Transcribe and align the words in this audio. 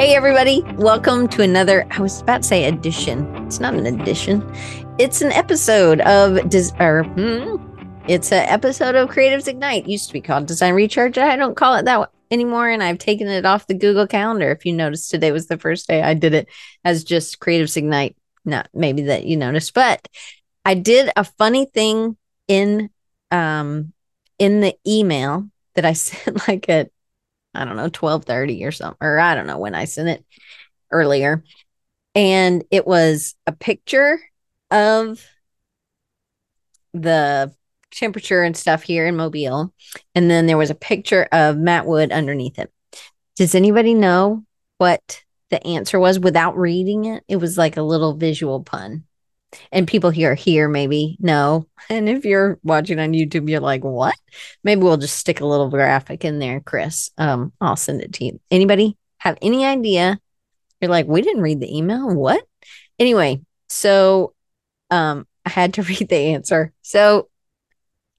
Hey, 0.00 0.14
everybody. 0.14 0.62
Welcome 0.76 1.28
to 1.28 1.42
another, 1.42 1.86
I 1.90 2.00
was 2.00 2.22
about 2.22 2.40
to 2.40 2.48
say 2.48 2.64
edition. 2.64 3.26
It's 3.44 3.60
not 3.60 3.74
an 3.74 3.84
edition, 3.84 4.42
it's 4.98 5.20
an 5.20 5.30
episode 5.30 6.00
of, 6.00 6.48
Des- 6.48 6.74
or, 6.80 7.02
hmm, 7.02 7.56
it's 8.08 8.32
an 8.32 8.48
episode 8.48 8.94
of 8.94 9.10
Creatives 9.10 9.46
Ignite. 9.46 9.86
Used 9.86 10.06
to 10.06 10.14
be 10.14 10.22
called 10.22 10.46
Design 10.46 10.72
Recharge. 10.72 11.18
I 11.18 11.36
don't 11.36 11.54
call 11.54 11.74
it 11.74 11.84
that 11.84 12.10
anymore. 12.30 12.70
And 12.70 12.82
I've 12.82 12.96
taken 12.96 13.28
it 13.28 13.44
off 13.44 13.66
the 13.66 13.74
Google 13.74 14.06
Calendar. 14.06 14.50
If 14.50 14.64
you 14.64 14.72
noticed, 14.72 15.10
today 15.10 15.32
was 15.32 15.48
the 15.48 15.58
first 15.58 15.86
day 15.86 16.00
I 16.00 16.14
did 16.14 16.32
it 16.32 16.48
as 16.82 17.04
just 17.04 17.38
Creatives 17.38 17.76
Ignite. 17.76 18.16
Not 18.46 18.70
maybe 18.72 19.02
that 19.02 19.26
you 19.26 19.36
noticed, 19.36 19.74
but 19.74 20.08
I 20.64 20.76
did 20.76 21.10
a 21.14 21.24
funny 21.24 21.66
thing 21.66 22.16
in 22.48 22.88
um 23.30 23.92
in 24.38 24.62
the 24.62 24.74
email 24.88 25.50
that 25.74 25.84
I 25.84 25.92
sent 25.92 26.48
like 26.48 26.70
at 26.70 26.90
I 27.54 27.64
don't 27.64 27.76
know, 27.76 27.84
1230 27.84 28.64
or 28.64 28.72
something, 28.72 28.98
or 29.00 29.18
I 29.18 29.34
don't 29.34 29.46
know 29.46 29.58
when 29.58 29.74
I 29.74 29.84
sent 29.84 30.08
it 30.08 30.24
earlier. 30.90 31.42
And 32.14 32.64
it 32.70 32.86
was 32.86 33.34
a 33.46 33.52
picture 33.52 34.20
of 34.70 35.24
the 36.92 37.54
temperature 37.90 38.42
and 38.42 38.56
stuff 38.56 38.82
here 38.82 39.06
in 39.06 39.16
Mobile. 39.16 39.72
And 40.14 40.30
then 40.30 40.46
there 40.46 40.58
was 40.58 40.70
a 40.70 40.74
picture 40.74 41.28
of 41.32 41.58
Matt 41.58 41.86
Wood 41.86 42.12
underneath 42.12 42.58
it. 42.58 42.72
Does 43.36 43.54
anybody 43.54 43.94
know 43.94 44.44
what 44.78 45.22
the 45.50 45.64
answer 45.66 45.98
was 45.98 46.18
without 46.18 46.56
reading 46.56 47.06
it? 47.06 47.24
It 47.28 47.36
was 47.36 47.58
like 47.58 47.76
a 47.76 47.82
little 47.82 48.14
visual 48.14 48.62
pun 48.62 49.04
and 49.72 49.88
people 49.88 50.10
here 50.10 50.34
here 50.34 50.68
maybe 50.68 51.16
know 51.20 51.66
and 51.88 52.08
if 52.08 52.24
you're 52.24 52.58
watching 52.62 52.98
on 52.98 53.12
youtube 53.12 53.48
you're 53.48 53.60
like 53.60 53.82
what? 53.82 54.14
Maybe 54.62 54.82
we'll 54.82 54.96
just 54.96 55.16
stick 55.16 55.40
a 55.40 55.46
little 55.46 55.68
graphic 55.68 56.24
in 56.24 56.38
there 56.38 56.60
chris. 56.60 57.10
Um 57.18 57.52
i'll 57.60 57.76
send 57.76 58.02
it 58.02 58.12
to 58.14 58.24
you. 58.24 58.40
Anybody 58.50 58.96
have 59.18 59.38
any 59.42 59.64
idea? 59.64 60.18
You're 60.80 60.90
like 60.90 61.06
we 61.06 61.22
didn't 61.22 61.42
read 61.42 61.60
the 61.60 61.76
email? 61.76 62.14
What? 62.14 62.44
Anyway 62.98 63.40
so 63.68 64.34
um 64.90 65.26
i 65.44 65.50
had 65.50 65.74
to 65.74 65.82
read 65.84 66.08
the 66.08 66.16
answer. 66.16 66.72
So 66.82 67.28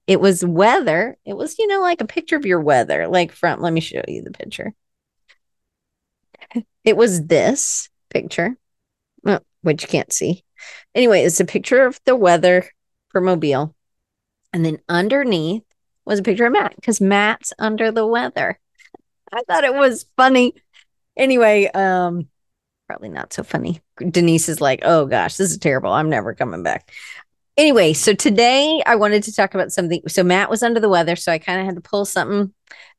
it 0.06 0.20
was 0.20 0.44
weather. 0.44 1.16
It 1.24 1.36
was 1.36 1.58
you 1.58 1.66
know 1.66 1.80
like 1.80 2.00
a 2.00 2.06
picture 2.06 2.36
of 2.36 2.46
your 2.46 2.60
weather. 2.60 3.08
Like 3.08 3.32
front 3.32 3.62
let 3.62 3.72
me 3.72 3.80
show 3.80 4.02
you 4.06 4.22
the 4.22 4.32
picture. 4.32 4.74
It 6.84 6.96
was 6.96 7.26
this 7.26 7.88
picture 8.10 8.56
which 9.62 9.82
you 9.82 9.88
can't 9.88 10.12
see 10.12 10.44
Anyway, 10.94 11.22
it's 11.22 11.40
a 11.40 11.44
picture 11.44 11.86
of 11.86 12.00
the 12.04 12.16
weather 12.16 12.68
for 13.08 13.20
Mobile. 13.20 13.74
And 14.52 14.64
then 14.64 14.78
underneath 14.88 15.62
was 16.04 16.18
a 16.18 16.22
picture 16.22 16.46
of 16.46 16.52
Matt 16.52 16.74
because 16.76 17.00
Matt's 17.00 17.52
under 17.58 17.90
the 17.90 18.06
weather. 18.06 18.58
I 19.32 19.42
thought 19.46 19.64
it 19.64 19.74
was 19.74 20.06
funny. 20.16 20.54
Anyway, 21.16 21.66
um, 21.66 22.28
probably 22.86 23.08
not 23.08 23.32
so 23.32 23.42
funny. 23.42 23.80
Denise 23.96 24.48
is 24.48 24.60
like, 24.60 24.80
oh 24.82 25.06
gosh, 25.06 25.36
this 25.36 25.50
is 25.50 25.58
terrible. 25.58 25.92
I'm 25.92 26.10
never 26.10 26.34
coming 26.34 26.62
back. 26.62 26.90
Anyway, 27.56 27.92
so 27.92 28.14
today 28.14 28.82
I 28.86 28.96
wanted 28.96 29.22
to 29.24 29.32
talk 29.32 29.54
about 29.54 29.72
something. 29.72 30.02
So 30.08 30.24
Matt 30.24 30.50
was 30.50 30.62
under 30.62 30.80
the 30.80 30.88
weather, 30.88 31.16
so 31.16 31.32
I 31.32 31.38
kind 31.38 31.60
of 31.60 31.66
had 31.66 31.76
to 31.76 31.80
pull 31.80 32.04
something. 32.04 32.52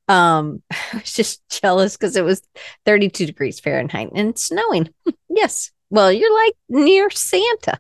Um, 0.07 0.61
I 0.71 0.97
was 0.97 1.13
just 1.13 1.41
jealous 1.49 1.97
because 1.97 2.15
it 2.15 2.23
was 2.23 2.41
32 2.85 3.25
degrees 3.25 3.59
Fahrenheit 3.59 4.11
and 4.15 4.37
snowing. 4.37 4.89
yes, 5.29 5.71
well, 5.93 6.11
you're 6.11 6.33
like 6.33 6.55
near 6.69 7.11
Santa. 7.11 7.79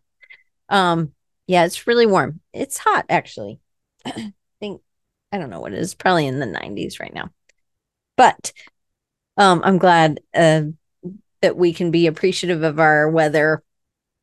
Um, 0.69 1.13
yeah, 1.47 1.65
it's 1.65 1.87
really 1.87 2.05
warm. 2.05 2.41
It's 2.53 2.77
hot 2.77 3.05
actually. 3.09 3.59
I 4.05 4.33
think 4.59 4.81
I 5.31 5.39
don't 5.39 5.49
know 5.49 5.59
what 5.59 5.73
it 5.73 5.79
is, 5.79 5.95
probably 5.95 6.27
in 6.27 6.39
the 6.39 6.45
90s 6.45 6.99
right 6.99 7.11
now. 7.11 7.31
But 8.15 8.53
um, 9.35 9.63
I'm 9.65 9.79
glad 9.79 10.19
uh, 10.31 10.61
that 11.41 11.57
we 11.57 11.73
can 11.73 11.89
be 11.89 12.05
appreciative 12.05 12.61
of 12.61 12.79
our 12.79 13.09
weather 13.09 13.63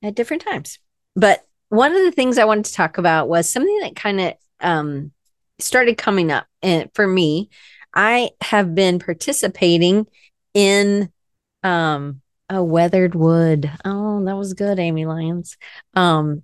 at 0.05 0.15
different 0.15 0.43
times. 0.43 0.79
But 1.17 1.45
one 1.69 1.93
of 1.93 2.05
the 2.05 2.13
things 2.13 2.39
I 2.39 2.45
wanted 2.45 2.67
to 2.67 2.75
talk 2.75 2.97
about 2.97 3.29
was 3.29 3.51
something 3.51 3.81
that 3.81 3.97
kind 3.97 4.21
of 4.21 4.35
um, 4.61 5.11
started 5.59 5.99
coming 5.99 6.31
up. 6.31 6.47
And 6.63 6.91
for 6.95 7.09
me, 7.09 7.51
I 7.93 8.31
have 8.41 8.73
been 8.73 9.01
participating 9.01 10.07
in 10.55 11.11
um, 11.65 12.21
a 12.51 12.63
weathered 12.63 13.15
wood. 13.15 13.71
Oh, 13.85 14.23
that 14.25 14.37
was 14.37 14.55
good, 14.55 14.79
Amy 14.79 15.07
Lyons. 15.07 15.57
Um, 15.95 16.43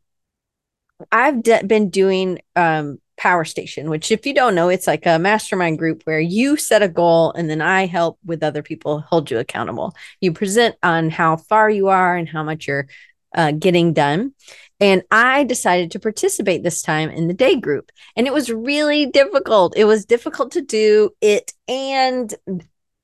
I've 1.12 1.43
de- 1.43 1.65
been 1.65 1.91
doing 1.91 2.39
um 2.55 2.99
Power 3.17 3.44
Station, 3.44 3.89
which, 3.89 4.11
if 4.11 4.27
you 4.27 4.34
don't 4.34 4.55
know, 4.55 4.69
it's 4.69 4.87
like 4.87 5.06
a 5.06 5.19
mastermind 5.19 5.78
group 5.78 6.03
where 6.05 6.21
you 6.21 6.56
set 6.56 6.83
a 6.83 6.89
goal 6.89 7.33
and 7.33 7.49
then 7.49 7.62
I 7.62 7.87
help 7.87 8.19
with 8.25 8.43
other 8.43 8.62
people 8.62 9.00
hold 9.00 9.31
you 9.31 9.39
accountable. 9.39 9.95
You 10.21 10.33
present 10.33 10.77
on 10.83 11.11
how 11.11 11.37
far 11.37 11.71
you 11.71 11.89
are 11.89 12.15
and 12.15 12.28
how 12.28 12.43
much 12.43 12.66
you're 12.66 12.89
uh, 13.34 13.53
getting 13.53 13.93
done. 13.95 14.34
And 14.81 15.03
I 15.11 15.45
decided 15.45 15.93
to 15.93 15.99
participate 15.99 16.62
this 16.62 16.83
time 16.83 17.09
in 17.09 17.28
the 17.28 17.34
day 17.34 17.56
group. 17.56 17.91
And 18.16 18.27
it 18.27 18.34
was 18.34 18.50
really 18.50 19.06
difficult. 19.06 19.77
It 19.77 19.87
was 19.87 20.05
difficult 20.05 20.53
to 20.53 20.61
do 20.61 21.11
it 21.22 21.55
and 21.66 22.34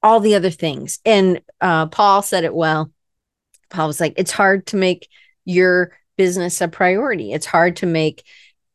all 0.02 0.20
the 0.20 0.34
other 0.34 0.50
things. 0.50 0.98
And 1.04 1.40
uh, 1.60 1.86
Paul 1.86 2.22
said 2.22 2.44
it 2.44 2.54
well. 2.54 2.90
Paul 3.70 3.86
was 3.86 4.00
like, 4.00 4.14
it's 4.16 4.32
hard 4.32 4.66
to 4.66 4.76
make 4.76 5.08
your 5.44 5.96
business 6.16 6.60
a 6.60 6.68
priority. 6.68 7.32
It's 7.32 7.46
hard 7.46 7.76
to 7.76 7.86
make, 7.86 8.24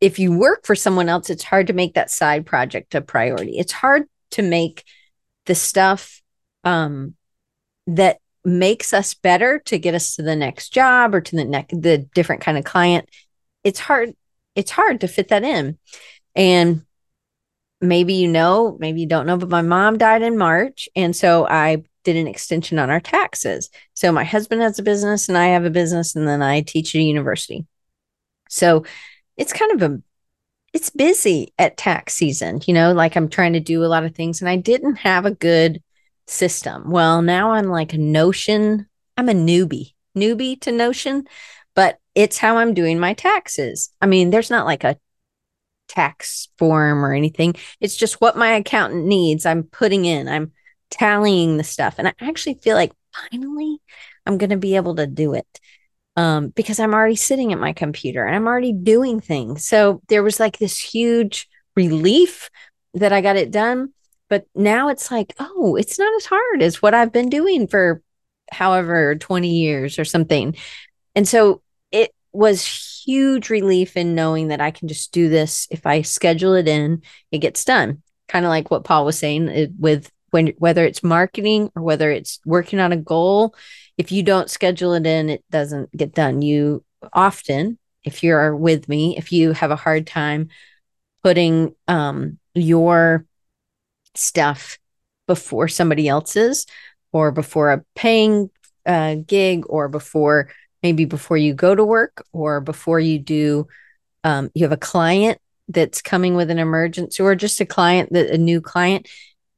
if 0.02 0.20
you 0.20 0.38
work 0.38 0.66
for 0.66 0.76
someone 0.76 1.10
else, 1.10 1.30
it's 1.30 1.44
hard 1.44 1.68
to 1.68 1.74
make 1.74 1.94
that 1.94 2.10
side 2.10 2.46
project 2.46 2.96
a 2.96 3.02
priority. 3.02 3.58
It's 3.58 3.72
hard 3.72 4.04
to 4.32 4.42
make 4.42 4.84
the 5.46 5.56
stuff 5.56 6.22
um, 6.64 7.16
that 7.86 8.18
makes 8.44 8.94
us 8.94 9.14
better 9.14 9.60
to 9.60 9.78
get 9.78 9.94
us 9.94 10.16
to 10.16 10.24
the 10.24 10.36
next 10.36 10.70
job 10.70 11.14
or 11.14 11.22
to 11.22 11.36
the 11.36 11.46
next 11.46 11.82
the 11.82 12.00
different 12.16 12.42
kind 12.42 12.58
of 12.58 12.64
client. 12.64 13.10
It's 13.64 13.80
hard. 13.80 14.16
It's 14.56 14.72
hard 14.72 15.02
to 15.02 15.08
fit 15.08 15.28
that 15.30 15.44
in. 15.44 15.78
And 16.36 16.84
maybe 17.82 18.14
you 18.14 18.28
know, 18.28 18.78
maybe 18.80 19.02
you 19.02 19.08
don't 19.08 19.26
know, 19.26 19.38
but 19.38 19.50
my 19.50 19.62
mom 19.62 19.98
died 19.98 20.22
in 20.22 20.38
March. 20.38 20.90
And 20.96 21.16
so 21.16 21.48
I 21.48 21.84
did 22.04 22.16
an 22.16 22.28
extension 22.28 22.80
on 22.80 22.90
our 22.90 23.00
taxes. 23.00 23.70
So 23.94 24.12
my 24.12 24.24
husband 24.24 24.62
has 24.62 24.80
a 24.80 24.84
business 24.84 25.28
and 25.30 25.38
I 25.38 25.48
have 25.48 25.66
a 25.66 25.70
business, 25.70 26.16
and 26.16 26.28
then 26.28 26.42
I 26.42 26.62
teach 26.62 26.96
at 26.96 27.00
a 27.00 27.04
university. 27.04 27.66
So 28.50 28.86
it's 29.36 29.54
kind 29.54 29.82
of 29.82 29.92
a 29.92 30.02
it's 30.74 30.90
busy 30.90 31.54
at 31.58 31.78
tax 31.78 32.14
season, 32.14 32.62
you 32.66 32.74
know, 32.74 32.94
like 32.94 33.16
I'm 33.16 33.30
trying 33.30 33.54
to 33.54 33.60
do 33.60 33.84
a 33.84 33.88
lot 33.88 34.04
of 34.04 34.14
things 34.14 34.42
and 34.42 34.50
I 34.50 34.58
didn't 34.58 34.98
have 34.98 35.26
a 35.26 35.32
good 35.32 35.82
system. 36.28 36.92
Well, 36.92 37.22
now 37.22 37.54
I'm 37.54 37.68
like 37.68 37.94
a 37.94 37.98
Notion, 37.98 38.88
I'm 39.16 39.30
a 39.30 39.34
newbie, 39.34 39.94
newbie 40.16 40.60
to 40.62 40.72
Notion, 40.72 41.26
but 41.74 42.00
it's 42.16 42.38
how 42.38 42.58
I'm 42.58 42.74
doing 42.74 43.00
my 43.00 43.14
taxes. 43.14 43.92
I 44.02 44.08
mean, 44.08 44.30
there's 44.30 44.50
not 44.50 44.66
like 44.66 44.84
a 44.84 44.98
tax 45.88 46.50
form 46.58 47.04
or 47.06 47.14
anything. 47.14 47.56
It's 47.80 47.96
just 47.96 48.22
what 48.22 48.38
my 48.38 48.54
accountant 48.54 49.06
needs. 49.06 49.46
I'm 49.46 49.64
putting 49.64 50.06
in, 50.06 50.28
I'm 50.28 50.52
tallying 50.90 51.58
the 51.58 51.64
stuff. 51.64 51.96
And 51.98 52.08
I 52.08 52.14
actually 52.22 52.56
feel 52.56 52.76
like 52.76 52.94
finally 53.30 53.78
I'm 54.26 54.38
going 54.38 54.50
to 54.52 54.58
be 54.58 54.76
able 54.76 54.96
to 54.96 55.08
do 55.08 55.34
it 55.34 55.60
um, 56.16 56.50
because 56.50 56.80
I'm 56.80 56.94
already 56.94 57.16
sitting 57.16 57.54
at 57.54 57.60
my 57.60 57.74
computer 57.74 58.26
and 58.26 58.36
I'm 58.36 58.48
already 58.48 58.74
doing 58.74 59.20
things. 59.22 59.66
So 59.66 60.02
there 60.10 60.24
was 60.24 60.40
like 60.40 60.58
this 60.58 60.78
huge 60.80 61.48
relief 61.76 62.50
that 62.96 63.14
I 63.14 63.22
got 63.22 63.36
it 63.36 63.52
done. 63.52 63.94
But 64.30 64.46
now 64.54 64.90
it's 64.90 65.10
like, 65.10 65.34
oh, 65.40 65.78
it's 65.78 65.98
not 65.98 66.14
as 66.16 66.26
hard 66.26 66.62
as 66.62 66.82
what 66.82 66.94
I've 66.94 67.14
been 67.14 67.30
doing 67.30 67.68
for 67.68 68.02
however 68.52 69.16
20 69.16 69.48
years 69.48 70.00
or 70.00 70.06
something. 70.06 70.56
And 71.16 71.28
so 71.28 71.62
it 71.92 72.12
was 72.38 73.04
huge 73.04 73.50
relief 73.50 73.98
in 73.98 74.14
knowing 74.14 74.50
that 74.50 74.62
I 74.62 74.70
can 74.70 74.88
just 74.88 75.12
do 75.12 75.28
this. 75.28 75.68
If 75.72 75.88
I 75.88 76.04
schedule 76.04 76.54
it 76.54 76.68
in, 76.68 77.02
it 77.32 77.40
gets 77.40 77.66
done. 77.66 78.04
Kind 78.28 78.46
of 78.46 78.50
like 78.50 78.70
what 78.70 78.84
Paul 78.84 79.06
was 79.06 79.18
saying 79.18 79.48
it, 79.48 79.72
with 79.80 80.12
when 80.30 80.48
whether 80.58 80.86
it's 80.86 81.04
marketing 81.04 81.72
or 81.76 81.82
whether 81.82 82.12
it's 82.12 82.40
working 82.46 82.80
on 82.80 82.92
a 82.92 82.98
goal, 82.98 83.56
if 83.98 84.12
you 84.12 84.22
don't 84.22 84.50
schedule 84.50 84.94
it 84.94 85.08
in, 85.08 85.30
it 85.30 85.44
doesn't 85.50 85.92
get 85.98 86.14
done. 86.14 86.42
You 86.42 86.84
often, 87.12 87.80
if 88.04 88.24
you're 88.24 88.56
with 88.56 88.88
me, 88.88 89.18
if 89.18 89.32
you 89.32 89.54
have 89.54 89.72
a 89.72 89.76
hard 89.76 90.06
time 90.06 90.50
putting 91.24 91.74
um, 91.88 92.38
your 92.54 93.26
stuff 94.14 94.78
before 95.26 95.68
somebody 95.68 96.08
else's 96.08 96.68
or 97.12 97.32
before 97.32 97.72
a 97.72 97.84
paying 97.96 98.52
uh, 98.86 99.16
gig 99.26 99.64
or 99.68 99.90
before 99.90 100.50
maybe 100.84 101.06
before 101.06 101.38
you 101.38 101.54
go 101.54 101.74
to 101.74 101.84
work 101.84 102.24
or 102.32 102.62
before 102.62 103.00
you 103.00 103.20
do 103.20 103.68
um, 104.24 104.50
you 104.54 104.64
have 104.64 104.72
a 104.72 104.78
client 104.78 105.40
that's 105.70 106.02
coming 106.02 106.36
with 106.36 106.50
an 106.50 106.60
emergency 106.60 107.22
or 107.22 107.36
just 107.36 107.62
a 107.62 107.66
client 107.66 108.12
that 108.14 108.30
a 108.30 108.38
new 108.38 108.62
client. 108.62 109.08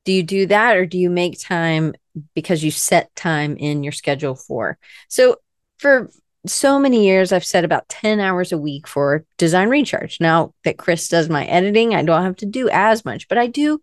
Do 0.05 0.11
you 0.11 0.23
do 0.23 0.45
that 0.47 0.75
or 0.75 0.85
do 0.85 0.97
you 0.97 1.09
make 1.09 1.39
time 1.39 1.93
because 2.33 2.63
you 2.63 2.71
set 2.71 3.13
time 3.15 3.57
in 3.57 3.83
your 3.83 3.91
schedule 3.91 4.35
for? 4.35 4.77
So 5.07 5.37
for 5.77 6.09
so 6.45 6.79
many 6.79 7.05
years 7.05 7.33
i've 7.33 7.45
set 7.45 7.65
about 7.65 7.89
10 7.89 8.21
hours 8.21 8.53
a 8.53 8.57
week 8.57 8.87
for 8.87 9.25
design 9.37 9.67
recharge. 9.67 10.19
Now 10.21 10.53
that 10.63 10.77
chris 10.77 11.09
does 11.09 11.27
my 11.29 11.45
editing 11.45 11.93
i 11.93 12.01
don't 12.01 12.23
have 12.23 12.37
to 12.37 12.45
do 12.45 12.69
as 12.69 13.03
much 13.03 13.27
but 13.27 13.37
i 13.37 13.47
do 13.47 13.81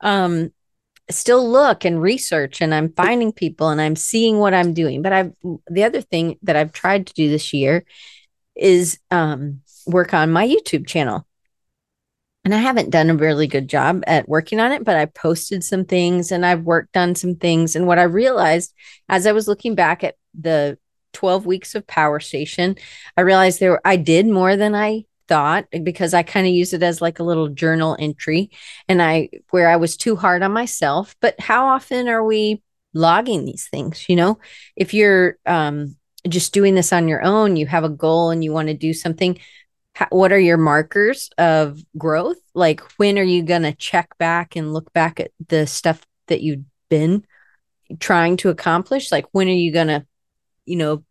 um 0.00 0.50
still 1.10 1.48
look 1.48 1.84
and 1.84 2.00
research 2.00 2.60
and 2.60 2.74
I'm 2.74 2.92
finding 2.92 3.32
people 3.32 3.68
and 3.68 3.80
I'm 3.80 3.96
seeing 3.96 4.38
what 4.38 4.54
I'm 4.54 4.72
doing. 4.72 5.02
But 5.02 5.12
I've 5.12 5.32
the 5.68 5.84
other 5.84 6.00
thing 6.00 6.38
that 6.42 6.56
I've 6.56 6.72
tried 6.72 7.06
to 7.06 7.14
do 7.14 7.28
this 7.28 7.52
year 7.52 7.84
is 8.54 8.98
um, 9.10 9.60
work 9.86 10.14
on 10.14 10.32
my 10.32 10.46
YouTube 10.46 10.86
channel. 10.86 11.26
And 12.44 12.54
I 12.54 12.58
haven't 12.58 12.90
done 12.90 13.08
a 13.08 13.14
really 13.14 13.46
good 13.46 13.68
job 13.68 14.04
at 14.06 14.28
working 14.28 14.60
on 14.60 14.72
it, 14.72 14.84
but 14.84 14.96
I 14.96 15.06
posted 15.06 15.64
some 15.64 15.86
things 15.86 16.30
and 16.30 16.44
I've 16.44 16.62
worked 16.62 16.96
on 16.96 17.14
some 17.14 17.36
things. 17.36 17.74
And 17.74 17.86
what 17.86 17.98
I 17.98 18.02
realized 18.02 18.74
as 19.08 19.26
I 19.26 19.32
was 19.32 19.48
looking 19.48 19.74
back 19.74 20.04
at 20.04 20.16
the 20.38 20.78
12 21.14 21.46
weeks 21.46 21.74
of 21.74 21.86
Power 21.86 22.20
Station, 22.20 22.76
I 23.16 23.22
realized 23.22 23.60
there 23.60 23.80
I 23.86 23.96
did 23.96 24.26
more 24.26 24.56
than 24.56 24.74
I 24.74 25.06
thought 25.28 25.66
because 25.82 26.14
I 26.14 26.22
kind 26.22 26.46
of 26.46 26.52
use 26.52 26.72
it 26.72 26.82
as 26.82 27.00
like 27.00 27.18
a 27.18 27.24
little 27.24 27.48
journal 27.48 27.96
entry 27.98 28.50
and 28.88 29.02
I 29.02 29.30
where 29.50 29.68
I 29.68 29.76
was 29.76 29.96
too 29.96 30.16
hard 30.16 30.42
on 30.42 30.52
myself. 30.52 31.16
But 31.20 31.38
how 31.40 31.66
often 31.66 32.08
are 32.08 32.24
we 32.24 32.62
logging 32.92 33.44
these 33.44 33.68
things? 33.68 34.08
You 34.08 34.16
know, 34.16 34.38
if 34.76 34.94
you're 34.94 35.36
um 35.46 35.96
just 36.28 36.54
doing 36.54 36.74
this 36.74 36.92
on 36.92 37.08
your 37.08 37.22
own, 37.22 37.56
you 37.56 37.66
have 37.66 37.84
a 37.84 37.88
goal 37.88 38.30
and 38.30 38.42
you 38.42 38.52
want 38.52 38.68
to 38.68 38.74
do 38.74 38.94
something, 38.94 39.38
what 40.10 40.32
are 40.32 40.38
your 40.38 40.56
markers 40.56 41.30
of 41.38 41.80
growth? 41.96 42.38
Like 42.54 42.80
when 42.96 43.18
are 43.18 43.22
you 43.22 43.42
going 43.42 43.62
to 43.62 43.72
check 43.72 44.16
back 44.18 44.56
and 44.56 44.72
look 44.72 44.92
back 44.92 45.20
at 45.20 45.30
the 45.48 45.66
stuff 45.66 46.00
that 46.28 46.40
you've 46.40 46.64
been 46.88 47.24
trying 48.00 48.36
to 48.38 48.48
accomplish? 48.48 49.12
Like 49.12 49.26
when 49.32 49.48
are 49.48 49.52
you 49.52 49.72
going 49.72 49.88
to, 49.88 50.06
you 50.64 50.76
know, 50.76 51.04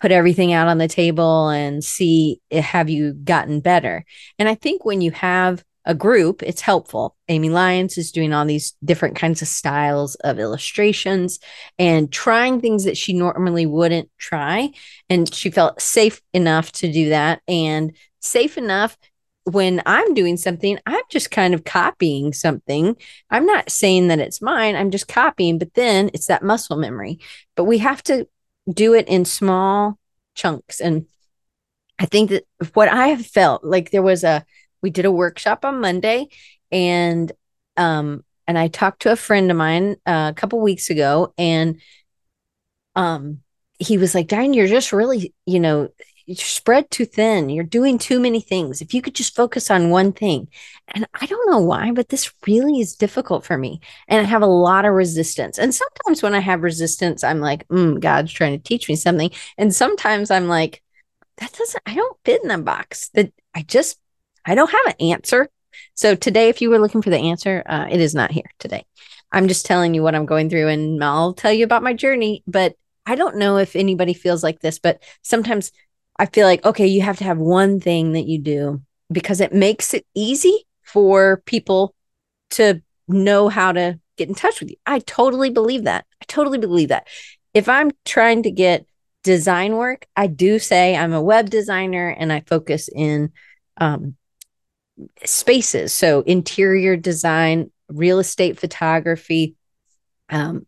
put 0.00 0.12
everything 0.12 0.52
out 0.52 0.68
on 0.68 0.78
the 0.78 0.88
table 0.88 1.48
and 1.48 1.82
see 1.82 2.40
eh, 2.50 2.60
have 2.60 2.88
you 2.88 3.12
gotten 3.12 3.60
better? 3.60 4.04
And 4.38 4.48
I 4.48 4.54
think 4.54 4.84
when 4.84 5.00
you 5.00 5.10
have 5.12 5.64
a 5.84 5.94
group, 5.94 6.42
it's 6.42 6.60
helpful. 6.60 7.16
Amy 7.28 7.48
Lyons 7.48 7.96
is 7.96 8.12
doing 8.12 8.34
all 8.34 8.44
these 8.44 8.74
different 8.84 9.16
kinds 9.16 9.40
of 9.40 9.48
styles 9.48 10.16
of 10.16 10.38
illustrations 10.38 11.40
and 11.78 12.12
trying 12.12 12.60
things 12.60 12.84
that 12.84 12.98
she 12.98 13.14
normally 13.14 13.64
wouldn't 13.64 14.10
try. 14.18 14.70
And 15.08 15.32
she 15.32 15.50
felt 15.50 15.80
safe 15.80 16.20
enough 16.34 16.72
to 16.72 16.92
do 16.92 17.08
that 17.08 17.40
and 17.48 17.96
safe 18.20 18.58
enough 18.58 18.98
when 19.44 19.80
I'm 19.86 20.12
doing 20.12 20.36
something, 20.36 20.78
I'm 20.84 21.02
just 21.10 21.30
kind 21.30 21.54
of 21.54 21.64
copying 21.64 22.34
something. 22.34 22.96
I'm 23.30 23.46
not 23.46 23.70
saying 23.70 24.08
that 24.08 24.18
it's 24.18 24.42
mine, 24.42 24.76
I'm 24.76 24.90
just 24.90 25.08
copying, 25.08 25.58
but 25.58 25.72
then 25.72 26.10
it's 26.12 26.26
that 26.26 26.42
muscle 26.42 26.76
memory. 26.76 27.20
But 27.56 27.64
we 27.64 27.78
have 27.78 28.02
to 28.04 28.28
do 28.72 28.94
it 28.94 29.08
in 29.08 29.24
small 29.24 29.98
chunks. 30.34 30.80
And 30.80 31.06
I 31.98 32.06
think 32.06 32.30
that 32.30 32.44
what 32.74 32.88
I 32.88 33.08
have 33.08 33.24
felt 33.24 33.64
like 33.64 33.90
there 33.90 34.02
was 34.02 34.24
a 34.24 34.44
we 34.82 34.90
did 34.90 35.04
a 35.04 35.12
workshop 35.12 35.64
on 35.64 35.80
Monday 35.80 36.28
and 36.70 37.32
um 37.76 38.24
and 38.46 38.56
I 38.58 38.68
talked 38.68 39.02
to 39.02 39.12
a 39.12 39.16
friend 39.16 39.50
of 39.50 39.56
mine 39.56 39.96
uh, 40.06 40.32
a 40.32 40.34
couple 40.34 40.60
weeks 40.60 40.90
ago 40.90 41.34
and 41.36 41.80
um 42.94 43.40
he 43.78 43.96
was 43.96 44.14
like, 44.14 44.26
Diane, 44.26 44.54
you're 44.54 44.66
just 44.66 44.92
really, 44.92 45.32
you 45.46 45.60
know, 45.60 45.88
you're 46.28 46.36
spread 46.36 46.90
too 46.90 47.06
thin. 47.06 47.48
You're 47.48 47.64
doing 47.64 47.96
too 47.96 48.20
many 48.20 48.40
things. 48.40 48.82
If 48.82 48.92
you 48.92 49.00
could 49.00 49.14
just 49.14 49.34
focus 49.34 49.70
on 49.70 49.88
one 49.88 50.12
thing. 50.12 50.48
And 50.88 51.06
I 51.18 51.24
don't 51.24 51.50
know 51.50 51.60
why, 51.60 51.90
but 51.92 52.10
this 52.10 52.30
really 52.46 52.80
is 52.80 52.96
difficult 52.96 53.46
for 53.46 53.56
me. 53.56 53.80
And 54.08 54.20
I 54.20 54.28
have 54.28 54.42
a 54.42 54.46
lot 54.46 54.84
of 54.84 54.92
resistance. 54.92 55.58
And 55.58 55.74
sometimes 55.74 56.22
when 56.22 56.34
I 56.34 56.40
have 56.40 56.62
resistance, 56.62 57.24
I'm 57.24 57.40
like, 57.40 57.66
mm, 57.68 57.98
God's 57.98 58.30
trying 58.30 58.58
to 58.58 58.62
teach 58.62 58.90
me 58.90 58.96
something. 58.96 59.30
And 59.56 59.74
sometimes 59.74 60.30
I'm 60.30 60.48
like, 60.48 60.82
that 61.38 61.52
doesn't, 61.52 61.82
I 61.86 61.94
don't 61.94 62.18
fit 62.26 62.42
in 62.42 62.48
the 62.48 62.58
box. 62.58 63.08
That 63.14 63.32
I 63.54 63.62
just 63.62 63.98
I 64.44 64.54
don't 64.54 64.70
have 64.70 64.86
an 64.86 65.08
answer. 65.08 65.48
So 65.94 66.14
today, 66.14 66.50
if 66.50 66.60
you 66.60 66.68
were 66.68 66.78
looking 66.78 67.02
for 67.02 67.10
the 67.10 67.18
answer, 67.18 67.62
uh, 67.66 67.86
it 67.90 68.00
is 68.00 68.14
not 68.14 68.32
here 68.32 68.50
today. 68.58 68.84
I'm 69.32 69.48
just 69.48 69.64
telling 69.64 69.94
you 69.94 70.02
what 70.02 70.14
I'm 70.14 70.26
going 70.26 70.50
through 70.50 70.68
and 70.68 71.02
I'll 71.02 71.32
tell 71.32 71.52
you 71.52 71.64
about 71.64 71.82
my 71.82 71.94
journey. 71.94 72.42
But 72.46 72.74
I 73.06 73.14
don't 73.14 73.36
know 73.36 73.56
if 73.56 73.76
anybody 73.76 74.12
feels 74.12 74.42
like 74.42 74.60
this, 74.60 74.78
but 74.78 75.02
sometimes 75.22 75.72
I 76.18 76.26
feel 76.26 76.46
like, 76.46 76.64
okay, 76.64 76.86
you 76.86 77.02
have 77.02 77.18
to 77.18 77.24
have 77.24 77.38
one 77.38 77.80
thing 77.80 78.12
that 78.12 78.26
you 78.26 78.38
do 78.40 78.82
because 79.10 79.40
it 79.40 79.52
makes 79.52 79.94
it 79.94 80.06
easy 80.14 80.66
for 80.82 81.42
people 81.46 81.94
to 82.50 82.82
know 83.06 83.48
how 83.48 83.72
to 83.72 83.98
get 84.16 84.28
in 84.28 84.34
touch 84.34 84.60
with 84.60 84.70
you. 84.70 84.76
I 84.84 84.98
totally 85.00 85.50
believe 85.50 85.84
that. 85.84 86.04
I 86.20 86.24
totally 86.26 86.58
believe 86.58 86.88
that. 86.88 87.06
If 87.54 87.68
I'm 87.68 87.90
trying 88.04 88.42
to 88.42 88.50
get 88.50 88.86
design 89.22 89.76
work, 89.76 90.06
I 90.16 90.26
do 90.26 90.58
say 90.58 90.96
I'm 90.96 91.12
a 91.12 91.22
web 91.22 91.50
designer 91.50 92.08
and 92.08 92.32
I 92.32 92.40
focus 92.40 92.88
in 92.94 93.32
um, 93.78 94.16
spaces. 95.24 95.92
So, 95.92 96.22
interior 96.22 96.96
design, 96.96 97.70
real 97.88 98.18
estate 98.18 98.58
photography, 98.58 99.54
um, 100.30 100.66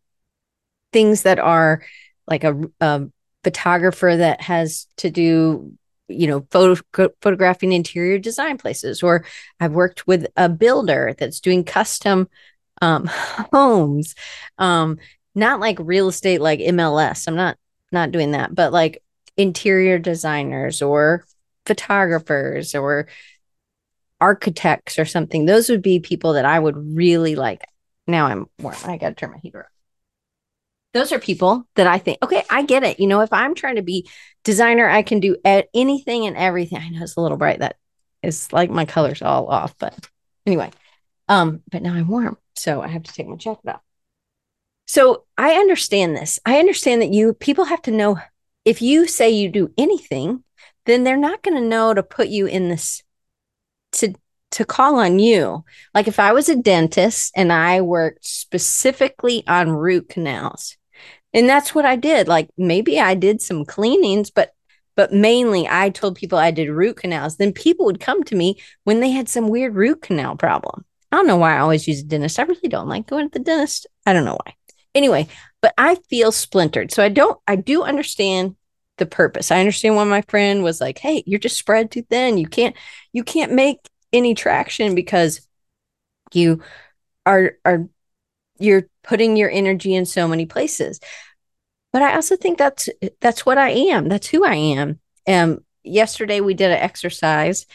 things 0.93 1.23
that 1.23 1.39
are 1.39 1.83
like 2.27 2.45
a, 2.45 2.61
a, 2.81 3.07
photographer 3.45 4.17
that 4.17 4.41
has 4.41 4.87
to 4.99 5.11
do, 5.11 5.73
you 6.09 6.27
know, 6.27 6.47
photo, 6.51 6.81
photographing 7.21 7.73
interior 7.73 8.19
design 8.19 8.59
places. 8.59 9.03
Or 9.03 9.25
I've 9.59 9.73
worked 9.73 10.07
with 10.07 10.27
a 10.37 10.49
builder 10.49 11.15
that's 11.19 11.41
doing 11.41 11.65
custom 11.65 12.29
um, 12.83 13.07
homes, 13.53 14.15
um, 14.59 14.99
not 15.35 15.61
like 15.61 15.79
real 15.81 16.09
estate, 16.09 16.41
like 16.41 16.61
MLS. 16.61 17.29
I'm 17.29 17.37
not 17.37 17.57
not 17.93 18.13
doing 18.13 18.33
that, 18.33 18.55
but 18.55 18.73
like 18.73 19.03
interior 19.37 19.99
designers 19.99 20.83
or 20.83 21.25
photographers 21.67 22.75
or 22.75 23.09
architects 24.21 24.99
or 24.99 25.05
something, 25.05 25.47
those 25.47 25.69
would 25.69 25.83
be 25.83 25.99
people 26.01 26.35
that 26.35 26.45
I 26.45 26.59
would 26.59 26.77
really 26.77 27.37
like. 27.37 27.63
Now 28.07 28.27
I'm 28.27 28.47
warm. 28.59 28.77
I 28.85 28.97
got 28.97 29.11
to 29.11 29.15
turn 29.15 29.31
my 29.31 29.39
heater 29.39 29.61
up. 29.61 29.80
Those 30.93 31.13
are 31.13 31.19
people 31.21 31.67
that 31.77 31.87
I 31.87 31.99
think, 31.99 32.19
okay, 32.23 32.43
I 32.51 32.63
get 32.63 32.83
it. 32.83 32.99
You 32.99 33.07
know, 33.07 33.21
if 33.21 33.33
I'm 33.33 33.55
trying 33.55 33.77
to 33.77 33.83
be 33.83 34.09
designer, 34.45 34.89
I 34.89 35.03
can 35.03 35.21
do 35.21 35.37
anything 35.45 36.27
and 36.27 36.37
everything. 36.37 36.79
I 36.79 36.89
know 36.89 37.03
it's 37.03 37.17
a 37.17 37.21
little 37.21 37.37
bright. 37.37 37.61
That 37.61 37.77
is 38.23 38.53
like 38.53 38.71
my 38.71 38.85
colors 38.85 39.23
all 39.23 39.47
off, 39.47 39.77
but 39.79 40.09
anyway. 40.47 40.71
Um, 41.29 41.63
but 41.71 41.83
now 41.83 41.95
I'm 41.95 42.09
warm, 42.09 42.37
so 42.57 42.83
I 42.83 42.89
have 42.89 43.05
to 43.05 43.13
take 43.13 43.29
my 43.29 43.37
jacket 43.37 43.69
off. 43.69 43.83
So 44.89 45.25
I 45.39 45.53
understand 45.53 46.17
this. 46.17 46.41
I 46.45 46.59
understand 46.59 47.03
that 47.03 47.13
you 47.13 47.35
people 47.35 47.67
have 47.67 47.83
to 47.83 47.93
know 47.93 48.19
if 48.65 48.83
you 48.83 49.07
say 49.07 49.31
you 49.31 49.49
do 49.49 49.73
anything, 49.79 50.43
then 50.87 51.05
they're 51.05 51.17
not 51.17 51.43
going 51.43 51.57
to 51.57 51.69
know 51.69 51.95
to 51.95 52.03
put 52.03 52.29
you 52.29 52.47
in 52.47 52.69
this 52.69 53.03
to 53.93 54.15
to 54.53 54.65
call 54.65 54.99
on 54.99 55.21
you. 55.21 55.65
Like 55.95 56.09
if 56.09 56.19
I 56.19 56.33
was 56.33 56.49
a 56.49 56.57
dentist 56.57 57.33
and 57.37 57.53
I 57.53 57.81
worked 57.83 58.27
specifically 58.27 59.45
on 59.47 59.71
root 59.71 60.09
canals. 60.09 60.77
And 61.33 61.49
that's 61.49 61.75
what 61.75 61.85
I 61.85 61.97
did. 61.97 62.29
Like 62.29 62.49
maybe 62.57 62.99
I 63.01 63.15
did 63.15 63.41
some 63.41 63.65
cleanings, 63.65 64.31
but 64.31 64.53
but 64.97 65.13
mainly 65.13 65.67
I 65.69 65.91
told 65.91 66.17
people 66.17 66.39
I 66.39 66.51
did 66.51 66.69
root 66.69 66.99
canals. 66.99 67.37
Then 67.37 67.53
people 67.53 67.87
would 67.87 68.01
come 68.01 68.23
to 68.25 68.37
me 68.37 68.61
when 68.85 69.01
they 69.01 69.11
had 69.11 69.29
some 69.29 69.49
weird 69.49 69.75
root 69.75 70.03
canal 70.03 70.37
problem. 70.37 70.85
I 71.13 71.17
don't 71.17 71.27
know 71.27 71.37
why 71.37 71.57
I 71.57 71.61
always 71.61 71.89
use 71.89 72.01
a 72.01 72.05
dentist. 72.05 72.39
I 72.39 72.43
really 72.43 72.69
don't 72.69 72.89
like 72.89 73.07
going 73.07 73.31
to 73.31 73.39
the 73.39 73.45
dentist. 73.45 73.87
I 74.07 74.13
don't 74.13 74.25
know 74.25 74.39
why. 74.45 74.55
Anyway, 74.95 75.29
but 75.63 75.73
I 75.79 75.97
feel 76.09 76.33
splintered. 76.33 76.93
So 76.93 77.03
I 77.03 77.09
don't 77.09 77.39
I 77.47 77.57
do 77.57 77.83
understand 77.83 78.57
the 78.99 79.07
purpose. 79.07 79.51
I 79.51 79.61
understand 79.61 79.97
why 79.97 80.05
my 80.05 80.23
friend 80.23 80.63
was 80.63 80.81
like, 80.81 80.99
"Hey, 80.99 81.23
you're 81.27 81.41
just 81.41 81.59
spread 81.59 81.91
too 81.91 82.03
thin. 82.03 82.39
You 82.39 82.49
can't 82.49 82.77
you 83.13 83.25
can't 83.25 83.53
make 83.53 83.79
any 84.13 84.35
traction 84.35 84.95
because 84.95 85.47
you 86.33 86.63
are 87.27 87.53
are 87.65 87.89
you're 88.61 88.87
putting 89.03 89.37
your 89.37 89.51
energy 89.51 89.95
in 89.95 90.07
so 90.07 90.29
many 90.29 90.47
places." 90.47 91.01
But 91.93 92.03
I 92.03 92.15
also 92.15 92.37
think 92.37 92.59
that's 92.59 92.89
that's 93.21 93.45
what 93.45 93.59
I 93.59 93.71
am. 93.71 94.09
That's 94.09 94.29
who 94.29 94.45
I 94.45 94.55
am. 94.55 95.01
Um 95.27 95.65
yesterday 95.83 96.41
we 96.41 96.55
did 96.55 96.71
an 96.71 96.79
exercise 96.79 97.67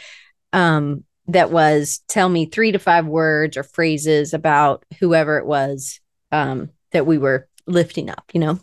um 0.54 1.04
that 1.28 1.52
was 1.52 2.02
tell 2.08 2.30
me 2.30 2.46
3 2.46 2.72
to 2.74 2.80
5 2.80 3.08
words 3.08 3.58
or 3.58 3.64
phrases 3.64 4.34
about 4.34 4.86
whoever 5.00 5.38
it 5.40 5.46
was 5.46 6.00
um 6.32 6.70
that 6.92 7.06
we 7.06 7.18
were 7.18 7.48
lifting 7.68 8.10
up, 8.10 8.26
you 8.34 8.40
know. 8.40 8.60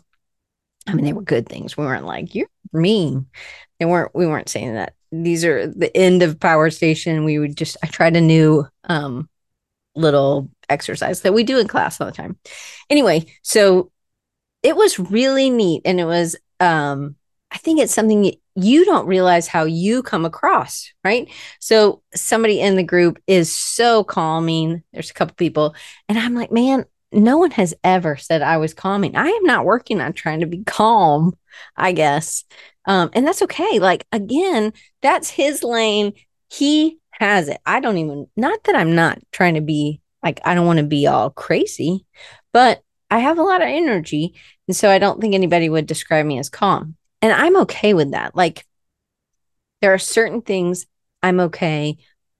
I 0.87 0.93
mean, 0.93 1.05
they 1.05 1.13
were 1.13 1.21
good 1.21 1.47
things. 1.47 1.77
We 1.77 1.85
weren't 1.85 2.05
like, 2.05 2.35
you're 2.35 2.47
mean. 2.73 3.27
They 3.79 3.85
weren't, 3.85 4.13
we 4.13 4.27
weren't 4.27 4.49
saying 4.49 4.73
that. 4.73 4.95
These 5.11 5.45
are 5.45 5.67
the 5.67 5.95
end 5.95 6.23
of 6.23 6.39
Power 6.39 6.69
Station. 6.69 7.23
We 7.23 7.39
would 7.39 7.55
just, 7.55 7.77
I 7.83 7.87
tried 7.87 8.15
a 8.15 8.21
new 8.21 8.67
um, 8.85 9.29
little 9.95 10.49
exercise 10.69 11.21
that 11.21 11.33
we 11.33 11.43
do 11.43 11.59
in 11.59 11.67
class 11.67 11.99
all 11.99 12.07
the 12.07 12.13
time. 12.13 12.37
Anyway, 12.89 13.25
so 13.41 13.91
it 14.61 14.75
was 14.75 14.97
really 14.99 15.49
neat. 15.49 15.81
And 15.85 15.99
it 15.99 16.05
was, 16.05 16.35
um, 16.59 17.15
I 17.51 17.57
think 17.57 17.79
it's 17.79 17.93
something 17.93 18.33
you 18.55 18.85
don't 18.85 19.07
realize 19.07 19.47
how 19.47 19.65
you 19.65 20.01
come 20.03 20.25
across, 20.25 20.91
right? 21.03 21.29
So 21.59 22.01
somebody 22.15 22.59
in 22.59 22.75
the 22.75 22.83
group 22.83 23.19
is 23.27 23.51
so 23.51 24.03
calming. 24.03 24.83
There's 24.91 25.11
a 25.11 25.13
couple 25.13 25.35
people, 25.35 25.75
and 26.09 26.17
I'm 26.17 26.33
like, 26.33 26.51
man, 26.51 26.85
no 27.11 27.37
one 27.37 27.51
has 27.51 27.73
ever 27.83 28.17
said 28.17 28.41
I 28.41 28.57
was 28.57 28.73
calming. 28.73 29.15
I 29.15 29.27
am 29.27 29.43
not 29.43 29.65
working 29.65 30.01
on 30.01 30.13
trying 30.13 30.39
to 30.39 30.47
be 30.47 30.63
calm, 30.63 31.37
I 31.77 31.91
guess. 31.91 32.43
Um, 32.85 33.11
and 33.13 33.25
that's 33.25 33.43
okay. 33.43 33.79
Like, 33.79 34.05
again, 34.11 34.73
that's 35.01 35.29
his 35.29 35.63
lane. 35.63 36.13
He 36.49 36.97
has 37.19 37.47
it. 37.47 37.59
I 37.65 37.79
don't 37.79 37.97
even, 37.97 38.27
not 38.35 38.63
that 38.65 38.75
I'm 38.75 38.95
not 38.95 39.19
trying 39.31 39.55
to 39.55 39.61
be 39.61 40.01
Like, 40.23 40.39
I 40.45 40.55
don't 40.55 40.65
want 40.65 40.77
to 40.79 40.85
be 40.85 41.05
all 41.05 41.29
crazy, 41.29 42.05
but 42.53 42.81
I 43.11 43.19
have 43.19 43.37
a 43.37 43.43
lot 43.43 43.61
of 43.61 43.67
energy. 43.67 44.35
And 44.67 44.75
so 44.75 44.89
I 44.89 44.97
don't 44.97 45.19
think 45.19 45.35
anybody 45.35 45.69
would 45.69 45.85
describe 45.85 46.25
me 46.25 46.39
as 46.39 46.49
calm. 46.49 46.95
And 47.21 47.33
I'm 47.33 47.57
okay 47.57 47.93
with 47.93 48.11
that. 48.11 48.35
Like, 48.35 48.65
there 49.81 49.93
are 49.93 49.99
certain 49.99 50.41
things 50.41 50.87
I'm 51.21 51.41
okay 51.41 51.97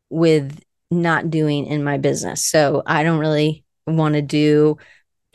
with 0.10 0.62
not 0.90 1.30
doing 1.30 1.66
in 1.66 1.84
my 1.84 1.98
business. 1.98 2.46
So 2.46 2.84
I 2.86 3.04
don't 3.04 3.20
really 3.20 3.66
want 3.86 4.16
to 4.16 4.22
do 4.22 4.78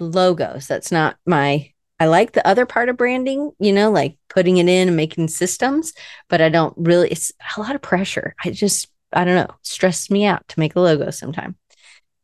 logos. 0.01 0.67
That's 0.67 0.91
not 0.91 1.17
my 1.27 1.71
I 2.01 2.07
like 2.07 2.33
the 2.33 2.47
other 2.47 2.65
part 2.65 2.89
of 2.89 2.97
branding, 2.97 3.51
you 3.59 3.73
know, 3.73 3.91
like 3.91 4.17
putting 4.29 4.59
it 4.59 4.69
in 4.69 4.87
and 4.87 4.97
making 4.97 5.29
systems, 5.29 5.93
but 6.29 6.41
I 6.41 6.49
don't 6.49 6.73
really 6.77 7.11
it's 7.11 7.33
a 7.57 7.61
lot 7.61 7.75
of 7.75 7.83
pressure. 7.83 8.35
I 8.43 8.51
just 8.51 8.89
I 9.13 9.25
don't 9.25 9.35
know, 9.35 9.55
stresses 9.63 10.11
me 10.11 10.25
out 10.25 10.47
to 10.49 10.61
make 10.61 10.77
a 10.77 10.81
logo 10.81 11.11
sometime. 11.11 11.57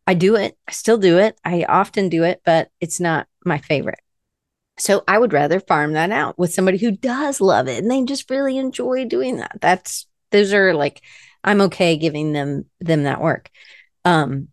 I 0.06 0.14
do 0.14 0.36
it, 0.36 0.56
I 0.68 0.72
still 0.72 0.98
do 0.98 1.18
it. 1.18 1.38
I 1.44 1.64
often 1.64 2.08
do 2.08 2.24
it, 2.24 2.42
but 2.44 2.70
it's 2.80 3.00
not 3.00 3.26
my 3.44 3.58
favorite. 3.58 4.00
So 4.76 5.04
I 5.06 5.18
would 5.18 5.32
rather 5.32 5.60
farm 5.60 5.92
that 5.92 6.10
out 6.10 6.38
with 6.38 6.52
somebody 6.52 6.78
who 6.78 6.90
does 6.90 7.40
love 7.40 7.68
it 7.68 7.82
and 7.82 7.90
they 7.90 8.04
just 8.04 8.28
really 8.28 8.58
enjoy 8.58 9.04
doing 9.06 9.36
that. 9.36 9.58
That's 9.60 10.06
those 10.30 10.52
are 10.52 10.74
like 10.74 11.00
I'm 11.44 11.60
okay 11.62 11.96
giving 11.96 12.32
them 12.32 12.64
them 12.80 13.04
that 13.04 13.20
work. 13.20 13.50
Um, 14.04 14.48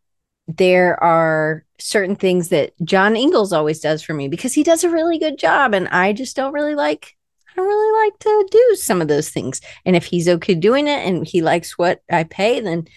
there 0.48 1.02
are 1.02 1.66
certain 1.80 2.16
things 2.16 2.50
that 2.50 2.74
John 2.84 3.16
Ingles 3.16 3.54
always 3.54 3.80
does 3.80 4.04
for 4.04 4.14
me 4.14 4.28
because 4.28 4.54
he 4.54 4.64
does 4.64 4.84
a 4.84 4.90
really 4.90 5.18
good 5.18 5.38
job, 5.38 5.74
and 5.74 5.88
I 5.88 6.14
just 6.14 6.36
don't 6.36 6.54
really 6.54 6.76
like. 6.76 7.16
I 7.58 7.62
really 7.62 8.06
like 8.06 8.20
to 8.20 8.48
do 8.52 8.76
some 8.76 9.02
of 9.02 9.08
those 9.08 9.30
things. 9.30 9.62
And 9.86 9.96
if 9.96 10.06
he's 10.06 10.28
okay 10.28 10.56
doing 10.56 10.88
it 10.88 11.06
and 11.06 11.28
he 11.28 11.42
likes 11.42 11.78
what 11.78 12.02
I 12.10 12.24
pay, 12.24 12.60
then 12.60 12.88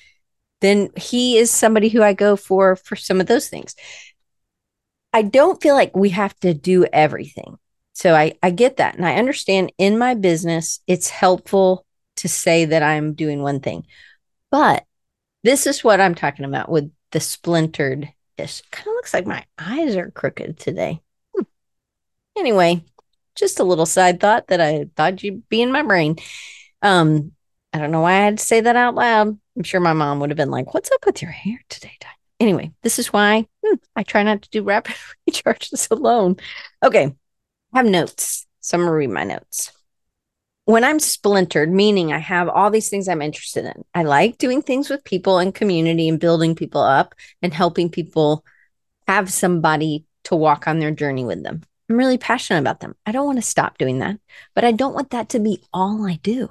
then 0.61 0.91
he 0.97 1.37
is 1.37 1.51
somebody 1.51 1.89
who 1.89 2.03
I 2.03 2.15
go 2.15 2.37
for 2.37 2.77
for 2.77 2.97
some 2.97 3.21
of 3.21 3.27
those 3.27 3.49
things. 3.49 3.75
I 5.13 5.23
don't 5.23 5.63
feel 5.63 5.75
like 5.75 5.95
we 5.97 6.11
have 6.11 6.39
to 6.41 6.55
do 6.55 6.87
everything. 6.93 7.59
So 7.93 8.15
I 8.15 8.35
I 8.43 8.51
get 8.51 8.79
that 8.79 8.97
and 8.97 9.07
I 9.07 9.17
understand 9.17 9.73
in 9.79 9.99
my 9.99 10.15
business 10.15 10.81
it's 10.87 11.09
helpful 11.09 11.87
to 12.17 12.29
say 12.29 12.65
that 12.67 12.83
I'm 12.83 13.15
doing 13.15 13.43
one 13.43 13.61
thing. 13.61 13.87
But 14.51 14.85
this 15.43 15.67
is 15.67 15.85
what 15.85 16.01
I'm 16.01 16.15
talking 16.15 16.45
about 16.45 16.69
with 16.69 16.91
the 17.13 17.21
splintered 17.21 18.13
ish. 18.39 18.63
Kind 18.71 18.89
of 18.89 18.95
looks 18.95 19.15
like 19.15 19.27
my 19.27 19.45
eyes 19.59 19.97
are 19.97 20.11
crooked 20.11 20.59
today. 20.59 21.01
Hmm. 21.35 21.43
Anyway, 22.37 22.85
just 23.35 23.61
a 23.61 23.65
little 23.65 23.87
side 23.87 24.21
thought 24.21 24.49
that 24.49 24.61
I 24.61 24.87
thought 24.97 25.23
you'd 25.23 25.49
be 25.49 25.63
in 25.63 25.73
my 25.73 25.83
brain. 25.83 26.17
Um, 26.83 27.33
I 27.73 27.79
don't 27.79 27.91
know 27.91 28.03
why 28.03 28.13
I 28.13 28.25
had 28.25 28.39
to 28.39 28.45
say 28.45 28.61
that 28.61 28.77
out 28.77 28.95
loud. 28.95 29.39
I'm 29.57 29.63
sure 29.63 29.81
my 29.81 29.93
mom 29.93 30.21
would 30.21 30.31
have 30.31 30.37
been 30.37 30.51
like, 30.51 30.75
What's 30.75 30.91
up 30.93 31.07
with 31.07 31.23
your 31.23 31.31
hair 31.31 31.61
today, 31.69 31.97
Di? 32.01 32.09
Anyway, 32.41 32.73
this 32.83 32.99
is 32.99 33.13
why 33.13 33.47
hmm, 33.65 33.77
I 33.97 34.03
try 34.03 34.23
not 34.23 34.43
to 34.43 34.51
do 34.51 34.63
rapid 34.63 34.97
recharges 35.31 35.91
alone. 35.91 36.37
Okay, 36.83 37.15
I 37.73 37.79
have 37.79 37.87
notes. 37.87 38.47
So 38.61 38.79
I'm 38.79 38.85
gonna 38.85 38.93
read 38.93 39.11
my 39.11 39.25
notes 39.25 39.73
when 40.65 40.85
I'm 40.85 40.99
splintered, 40.99 41.71
meaning 41.71 42.13
I 42.13 42.19
have 42.19 42.49
all 42.49 42.71
these 42.71 42.89
things 42.89 43.09
I'm 43.09 43.23
interested 43.23 43.65
in, 43.67 43.85
I 43.95 44.03
like 44.03 44.39
doing 44.39 44.63
things 44.63 44.89
with 44.89 45.05
people 45.05 45.39
and 45.39 45.55
community 45.55 46.09
and 46.09 46.19
building 46.19 46.55
people 46.55 46.81
up 46.81 47.15
and 47.43 47.53
helping 47.53 47.91
people 47.91 48.45
have 49.07 49.31
somebody 49.31 50.07
to 50.25 50.37
walk 50.37 50.67
on 50.67 50.79
their 50.79 50.91
journey 50.91 51.25
with 51.25 51.43
them. 51.43 51.63
I'm 51.89 51.97
really 51.97 52.19
passionate 52.19 52.61
about 52.61 52.81
them. 52.81 52.95
I 53.05 53.13
don't 53.13 53.27
want 53.27 53.39
to 53.39 53.43
stop 53.43 53.79
doing 53.79 53.99
that, 53.99 54.19
but 54.55 54.65
I 54.65 54.73
don't 54.73 54.95
want 54.95 55.11
that 55.11 55.29
to 55.31 55.39
be 55.39 55.63
all 55.73 56.07
I 56.07 56.17
do. 56.23 56.51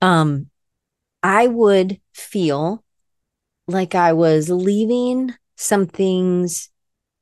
Um, 0.00 0.50
I 1.22 1.46
would 1.46 2.00
feel 2.14 2.84
like 3.66 3.94
I 3.94 4.14
was 4.14 4.48
leaving 4.48 5.34
some 5.56 5.86
things 5.86 6.70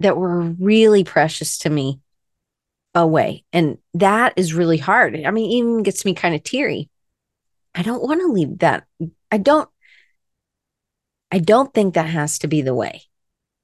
that 0.00 0.16
were 0.16 0.40
really 0.40 1.02
precious 1.02 1.58
to 1.58 1.70
me 1.70 2.00
away. 2.94 3.44
And 3.52 3.78
that 3.94 4.34
is 4.36 4.54
really 4.54 4.78
hard. 4.78 5.20
I 5.24 5.30
mean, 5.30 5.50
even 5.50 5.82
gets 5.82 6.04
me 6.04 6.14
kind 6.14 6.34
of 6.34 6.42
teary. 6.42 6.90
I 7.74 7.82
don't 7.82 8.02
want 8.02 8.20
to 8.20 8.28
leave 8.28 8.58
that. 8.58 8.84
I 9.30 9.38
don't 9.38 9.68
I 11.30 11.38
don't 11.38 11.74
think 11.74 11.94
that 11.94 12.08
has 12.08 12.38
to 12.40 12.48
be 12.48 12.62
the 12.62 12.74
way. 12.74 13.02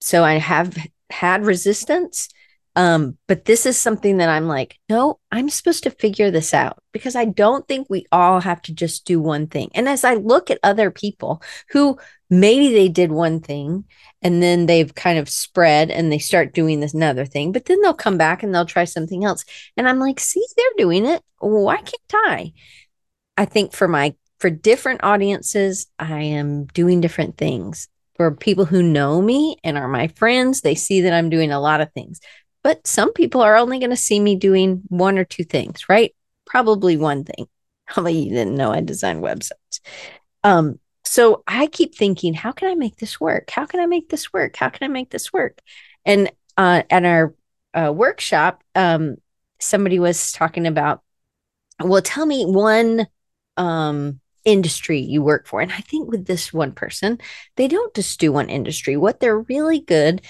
So 0.00 0.24
I 0.24 0.34
have 0.34 0.76
had 1.10 1.46
resistance 1.46 2.28
um, 2.74 3.18
but 3.28 3.44
this 3.44 3.66
is 3.66 3.78
something 3.78 4.16
that 4.16 4.30
I'm 4.30 4.48
like, 4.48 4.78
no, 4.88 5.18
I'm 5.30 5.50
supposed 5.50 5.82
to 5.84 5.90
figure 5.90 6.30
this 6.30 6.54
out 6.54 6.82
because 6.92 7.14
I 7.14 7.26
don't 7.26 7.66
think 7.68 7.88
we 7.88 8.06
all 8.10 8.40
have 8.40 8.62
to 8.62 8.74
just 8.74 9.04
do 9.04 9.20
one 9.20 9.46
thing. 9.46 9.70
And 9.74 9.88
as 9.88 10.04
I 10.04 10.14
look 10.14 10.50
at 10.50 10.58
other 10.62 10.90
people 10.90 11.42
who 11.70 11.98
maybe 12.30 12.72
they 12.72 12.88
did 12.88 13.12
one 13.12 13.40
thing 13.40 13.84
and 14.22 14.42
then 14.42 14.64
they've 14.64 14.94
kind 14.94 15.18
of 15.18 15.28
spread 15.28 15.90
and 15.90 16.10
they 16.10 16.18
start 16.18 16.54
doing 16.54 16.80
this 16.80 16.94
another 16.94 17.26
thing, 17.26 17.52
but 17.52 17.66
then 17.66 17.80
they'll 17.82 17.92
come 17.92 18.16
back 18.16 18.42
and 18.42 18.54
they'll 18.54 18.64
try 18.64 18.84
something 18.84 19.22
else. 19.22 19.44
And 19.76 19.86
I'm 19.86 19.98
like, 19.98 20.18
see, 20.18 20.44
they're 20.56 20.66
doing 20.78 21.04
it. 21.04 21.22
Why 21.40 21.76
can't 21.76 22.14
I? 22.14 22.52
I 23.36 23.44
think 23.44 23.72
for 23.74 23.86
my 23.86 24.14
for 24.38 24.50
different 24.50 25.04
audiences, 25.04 25.86
I 25.98 26.22
am 26.22 26.64
doing 26.66 27.00
different 27.00 27.36
things. 27.36 27.88
For 28.16 28.30
people 28.30 28.64
who 28.64 28.82
know 28.82 29.22
me 29.22 29.56
and 29.64 29.78
are 29.78 29.88
my 29.88 30.08
friends, 30.08 30.60
they 30.60 30.74
see 30.74 31.02
that 31.02 31.12
I'm 31.12 31.30
doing 31.30 31.50
a 31.50 31.60
lot 31.60 31.80
of 31.80 31.92
things. 31.92 32.20
But 32.62 32.86
some 32.86 33.12
people 33.12 33.40
are 33.40 33.56
only 33.56 33.78
going 33.78 33.90
to 33.90 33.96
see 33.96 34.20
me 34.20 34.36
doing 34.36 34.82
one 34.88 35.18
or 35.18 35.24
two 35.24 35.44
things, 35.44 35.88
right? 35.88 36.14
Probably 36.46 36.96
one 36.96 37.24
thing. 37.24 37.46
Probably 37.86 38.18
you 38.18 38.30
didn't 38.30 38.54
know 38.54 38.72
I 38.72 38.80
design 38.80 39.20
websites. 39.20 39.80
Um, 40.44 40.78
so 41.04 41.42
I 41.46 41.66
keep 41.66 41.94
thinking, 41.94 42.32
how 42.34 42.52
can 42.52 42.70
I 42.70 42.74
make 42.74 42.96
this 42.96 43.20
work? 43.20 43.50
How 43.50 43.66
can 43.66 43.80
I 43.80 43.86
make 43.86 44.08
this 44.08 44.32
work? 44.32 44.56
How 44.56 44.68
can 44.68 44.84
I 44.84 44.88
make 44.88 45.10
this 45.10 45.32
work? 45.32 45.58
And 46.04 46.30
uh, 46.56 46.82
at 46.88 47.04
our 47.04 47.34
uh, 47.74 47.92
workshop, 47.92 48.62
um, 48.74 49.16
somebody 49.58 49.98
was 49.98 50.32
talking 50.32 50.66
about, 50.66 51.02
well, 51.80 52.02
tell 52.02 52.24
me 52.24 52.44
one 52.44 53.06
um, 53.56 54.20
industry 54.44 55.00
you 55.00 55.22
work 55.22 55.46
for. 55.46 55.60
And 55.60 55.72
I 55.72 55.80
think 55.80 56.10
with 56.10 56.26
this 56.26 56.52
one 56.52 56.72
person, 56.72 57.18
they 57.56 57.68
don't 57.68 57.94
just 57.94 58.20
do 58.20 58.32
one 58.32 58.48
industry. 58.48 58.96
What 58.96 59.20
they're 59.20 59.40
really 59.40 59.80
good 59.80 60.22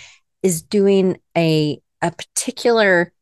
is 0.42 0.62
doing 0.62 1.18
a 1.36 1.80
a 2.02 2.10
particular 2.10 3.12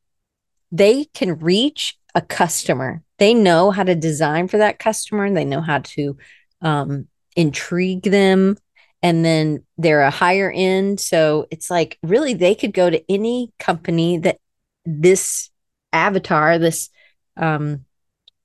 they 0.72 1.04
can 1.04 1.38
reach 1.38 1.98
a 2.14 2.20
customer. 2.20 3.02
They 3.18 3.34
know 3.34 3.70
how 3.70 3.82
to 3.82 3.94
design 3.94 4.48
for 4.48 4.58
that 4.58 4.78
customer 4.78 5.30
they 5.30 5.44
know 5.44 5.60
how 5.60 5.78
to 5.78 6.16
um, 6.62 7.08
intrigue 7.36 8.02
them 8.02 8.56
and 9.02 9.24
then 9.24 9.64
they're 9.78 10.02
a 10.02 10.10
higher 10.10 10.52
end. 10.54 11.00
So 11.00 11.46
it's 11.50 11.70
like 11.70 11.98
really 12.02 12.34
they 12.34 12.54
could 12.54 12.72
go 12.72 12.90
to 12.90 13.02
any 13.10 13.52
company 13.58 14.18
that 14.18 14.38
this 14.84 15.50
avatar 15.92 16.58
this 16.58 16.90
um, 17.36 17.84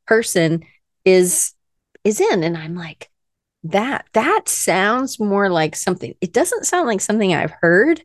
person 0.06 0.64
is 1.04 1.54
is 2.04 2.20
in. 2.22 2.44
And 2.44 2.58
i'm 2.58 2.76
like 2.76 3.10
that 3.64 4.06
that 4.14 4.48
sounds 4.48 5.20
more 5.20 5.50
like 5.50 5.76
something 5.76 6.14
it 6.22 6.32
doesn't 6.32 6.66
sound 6.66 6.88
like 6.88 7.02
something 7.02 7.34
i've 7.34 7.54
heard 7.62 8.04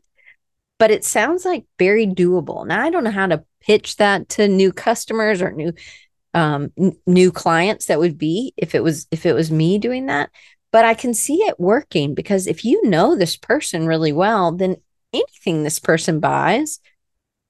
but 0.81 0.89
it 0.89 1.05
sounds 1.05 1.45
like 1.45 1.65
very 1.77 2.07
doable. 2.07 2.65
Now 2.65 2.81
I 2.81 2.89
don't 2.89 3.03
know 3.03 3.11
how 3.11 3.27
to 3.27 3.43
pitch 3.59 3.97
that 3.97 4.29
to 4.29 4.47
new 4.47 4.73
customers 4.73 5.39
or 5.39 5.51
new 5.51 5.73
um, 6.33 6.71
n- 6.75 6.97
new 7.05 7.31
clients 7.31 7.85
that 7.85 7.99
would 7.99 8.17
be 8.17 8.51
if 8.57 8.73
it 8.73 8.81
was 8.81 9.05
if 9.11 9.27
it 9.27 9.33
was 9.33 9.51
me 9.51 9.77
doing 9.77 10.07
that 10.07 10.31
but 10.71 10.85
i 10.85 10.93
can 10.93 11.13
see 11.13 11.35
it 11.43 11.59
working 11.59 12.15
because 12.15 12.47
if 12.47 12.63
you 12.63 12.81
know 12.87 13.15
this 13.15 13.35
person 13.35 13.85
really 13.85 14.13
well 14.13 14.53
then 14.53 14.77
anything 15.11 15.63
this 15.63 15.77
person 15.77 16.21
buys 16.21 16.79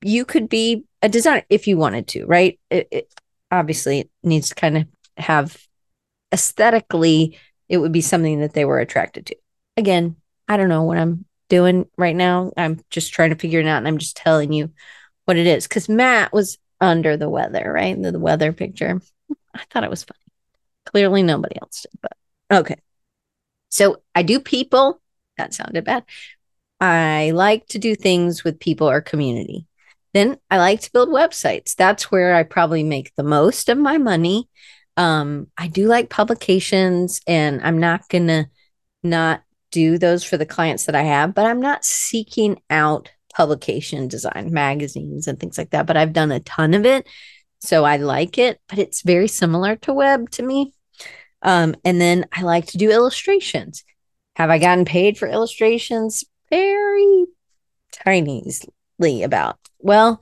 you 0.02 0.26
could 0.26 0.50
be 0.50 0.84
a 1.04 1.08
designer 1.08 1.46
if 1.48 1.68
you 1.68 1.78
wanted 1.78 2.08
to 2.08 2.26
right 2.26 2.60
it, 2.72 2.88
it 2.92 3.14
obviously 3.52 4.10
needs 4.24 4.50
to 4.50 4.56
kind 4.56 4.78
of 4.78 4.88
have 5.16 5.56
aesthetically 6.34 7.38
it 7.70 7.78
would 7.78 7.92
be 7.92 8.02
something 8.02 8.40
that 8.40 8.54
they 8.54 8.66
were 8.66 8.80
attracted 8.80 9.28
to 9.28 9.36
again 9.78 10.16
i 10.48 10.58
don't 10.58 10.70
know 10.70 10.84
what 10.84 10.98
i'm 10.98 11.24
doing 11.52 11.86
right 11.98 12.16
now. 12.16 12.54
I'm 12.56 12.80
just 12.90 13.14
trying 13.14 13.32
to 13.32 13.36
figure 13.36 13.60
it 13.60 13.68
out 13.68 13.80
and 13.80 13.88
I'm 13.88 13.98
just 13.98 14.16
telling 14.16 14.54
you 14.54 14.72
what 15.26 15.36
it 15.36 15.46
is. 15.46 15.68
Because 15.68 15.90
Matt 15.90 16.32
was 16.32 16.58
under 16.80 17.18
the 17.18 17.30
weather, 17.30 17.70
right? 17.72 18.02
The, 18.02 18.14
the 18.14 18.20
weather 18.20 18.54
picture. 18.54 19.02
I 19.54 19.64
thought 19.70 19.84
it 19.84 19.90
was 19.90 20.06
funny. 20.06 20.18
Clearly 20.86 21.24
nobody 21.24 21.58
else 21.62 21.82
did, 21.82 22.00
but 22.02 22.14
okay. 22.52 22.78
So 23.68 24.02
I 24.16 24.24
do 24.24 24.40
people. 24.40 25.02
That 25.38 25.54
sounded 25.54 25.84
bad. 25.84 26.06
I 26.80 27.32
like 27.36 27.68
to 27.68 27.80
do 27.80 27.96
things 27.96 28.46
with 28.46 28.60
people 28.60 28.90
or 28.90 29.02
community. 29.02 29.68
Then 30.14 30.38
I 30.50 30.58
like 30.58 30.80
to 30.82 30.92
build 30.92 31.10
websites. 31.10 31.76
That's 31.76 32.12
where 32.12 32.34
I 32.34 32.44
probably 32.44 32.84
make 32.84 33.14
the 33.16 33.24
most 33.24 33.68
of 33.68 33.78
my 33.78 33.98
money. 33.98 34.50
Um, 34.96 35.48
I 35.58 35.68
do 35.68 35.88
like 35.88 36.10
publications, 36.10 37.22
and 37.28 37.62
I'm 37.62 37.80
not 37.80 38.08
gonna 38.10 38.50
not 39.04 39.44
do 39.72 39.98
those 39.98 40.24
for 40.24 40.38
the 40.38 40.46
clients 40.46 40.86
that 40.86 40.96
I 40.96 41.04
have, 41.04 41.34
but 41.34 41.46
I'm 41.46 41.62
not 41.62 41.86
seeking 41.86 42.62
out 42.70 43.12
publication 43.34 44.08
design, 44.08 44.52
magazines, 44.52 45.28
and 45.28 45.40
things 45.40 45.58
like 45.58 45.72
that. 45.72 45.86
But 45.86 45.98
I've 45.98 46.14
done 46.14 46.32
a 46.32 46.40
ton 46.42 46.74
of 46.74 46.86
it. 46.86 47.08
So 47.60 47.86
I 47.86 47.98
like 47.98 48.38
it, 48.38 48.60
but 48.68 48.80
it's 48.80 49.02
very 49.02 49.28
similar 49.28 49.76
to 49.78 49.94
web 49.94 50.30
to 50.32 50.44
me. 50.44 50.74
Um, 51.42 51.76
and 51.86 52.00
then 52.00 52.26
I 52.32 52.42
like 52.42 52.68
to 52.68 52.78
do 52.78 52.92
illustrations. 52.92 53.84
Have 54.36 54.50
I 54.50 54.58
gotten 54.58 54.86
paid 54.86 55.18
for 55.18 55.28
illustrations? 55.28 56.24
very 56.52 57.26
tinily 57.92 59.24
about. 59.24 59.58
Well, 59.80 60.22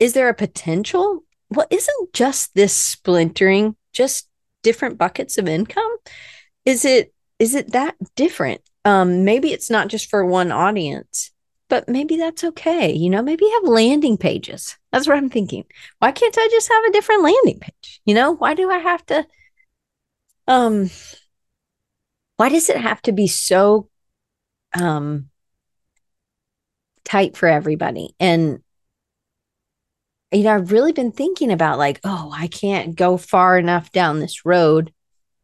is 0.00 0.14
there 0.14 0.28
a 0.28 0.34
potential? 0.34 1.22
Well, 1.50 1.66
isn't 1.70 2.12
just 2.12 2.54
this 2.54 2.74
splintering 2.74 3.76
just 3.92 4.28
different 4.62 4.98
buckets 4.98 5.38
of 5.38 5.46
income? 5.46 5.96
Is 6.64 6.84
it 6.84 7.12
is 7.38 7.54
it 7.54 7.72
that 7.72 7.94
different? 8.16 8.62
Um, 8.86 9.24
maybe 9.24 9.52
it's 9.52 9.68
not 9.68 9.88
just 9.88 10.08
for 10.08 10.24
one 10.24 10.52
audience, 10.52 11.32
but 11.68 11.88
maybe 11.88 12.16
that's 12.16 12.44
okay. 12.44 12.92
You 12.92 13.10
know, 13.10 13.20
maybe 13.20 13.44
have 13.54 13.64
landing 13.64 14.16
pages. 14.16 14.76
That's 14.92 15.08
what 15.08 15.16
I'm 15.16 15.28
thinking. 15.28 15.64
Why 15.98 16.12
can't 16.12 16.38
I 16.38 16.48
just 16.52 16.70
have 16.70 16.84
a 16.84 16.92
different 16.92 17.24
landing 17.24 17.58
page? 17.58 18.00
You 18.04 18.14
know, 18.14 18.36
why 18.36 18.54
do 18.54 18.70
I 18.70 18.78
have 18.78 19.04
to 19.06 19.26
um 20.46 20.88
why 22.36 22.48
does 22.48 22.70
it 22.70 22.76
have 22.76 23.02
to 23.02 23.12
be 23.12 23.26
so 23.26 23.88
um 24.78 25.30
tight 27.04 27.36
for 27.36 27.48
everybody? 27.48 28.14
And 28.20 28.62
you 30.30 30.44
know, 30.44 30.54
I've 30.54 30.70
really 30.70 30.92
been 30.92 31.10
thinking 31.10 31.50
about 31.50 31.78
like, 31.78 31.98
oh, 32.04 32.32
I 32.32 32.46
can't 32.46 32.94
go 32.94 33.16
far 33.16 33.58
enough 33.58 33.90
down 33.90 34.20
this 34.20 34.46
road 34.46 34.92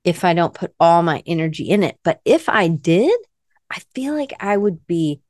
if 0.04 0.24
I 0.24 0.32
don't 0.32 0.54
put 0.54 0.72
all 0.78 1.02
my 1.02 1.24
energy 1.26 1.70
in 1.70 1.82
it. 1.82 1.98
But 2.04 2.20
if 2.24 2.48
I 2.48 2.68
did, 2.68 3.12
I 3.72 3.80
feel 3.94 4.14
like 4.14 4.34
I 4.38 4.56
would 4.56 4.86
be 4.86 5.22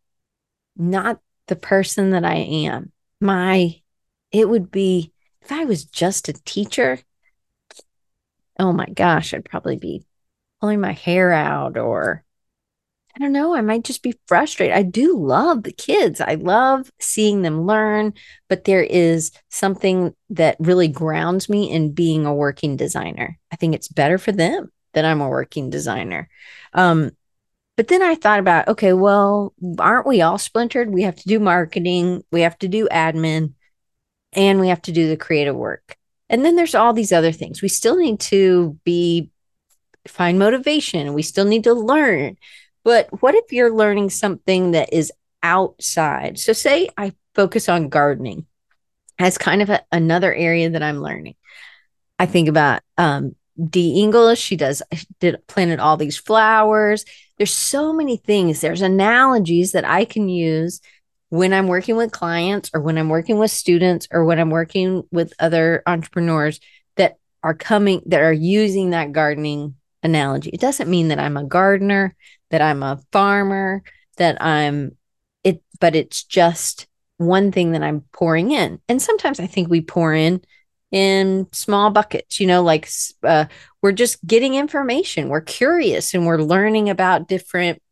not 0.77 1.21
the 1.47 1.57
person 1.57 2.11
that 2.11 2.25
I 2.25 2.35
am. 2.35 2.91
My, 3.21 3.81
it 4.33 4.49
would 4.49 4.71
be, 4.71 5.13
if 5.41 5.53
I 5.53 5.65
was 5.65 5.85
just 5.85 6.29
a 6.29 6.33
teacher, 6.45 6.99
oh 8.59 8.73
my 8.73 8.87
gosh, 8.87 9.33
I'd 9.33 9.45
probably 9.45 9.77
be 9.77 10.05
pulling 10.61 10.81
my 10.81 10.93
hair 10.93 11.33
out 11.33 11.77
or 11.77 12.25
I 13.15 13.19
don't 13.21 13.33
know, 13.33 13.55
I 13.55 13.61
might 13.61 13.85
just 13.85 14.03
be 14.03 14.19
frustrated. 14.27 14.75
I 14.75 14.83
do 14.83 15.19
love 15.19 15.65
the 15.65 15.73
kids. 15.73 16.21
I 16.21 16.35
love 16.35 16.91
seeing 16.99 17.43
them 17.43 17.67
learn, 17.67 18.15
but 18.49 18.65
there 18.65 18.83
is 18.83 19.33
something 19.51 20.15
that 20.31 20.57
really 20.59 20.89
grounds 20.89 21.49
me 21.49 21.71
in 21.71 21.93
being 21.93 22.25
a 22.25 22.35
working 22.35 22.77
designer. 22.77 23.39
I 23.53 23.57
think 23.57 23.75
it's 23.75 23.89
better 23.89 24.17
for 24.17 24.33
them 24.33 24.73
that 24.95 25.05
I'm 25.05 25.21
a 25.21 25.29
working 25.29 25.69
designer. 25.69 26.31
Um, 26.73 27.11
but 27.77 27.89
then 27.89 28.03
I 28.03 28.15
thought 28.15 28.39
about, 28.39 28.69
okay, 28.69 28.93
well, 28.93 29.55
aren't 29.79 30.07
we 30.07 30.21
all 30.21 30.39
splintered? 30.39 30.93
We 30.93 31.03
have 31.03 31.17
to 31.17 31.29
do 31.29 31.41
marketing, 31.41 32.23
we 32.31 32.43
have 32.43 32.59
to 32.59 32.69
do 32.69 32.89
admin, 32.89 33.55
and 34.33 34.61
we 34.61 34.69
have 34.69 34.83
to 34.83 34.93
do 34.93 35.09
the 35.09 35.17
creative 35.17 35.57
work. 35.57 35.97
And 36.29 36.45
then 36.45 36.57
there's 36.57 36.75
all 36.75 36.93
these 36.93 37.13
other 37.13 37.33
things. 37.33 37.61
We 37.61 37.69
still 37.69 37.97
need 37.97 38.21
to 38.21 38.79
be 38.85 39.31
find 40.07 40.39
motivation. 40.39 41.15
We 41.15 41.23
still 41.23 41.45
need 41.45 41.65
to 41.65 41.75
learn. 41.75 42.37
But 42.85 43.23
what 43.23 43.35
if 43.35 43.53
you're 43.53 43.75
learning 43.75 44.11
something 44.11 44.73
that 44.73 44.93
is 44.93 45.13
outside? 45.43 46.39
So 46.39 46.53
say 46.53 46.89
I 46.97 47.13
focus 47.35 47.69
on 47.69 47.89
gardening 47.89 48.47
as 49.19 49.39
kind 49.39 49.63
of 49.63 49.71
a, 49.71 49.83
another 49.93 50.35
area 50.35 50.71
that 50.71 50.83
I'm 50.83 51.01
learning. 51.01 51.35
I 52.19 52.27
think 52.27 52.49
about 52.49 52.83
um, 52.99 53.37
D 53.63 54.01
English. 54.01 54.41
She 54.41 54.57
does 54.57 54.83
did 55.21 55.47
planted 55.47 55.81
all 55.81 55.97
these 55.97 56.17
flowers. 56.17 57.05
There's 57.43 57.53
so 57.53 57.93
many 57.93 58.19
things. 58.19 58.61
There's 58.61 58.83
analogies 58.83 59.73
that 59.73 59.85
I 59.85 60.05
can 60.05 60.29
use 60.29 60.81
when 61.29 61.53
I'm 61.53 61.67
working 61.67 61.97
with 61.97 62.13
clients 62.13 62.71
or 62.73 62.81
when 62.81 62.97
I'm 62.97 63.09
working 63.09 63.37
with 63.37 63.51
students 63.51 64.07
or 64.13 64.25
when 64.25 64.39
I'm 64.39 64.51
working 64.51 65.03
with 65.11 65.33
other 65.41 65.83
entrepreneurs 65.85 66.61
that 66.95 67.17
are 67.43 67.55
coming 67.55 68.01
that 68.07 68.21
are 68.21 68.33
using 68.33 68.91
that 68.91 69.11
gardening 69.11 69.75
analogy. 70.05 70.51
It 70.51 70.61
doesn't 70.61 70.89
mean 70.89 71.09
that 71.09 71.19
I'm 71.19 71.37
a 71.37 71.43
gardener, 71.43 72.15
that 72.51 72.63
I'm 72.63 72.85
a 72.85 73.01
farmer, 73.11 73.83
that 74.19 74.41
I'm 74.41 74.97
it, 75.43 75.65
but 75.81 75.97
it's 75.97 76.23
just 76.23 76.87
one 77.17 77.51
thing 77.51 77.73
that 77.73 77.83
I'm 77.83 78.05
pouring 78.13 78.53
in. 78.53 78.79
And 78.89 79.03
sometimes 79.03 79.41
I 79.41 79.49
think 79.49 79.69
we 79.69 79.81
pour 79.81 80.15
in 80.15 80.43
in 80.93 81.49
small 81.53 81.91
buckets, 81.91 82.39
you 82.39 82.47
know, 82.47 82.63
like 82.63 82.89
uh, 83.25 83.47
we're 83.81 83.93
just 83.93 84.25
getting 84.27 84.55
information. 84.55 85.31
We're 85.31 85.41
curious 85.41 86.15
and 86.15 86.27
we're 86.27 86.43
learning 86.43 86.91
about 86.91 87.29
different 87.29 87.83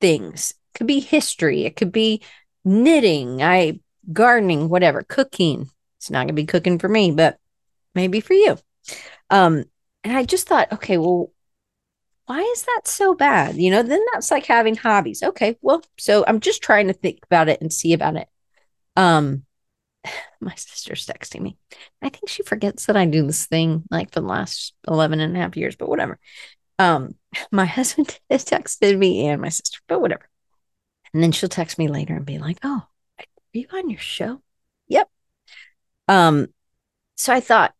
things. 0.00 0.50
It 0.50 0.78
could 0.78 0.86
be 0.88 1.00
history, 1.00 1.64
it 1.64 1.76
could 1.76 1.92
be 1.92 2.22
knitting, 2.64 3.42
I 3.42 3.80
gardening, 4.12 4.68
whatever, 4.68 5.02
cooking. 5.02 5.70
It's 5.98 6.10
not 6.10 6.20
going 6.20 6.28
to 6.28 6.34
be 6.34 6.46
cooking 6.46 6.78
for 6.78 6.88
me, 6.88 7.12
but 7.12 7.38
maybe 7.94 8.20
for 8.20 8.34
you. 8.34 8.58
Um, 9.30 9.64
and 10.02 10.16
I 10.16 10.24
just 10.24 10.48
thought, 10.48 10.72
okay, 10.72 10.98
well, 10.98 11.30
why 12.26 12.40
is 12.40 12.62
that 12.62 12.82
so 12.84 13.14
bad? 13.14 13.56
You 13.56 13.70
know, 13.70 13.82
then 13.82 14.00
that's 14.12 14.30
like 14.30 14.46
having 14.46 14.76
hobbies. 14.76 15.22
Okay, 15.22 15.56
well, 15.62 15.82
so 15.98 16.24
I'm 16.26 16.40
just 16.40 16.62
trying 16.62 16.86
to 16.86 16.92
think 16.92 17.18
about 17.24 17.48
it 17.48 17.60
and 17.60 17.72
see 17.72 17.92
about 17.92 18.16
it. 18.16 18.28
Um, 18.96 19.44
my 20.40 20.54
sister's 20.54 21.06
texting 21.06 21.40
me. 21.40 21.56
I 22.02 22.08
think 22.08 22.28
she 22.28 22.42
forgets 22.42 22.86
that 22.86 22.96
I 22.96 23.06
do 23.06 23.26
this 23.26 23.46
thing 23.46 23.84
like 23.90 24.12
for 24.12 24.20
the 24.20 24.26
last 24.26 24.74
11 24.88 25.20
and 25.20 25.36
a 25.36 25.40
half 25.40 25.56
years, 25.56 25.76
but 25.76 25.88
whatever. 25.88 26.18
Um, 26.78 27.14
my 27.50 27.64
husband 27.66 28.18
has 28.30 28.44
texted 28.44 28.96
me 28.96 29.26
and 29.26 29.40
my 29.40 29.48
sister, 29.48 29.78
but 29.88 30.00
whatever. 30.00 30.28
And 31.12 31.22
then 31.22 31.32
she'll 31.32 31.48
text 31.48 31.78
me 31.78 31.88
later 31.88 32.14
and 32.14 32.26
be 32.26 32.38
like, 32.38 32.58
Oh, 32.62 32.82
are 33.18 33.24
you 33.52 33.66
on 33.72 33.90
your 33.90 34.00
show? 34.00 34.42
Yep. 34.88 35.08
Um, 36.08 36.48
so 37.16 37.32
I 37.32 37.40
thought 37.40 37.74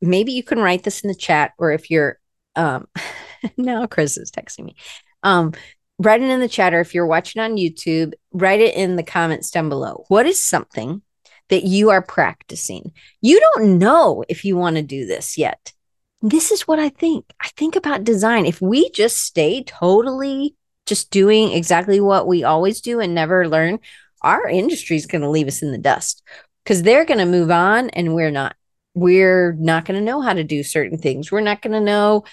maybe 0.00 0.32
you 0.32 0.42
can 0.42 0.58
write 0.58 0.82
this 0.82 1.00
in 1.00 1.08
the 1.08 1.14
chat, 1.14 1.52
or 1.58 1.72
if 1.72 1.90
you're 1.90 2.18
um 2.56 2.86
now 3.56 3.86
Chris 3.86 4.18
is 4.18 4.30
texting 4.30 4.64
me. 4.64 4.76
Um, 5.22 5.52
write 5.98 6.20
it 6.20 6.28
in 6.28 6.40
the 6.40 6.48
chat, 6.48 6.74
or 6.74 6.80
if 6.80 6.94
you're 6.94 7.06
watching 7.06 7.40
on 7.40 7.56
YouTube, 7.56 8.12
write 8.32 8.60
it 8.60 8.74
in 8.74 8.96
the 8.96 9.02
comments 9.02 9.50
down 9.50 9.68
below. 9.68 10.04
What 10.08 10.26
is 10.26 10.44
something 10.44 11.02
that 11.48 11.64
you 11.64 11.90
are 11.90 12.02
practicing. 12.02 12.92
You 13.20 13.40
don't 13.40 13.78
know 13.78 14.24
if 14.28 14.44
you 14.44 14.56
want 14.56 14.76
to 14.76 14.82
do 14.82 15.06
this 15.06 15.36
yet. 15.36 15.72
This 16.20 16.50
is 16.50 16.62
what 16.62 16.78
I 16.78 16.88
think. 16.88 17.26
I 17.40 17.48
think 17.56 17.76
about 17.76 18.04
design. 18.04 18.46
If 18.46 18.60
we 18.60 18.90
just 18.90 19.18
stay 19.18 19.64
totally 19.64 20.54
just 20.86 21.10
doing 21.10 21.52
exactly 21.52 22.00
what 22.00 22.26
we 22.26 22.44
always 22.44 22.80
do 22.80 23.00
and 23.00 23.14
never 23.14 23.48
learn, 23.48 23.80
our 24.22 24.48
industry 24.48 24.96
is 24.96 25.06
going 25.06 25.22
to 25.22 25.30
leave 25.30 25.48
us 25.48 25.62
in 25.62 25.72
the 25.72 25.78
dust 25.78 26.22
because 26.64 26.82
they're 26.82 27.04
going 27.04 27.18
to 27.18 27.26
move 27.26 27.50
on 27.50 27.90
and 27.90 28.14
we're 28.14 28.30
not. 28.30 28.56
We're 28.94 29.52
not 29.54 29.86
going 29.86 29.98
to 29.98 30.04
know 30.04 30.20
how 30.20 30.34
to 30.34 30.44
do 30.44 30.62
certain 30.62 30.98
things. 30.98 31.32
We're 31.32 31.40
not 31.40 31.62
going 31.62 31.72
to 31.72 31.80
know 31.80 32.24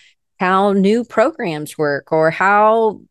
how 0.41 0.73
new 0.73 1.05
programs 1.05 1.77
work 1.77 2.11
or 2.11 2.31
how 2.31 3.01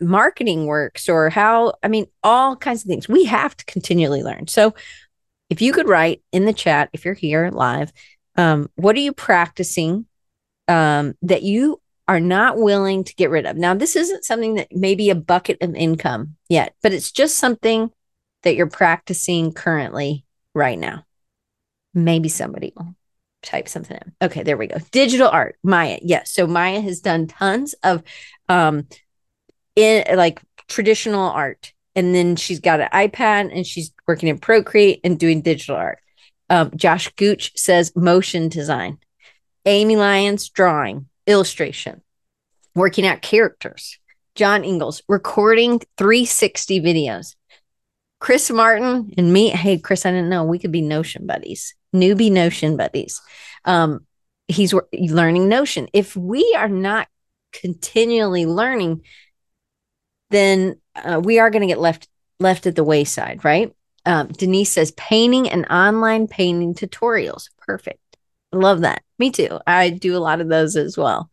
marketing 0.00 0.66
works 0.66 1.08
or 1.08 1.28
how, 1.28 1.74
I 1.82 1.88
mean, 1.88 2.06
all 2.22 2.54
kinds 2.54 2.82
of 2.82 2.88
things. 2.88 3.08
We 3.08 3.24
have 3.24 3.56
to 3.56 3.64
continually 3.64 4.22
learn. 4.22 4.46
So 4.46 4.74
if 5.50 5.62
you 5.62 5.72
could 5.72 5.88
write 5.88 6.22
in 6.32 6.44
the 6.44 6.52
chat, 6.52 6.90
if 6.92 7.04
you're 7.04 7.14
here 7.14 7.50
live, 7.52 7.92
um, 8.36 8.70
what 8.74 8.96
are 8.96 9.00
you 9.00 9.12
practicing 9.12 10.06
um, 10.68 11.14
that 11.22 11.42
you 11.42 11.80
are 12.08 12.20
not 12.20 12.58
willing 12.58 13.04
to 13.04 13.14
get 13.14 13.30
rid 13.30 13.46
of? 13.46 13.56
Now, 13.56 13.74
this 13.74 13.96
isn't 13.96 14.24
something 14.24 14.54
that 14.54 14.68
maybe 14.70 15.10
a 15.10 15.14
bucket 15.14 15.58
of 15.60 15.74
income 15.74 16.36
yet, 16.48 16.74
but 16.82 16.92
it's 16.92 17.10
just 17.12 17.36
something 17.36 17.90
that 18.42 18.54
you're 18.54 18.68
practicing 18.68 19.52
currently 19.52 20.24
right 20.54 20.78
now. 20.78 21.04
Maybe 21.94 22.28
somebody 22.28 22.72
will 22.76 22.94
type 23.42 23.68
something 23.68 23.96
in. 23.96 24.12
Okay, 24.20 24.42
there 24.42 24.56
we 24.56 24.66
go. 24.66 24.78
Digital 24.90 25.28
art, 25.28 25.56
Maya. 25.62 25.98
Yes. 26.02 26.30
So 26.30 26.46
Maya 26.46 26.80
has 26.80 27.00
done 27.00 27.26
tons 27.26 27.74
of 27.82 28.02
um 28.48 28.86
in 29.74 30.04
like 30.16 30.40
traditional 30.68 31.30
art 31.30 31.72
and 31.96 32.14
then 32.14 32.36
she's 32.36 32.60
got 32.60 32.80
an 32.80 32.88
iPad 32.92 33.50
and 33.52 33.66
she's 33.66 33.90
working 34.06 34.28
in 34.28 34.38
Procreate 34.38 35.00
and 35.02 35.18
doing 35.18 35.40
digital 35.40 35.76
art. 35.76 35.98
Um, 36.50 36.70
Josh 36.76 37.08
Gooch 37.16 37.52
says 37.56 37.96
motion 37.96 38.48
design. 38.48 38.98
Amy 39.64 39.96
Lyons 39.96 40.48
drawing, 40.50 41.08
illustration, 41.26 42.02
working 42.74 43.06
out 43.06 43.22
characters. 43.22 43.98
John 44.36 44.64
Ingalls 44.64 45.02
recording 45.08 45.80
360 45.96 46.80
videos. 46.80 47.34
Chris 48.20 48.50
Martin 48.50 49.12
and 49.16 49.32
me. 49.32 49.48
Hey, 49.48 49.78
Chris, 49.78 50.06
I 50.06 50.10
didn't 50.10 50.28
know 50.28 50.44
we 50.44 50.58
could 50.58 50.72
be 50.72 50.82
Notion 50.82 51.26
buddies, 51.26 51.74
newbie 51.94 52.30
Notion 52.30 52.76
buddies. 52.76 53.20
Um, 53.64 54.06
he's 54.46 54.74
learning 54.92 55.48
Notion. 55.48 55.88
If 55.92 56.16
we 56.16 56.54
are 56.56 56.68
not 56.68 57.08
continually 57.52 58.46
learning, 58.46 59.02
then 60.30 60.80
uh, 61.04 61.20
we 61.22 61.38
are 61.38 61.50
going 61.50 61.62
to 61.62 61.66
get 61.66 61.80
left 61.80 62.08
left 62.38 62.66
at 62.66 62.76
the 62.76 62.84
wayside, 62.84 63.44
right? 63.44 63.74
Um, 64.04 64.28
Denise 64.28 64.72
says 64.72 64.92
painting 64.92 65.48
and 65.48 65.66
online 65.66 66.28
painting 66.28 66.74
tutorials. 66.74 67.48
Perfect. 67.58 67.98
Love 68.52 68.82
that. 68.82 69.02
Me 69.18 69.30
too. 69.30 69.58
I 69.66 69.90
do 69.90 70.16
a 70.16 70.20
lot 70.20 70.40
of 70.40 70.48
those 70.48 70.76
as 70.76 70.96
well. 70.96 71.30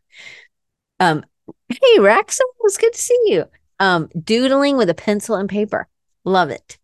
Um, 0.99 1.23
hey, 1.69 1.77
it 1.81 2.39
was 2.61 2.77
good 2.77 2.93
to 2.93 3.01
see 3.01 3.19
you. 3.25 3.45
Um, 3.79 4.09
doodling 4.19 4.77
with 4.77 4.89
a 4.89 4.95
pencil 4.95 5.35
and 5.35 5.49
paper. 5.49 5.87
Love 6.23 6.49
it. 6.49 6.77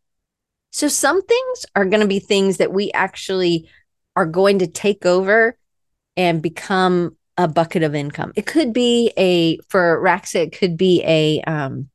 So 0.71 0.87
some 0.87 1.21
things 1.21 1.65
are 1.75 1.85
going 1.85 2.01
to 2.01 2.07
be 2.07 2.19
things 2.19 2.57
that 2.57 2.73
we 2.73 2.91
actually 2.91 3.69
are 4.15 4.25
going 4.25 4.59
to 4.59 4.67
take 4.67 5.05
over 5.05 5.57
and 6.17 6.41
become 6.41 7.15
a 7.37 7.47
bucket 7.47 7.83
of 7.83 7.95
income. 7.95 8.33
It 8.35 8.45
could 8.45 8.73
be 8.73 9.13
a 9.17 9.57
for 9.69 10.01
Raxa, 10.03 10.43
it 10.43 10.57
could 10.57 10.75
be 10.77 11.01
a 11.05 11.41
um 11.49 11.89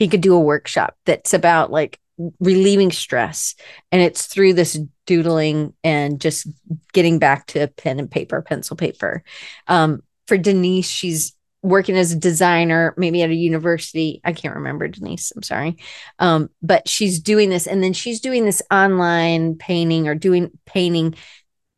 he 0.00 0.08
could 0.08 0.22
do 0.22 0.34
a 0.34 0.40
workshop 0.40 0.96
that's 1.04 1.34
about 1.34 1.70
like 1.70 2.00
relieving 2.40 2.90
stress. 2.90 3.54
And 3.92 4.02
it's 4.02 4.26
through 4.26 4.54
this 4.54 4.78
doodling 5.06 5.74
and 5.84 6.20
just 6.20 6.48
getting 6.92 7.18
back 7.18 7.46
to 7.48 7.68
pen 7.68 8.00
and 8.00 8.10
paper 8.10 8.42
pencil 8.42 8.76
paper. 8.76 9.22
Um, 9.68 10.02
for 10.26 10.38
denise 10.38 10.88
she's 10.88 11.34
working 11.62 11.96
as 11.96 12.12
a 12.12 12.16
designer 12.16 12.94
maybe 12.96 13.22
at 13.22 13.30
a 13.30 13.34
university. 13.34 14.20
I 14.24 14.32
can't 14.32 14.54
remember 14.54 14.88
denise 14.88 15.32
i'm 15.36 15.42
sorry. 15.42 15.76
Um, 16.18 16.48
but 16.62 16.88
she's 16.88 17.20
doing 17.20 17.50
this 17.50 17.66
and 17.66 17.82
then 17.82 17.92
she's 17.92 18.20
doing 18.20 18.44
this 18.46 18.62
online 18.70 19.56
painting 19.56 20.08
or 20.08 20.14
doing 20.14 20.50
painting 20.64 21.14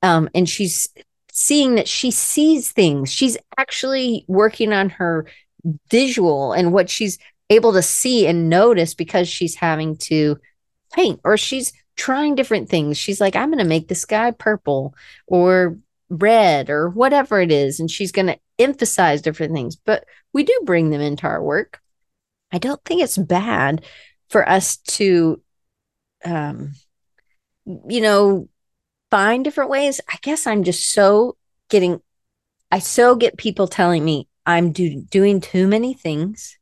um, 0.02 0.28
and 0.34 0.48
she's 0.48 0.88
seeing 1.32 1.76
that 1.76 1.88
she 1.88 2.10
sees 2.10 2.70
things. 2.70 3.10
She's 3.12 3.38
actually 3.56 4.24
working 4.28 4.72
on 4.72 4.90
her 4.90 5.26
visual 5.90 6.52
and 6.52 6.72
what 6.72 6.90
she's 6.90 7.18
able 7.52 7.72
to 7.74 7.82
see 7.82 8.26
and 8.26 8.48
notice 8.48 8.94
because 8.94 9.28
she's 9.28 9.54
having 9.54 9.96
to 9.96 10.38
paint 10.92 11.20
or 11.24 11.36
she's 11.36 11.72
trying 11.96 12.34
different 12.34 12.68
things. 12.68 12.98
She's 12.98 13.20
like, 13.20 13.36
I'm 13.36 13.50
going 13.50 13.58
to 13.58 13.64
make 13.64 13.88
the 13.88 13.94
sky 13.94 14.30
purple 14.30 14.94
or 15.26 15.78
red 16.08 16.70
or 16.70 16.88
whatever 16.88 17.40
it 17.40 17.52
is. 17.52 17.80
And 17.80 17.90
she's 17.90 18.12
going 18.12 18.26
to 18.26 18.38
emphasize 18.58 19.22
different 19.22 19.52
things. 19.54 19.76
But 19.76 20.04
we 20.32 20.44
do 20.44 20.58
bring 20.64 20.90
them 20.90 21.00
into 21.00 21.26
our 21.26 21.42
work. 21.42 21.80
I 22.50 22.58
don't 22.58 22.82
think 22.84 23.02
it's 23.02 23.18
bad 23.18 23.84
for 24.28 24.46
us 24.48 24.76
to, 24.76 25.40
um, 26.24 26.72
you 27.64 28.00
know, 28.00 28.48
find 29.10 29.44
different 29.44 29.70
ways. 29.70 30.00
I 30.10 30.16
guess 30.22 30.46
I'm 30.46 30.64
just 30.64 30.92
so 30.92 31.36
getting, 31.68 32.00
I 32.70 32.78
so 32.78 33.14
get 33.16 33.36
people 33.36 33.68
telling 33.68 34.04
me 34.04 34.28
I'm 34.44 34.72
do, 34.72 35.02
doing 35.02 35.40
too 35.40 35.66
many 35.66 35.94
things 35.94 36.58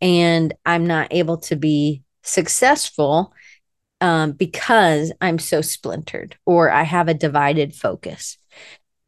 and 0.00 0.54
I'm 0.64 0.86
not 0.86 1.08
able 1.10 1.38
to 1.38 1.56
be 1.56 2.02
successful 2.22 3.32
um, 4.00 4.32
because 4.32 5.12
I'm 5.20 5.38
so 5.38 5.60
splintered 5.60 6.36
or 6.46 6.70
I 6.70 6.82
have 6.82 7.08
a 7.08 7.14
divided 7.14 7.74
focus. 7.74 8.38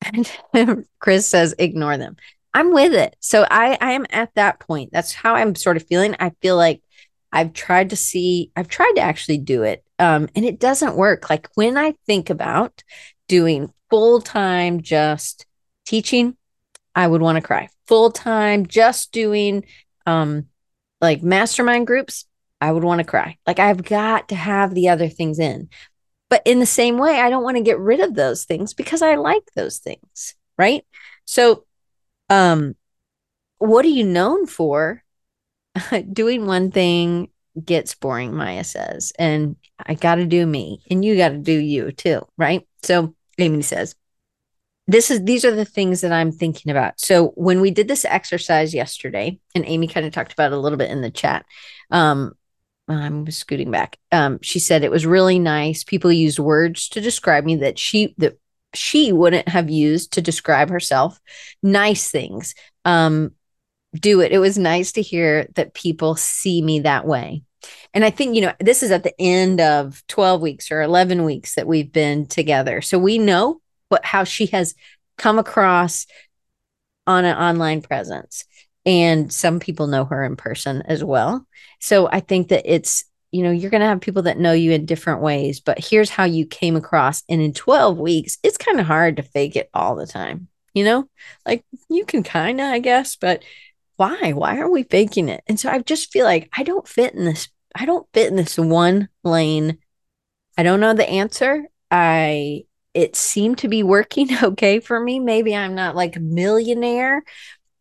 And 0.02 0.30
Chris 0.98 1.26
says, 1.26 1.54
ignore 1.58 1.96
them. 1.96 2.16
I'm 2.54 2.72
with 2.72 2.92
it. 2.92 3.16
So 3.20 3.46
I, 3.50 3.78
I 3.80 3.92
am 3.92 4.06
at 4.10 4.34
that 4.34 4.60
point. 4.60 4.90
That's 4.92 5.12
how 5.12 5.34
I'm 5.34 5.54
sort 5.54 5.76
of 5.76 5.86
feeling. 5.86 6.14
I 6.20 6.32
feel 6.42 6.56
like 6.56 6.82
I've 7.32 7.54
tried 7.54 7.90
to 7.90 7.96
see, 7.96 8.50
I've 8.54 8.68
tried 8.68 8.92
to 8.96 9.00
actually 9.00 9.38
do 9.38 9.62
it. 9.62 9.82
Um, 9.98 10.28
and 10.34 10.44
it 10.44 10.60
doesn't 10.60 10.96
work. 10.96 11.30
Like 11.30 11.48
when 11.54 11.78
I 11.78 11.94
think 12.06 12.28
about 12.28 12.82
doing 13.26 13.72
full 13.88 14.20
time 14.20 14.82
just 14.82 15.46
teaching, 15.86 16.36
I 16.94 17.06
would 17.06 17.22
want 17.22 17.36
to 17.36 17.42
cry. 17.42 17.70
Full 17.86 18.10
time 18.10 18.66
just 18.66 19.12
doing 19.12 19.64
um, 20.04 20.46
like 21.02 21.22
mastermind 21.22 21.86
groups, 21.86 22.24
I 22.60 22.72
would 22.72 22.84
want 22.84 23.00
to 23.00 23.04
cry. 23.04 23.36
Like 23.46 23.58
I've 23.58 23.84
got 23.84 24.28
to 24.28 24.36
have 24.36 24.72
the 24.72 24.88
other 24.88 25.08
things 25.08 25.38
in. 25.38 25.68
But 26.30 26.42
in 26.46 26.60
the 26.60 26.66
same 26.66 26.96
way, 26.96 27.20
I 27.20 27.28
don't 27.28 27.42
want 27.42 27.58
to 27.58 27.62
get 27.62 27.78
rid 27.78 28.00
of 28.00 28.14
those 28.14 28.44
things 28.44 28.72
because 28.72 29.02
I 29.02 29.16
like 29.16 29.42
those 29.54 29.78
things, 29.78 30.34
right? 30.56 30.86
So 31.26 31.64
um 32.30 32.76
what 33.58 33.84
are 33.84 33.88
you 33.88 34.04
known 34.04 34.46
for? 34.46 35.02
Doing 36.12 36.46
one 36.46 36.70
thing 36.70 37.28
gets 37.62 37.94
boring, 37.94 38.34
Maya 38.34 38.64
says, 38.64 39.12
and 39.18 39.56
I 39.84 39.94
got 39.94 40.16
to 40.16 40.24
do 40.24 40.46
me, 40.46 40.82
and 40.90 41.04
you 41.04 41.16
got 41.16 41.30
to 41.30 41.38
do 41.38 41.52
you 41.52 41.92
too, 41.92 42.26
right? 42.38 42.66
So 42.82 43.14
Amy 43.38 43.62
says, 43.62 43.94
this 44.86 45.10
is 45.10 45.22
these 45.24 45.44
are 45.44 45.54
the 45.54 45.64
things 45.64 46.00
that 46.00 46.12
I'm 46.12 46.32
thinking 46.32 46.70
about. 46.70 47.00
So 47.00 47.28
when 47.28 47.60
we 47.60 47.70
did 47.70 47.88
this 47.88 48.04
exercise 48.04 48.74
yesterday, 48.74 49.38
and 49.54 49.64
Amy 49.66 49.86
kind 49.86 50.06
of 50.06 50.12
talked 50.12 50.32
about 50.32 50.52
it 50.52 50.56
a 50.56 50.60
little 50.60 50.78
bit 50.78 50.90
in 50.90 51.02
the 51.02 51.10
chat. 51.10 51.46
Um, 51.90 52.32
I'm 52.88 53.30
scooting 53.30 53.70
back. 53.70 53.98
Um, 54.10 54.40
she 54.42 54.58
said 54.58 54.82
it 54.82 54.90
was 54.90 55.06
really 55.06 55.38
nice. 55.38 55.84
People 55.84 56.12
used 56.12 56.38
words 56.38 56.88
to 56.90 57.00
describe 57.00 57.44
me 57.44 57.56
that 57.56 57.78
she 57.78 58.14
that 58.18 58.38
she 58.74 59.12
wouldn't 59.12 59.48
have 59.48 59.70
used 59.70 60.14
to 60.14 60.22
describe 60.22 60.70
herself. 60.70 61.20
Nice 61.62 62.10
things. 62.10 62.54
Um, 62.84 63.32
do 63.94 64.20
it. 64.20 64.32
It 64.32 64.38
was 64.38 64.58
nice 64.58 64.92
to 64.92 65.02
hear 65.02 65.46
that 65.54 65.74
people 65.74 66.16
see 66.16 66.62
me 66.62 66.80
that 66.80 67.06
way. 67.06 67.42
And 67.94 68.04
I 68.04 68.10
think, 68.10 68.34
you 68.34 68.40
know, 68.40 68.52
this 68.58 68.82
is 68.82 68.90
at 68.90 69.04
the 69.04 69.14
end 69.20 69.60
of 69.60 70.02
12 70.08 70.40
weeks 70.40 70.72
or 70.72 70.82
11 70.82 71.24
weeks 71.24 71.54
that 71.54 71.66
we've 71.66 71.92
been 71.92 72.26
together. 72.26 72.80
So 72.80 72.98
we 72.98 73.18
know 73.18 73.61
what 73.92 74.04
how 74.04 74.24
she 74.24 74.46
has 74.46 74.74
come 75.18 75.38
across 75.38 76.06
on 77.06 77.24
an 77.24 77.36
online 77.36 77.82
presence. 77.82 78.44
And 78.84 79.32
some 79.32 79.60
people 79.60 79.86
know 79.86 80.04
her 80.06 80.24
in 80.24 80.34
person 80.34 80.82
as 80.82 81.04
well. 81.04 81.46
So 81.78 82.08
i 82.08 82.20
think 82.20 82.48
that 82.48 82.64
it's 82.72 83.04
you 83.30 83.42
know 83.42 83.50
you're 83.50 83.70
going 83.70 83.80
to 83.80 83.86
have 83.86 84.00
people 84.00 84.22
that 84.22 84.38
know 84.38 84.52
you 84.52 84.72
in 84.72 84.84
different 84.86 85.22
ways 85.22 85.60
but 85.60 85.78
here's 85.78 86.10
how 86.10 86.24
you 86.24 86.46
came 86.46 86.76
across. 86.76 87.22
And 87.28 87.40
in 87.40 87.52
12 87.52 87.98
weeks 87.98 88.38
it's 88.42 88.56
kind 88.58 88.80
of 88.80 88.86
hard 88.86 89.16
to 89.16 89.22
fake 89.22 89.56
it 89.56 89.70
all 89.74 89.94
the 89.94 90.06
time 90.06 90.48
you 90.74 90.84
know? 90.84 91.06
Like 91.44 91.64
you 91.90 92.04
can 92.04 92.22
kind 92.22 92.60
of 92.60 92.66
i 92.66 92.78
guess 92.78 93.16
but 93.16 93.44
why? 93.96 94.32
Why 94.32 94.58
are 94.58 94.70
we 94.70 94.82
faking 94.84 95.28
it? 95.28 95.44
And 95.46 95.60
so 95.60 95.70
i 95.70 95.78
just 95.80 96.10
feel 96.12 96.24
like 96.24 96.48
i 96.56 96.62
don't 96.62 96.88
fit 96.88 97.14
in 97.14 97.24
this 97.24 97.48
i 97.74 97.84
don't 97.86 98.06
fit 98.12 98.28
in 98.28 98.36
this 98.36 98.58
one 98.58 99.08
lane. 99.24 99.78
I 100.56 100.62
don't 100.62 100.80
know 100.80 100.92
the 100.94 101.08
answer. 101.08 101.64
I 101.90 102.64
it 102.94 103.16
seemed 103.16 103.58
to 103.58 103.68
be 103.68 103.82
working 103.82 104.28
okay 104.42 104.80
for 104.80 105.00
me. 105.00 105.18
Maybe 105.20 105.54
I'm 105.54 105.74
not 105.74 105.96
like 105.96 106.16
a 106.16 106.20
millionaire, 106.20 107.24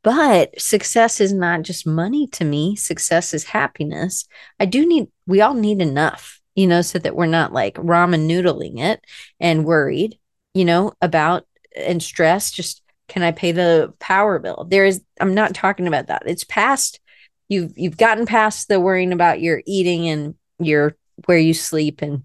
but 0.04 0.60
success 0.60 1.21
is 1.21 1.34
not 1.34 1.62
just 1.62 1.86
money 1.86 2.28
to 2.28 2.45
me. 2.45 2.76
Success 2.76 3.34
is 3.34 3.43
happiness. 3.45 4.28
I 4.60 4.65
do 4.65 4.86
need, 4.88 5.08
we 5.28 5.41
all 5.41 5.54
need 5.54 5.82
enough, 5.82 6.39
you 6.56 6.67
know, 6.67 6.82
so 6.82 7.00
that 7.00 7.15
we're 7.15 7.28
not 7.28 7.54
like 7.54 7.76
ramen 7.76 8.28
noodling 8.28 8.80
it 8.80 9.04
and 9.39 9.65
worried, 9.65 10.17
you 10.54 10.65
know, 10.65 10.93
about 11.02 11.45
and 11.76 12.02
stressed. 12.02 12.56
Just 12.56 12.82
can 13.08 13.24
I 13.24 13.32
pay 13.32 13.52
the 13.52 13.93
power 14.00 14.39
bill? 14.39 14.65
There 14.69 14.86
is, 14.86 15.02
I'm 15.19 15.36
not 15.36 15.54
talking 15.54 15.88
about 15.88 16.08
that. 16.08 16.24
It's 16.26 16.45
past, 16.45 17.00
you've, 17.47 17.78
you've 17.78 17.97
gotten 17.97 18.26
past 18.26 18.69
the 18.69 18.80
worrying 18.80 19.13
about 19.13 19.41
your 19.41 19.62
eating 19.65 20.08
and 20.08 20.36
your, 20.60 20.95
where 21.26 21.38
you 21.38 21.54
sleep 21.54 22.02
and, 22.02 22.24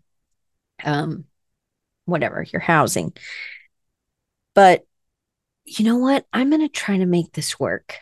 um, 0.85 1.25
whatever, 2.07 2.43
your 2.43 2.61
housing. 2.61 3.13
But 4.55 4.87
you 5.65 5.85
know 5.85 5.99
what? 5.99 6.25
I'm 6.33 6.49
going 6.51 6.63
to 6.63 6.69
try 6.69 6.97
to 6.99 7.07
make 7.07 7.33
this 7.33 7.61
work. 7.61 7.99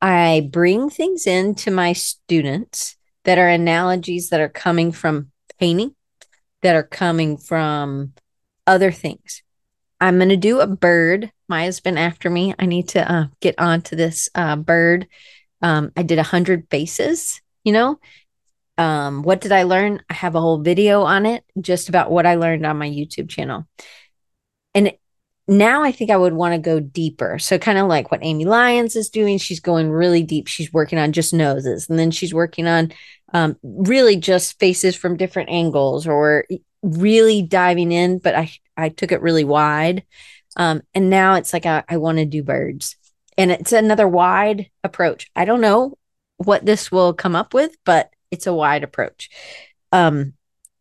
I 0.00 0.48
bring 0.50 0.90
things 0.90 1.26
into 1.26 1.70
my 1.70 1.92
students 1.92 2.96
that 3.24 3.38
are 3.38 3.48
analogies 3.48 4.30
that 4.30 4.40
are 4.40 4.48
coming 4.48 4.90
from 4.92 5.30
painting, 5.58 5.94
that 6.62 6.74
are 6.74 6.82
coming 6.82 7.36
from 7.36 8.14
other 8.66 8.90
things. 8.90 9.42
I'm 10.00 10.16
going 10.16 10.28
to 10.28 10.36
do 10.36 10.60
a 10.60 10.66
bird. 10.66 11.32
Maya's 11.48 11.80
been 11.80 11.98
after 11.98 12.30
me. 12.30 12.54
I 12.58 12.66
need 12.66 12.88
to 12.90 13.12
uh, 13.12 13.26
get 13.40 13.56
onto 13.58 13.96
this 13.96 14.28
uh, 14.34 14.56
bird. 14.56 15.08
Um, 15.62 15.92
I 15.96 16.04
did 16.04 16.18
a 16.18 16.24
hundred 16.24 16.68
faces, 16.70 17.40
you 17.64 17.72
know, 17.72 17.98
um, 18.78 19.22
what 19.22 19.40
did 19.40 19.50
I 19.50 19.64
learn? 19.64 20.00
I 20.08 20.14
have 20.14 20.36
a 20.36 20.40
whole 20.40 20.62
video 20.62 21.02
on 21.02 21.26
it, 21.26 21.44
just 21.60 21.88
about 21.88 22.12
what 22.12 22.26
I 22.26 22.36
learned 22.36 22.64
on 22.64 22.78
my 22.78 22.88
YouTube 22.88 23.28
channel. 23.28 23.66
And 24.72 24.92
now 25.48 25.82
I 25.82 25.90
think 25.90 26.10
I 26.10 26.16
would 26.16 26.32
want 26.32 26.54
to 26.54 26.58
go 26.58 26.78
deeper. 26.78 27.38
So, 27.40 27.58
kind 27.58 27.78
of 27.78 27.88
like 27.88 28.12
what 28.12 28.20
Amy 28.22 28.44
Lyons 28.44 28.94
is 28.94 29.10
doing, 29.10 29.38
she's 29.38 29.58
going 29.58 29.90
really 29.90 30.22
deep. 30.22 30.46
She's 30.46 30.72
working 30.72 30.98
on 30.98 31.12
just 31.12 31.34
noses, 31.34 31.90
and 31.90 31.98
then 31.98 32.12
she's 32.12 32.32
working 32.32 32.68
on 32.68 32.92
um, 33.34 33.56
really 33.62 34.16
just 34.16 34.58
faces 34.60 34.94
from 34.94 35.16
different 35.16 35.50
angles, 35.50 36.06
or 36.06 36.44
really 36.82 37.42
diving 37.42 37.90
in. 37.90 38.18
But 38.18 38.36
I 38.36 38.52
I 38.76 38.90
took 38.90 39.10
it 39.10 39.22
really 39.22 39.44
wide, 39.44 40.04
um, 40.56 40.82
and 40.94 41.10
now 41.10 41.34
it's 41.34 41.52
like 41.52 41.66
I, 41.66 41.82
I 41.88 41.96
want 41.96 42.18
to 42.18 42.26
do 42.26 42.44
birds, 42.44 42.96
and 43.36 43.50
it's 43.50 43.72
another 43.72 44.06
wide 44.06 44.70
approach. 44.84 45.30
I 45.34 45.46
don't 45.46 45.62
know 45.62 45.98
what 46.36 46.64
this 46.64 46.92
will 46.92 47.12
come 47.12 47.34
up 47.34 47.54
with, 47.54 47.76
but 47.84 48.10
it's 48.30 48.46
a 48.46 48.54
wide 48.54 48.84
approach. 48.84 49.30
Um, 49.92 50.34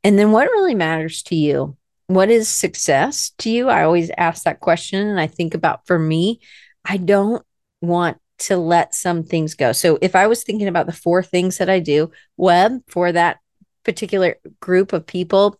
and 0.03 0.17
then 0.17 0.31
what 0.31 0.49
really 0.49 0.75
matters 0.75 1.23
to 1.23 1.35
you? 1.35 1.77
What 2.07 2.29
is 2.29 2.47
success 2.47 3.31
to 3.39 3.49
you? 3.49 3.69
I 3.69 3.83
always 3.83 4.11
ask 4.17 4.43
that 4.43 4.59
question. 4.59 5.05
And 5.07 5.19
I 5.19 5.27
think 5.27 5.53
about 5.53 5.85
for 5.85 5.99
me, 5.99 6.39
I 6.85 6.97
don't 6.97 7.45
want 7.81 8.17
to 8.39 8.57
let 8.57 8.93
some 8.93 9.23
things 9.23 9.55
go. 9.55 9.71
So 9.71 9.97
if 10.01 10.15
I 10.15 10.27
was 10.27 10.43
thinking 10.43 10.67
about 10.67 10.85
the 10.85 10.93
four 10.93 11.23
things 11.23 11.57
that 11.57 11.69
I 11.69 11.79
do, 11.79 12.11
web 12.37 12.81
for 12.87 13.11
that 13.11 13.39
particular 13.83 14.35
group 14.59 14.93
of 14.93 15.07
people 15.07 15.59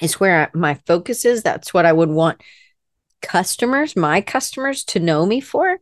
is 0.00 0.20
where 0.20 0.50
my 0.54 0.74
focus 0.86 1.24
is. 1.24 1.42
That's 1.42 1.74
what 1.74 1.86
I 1.86 1.92
would 1.92 2.10
want 2.10 2.42
customers, 3.22 3.96
my 3.96 4.20
customers 4.20 4.84
to 4.84 5.00
know 5.00 5.26
me 5.26 5.40
for. 5.40 5.78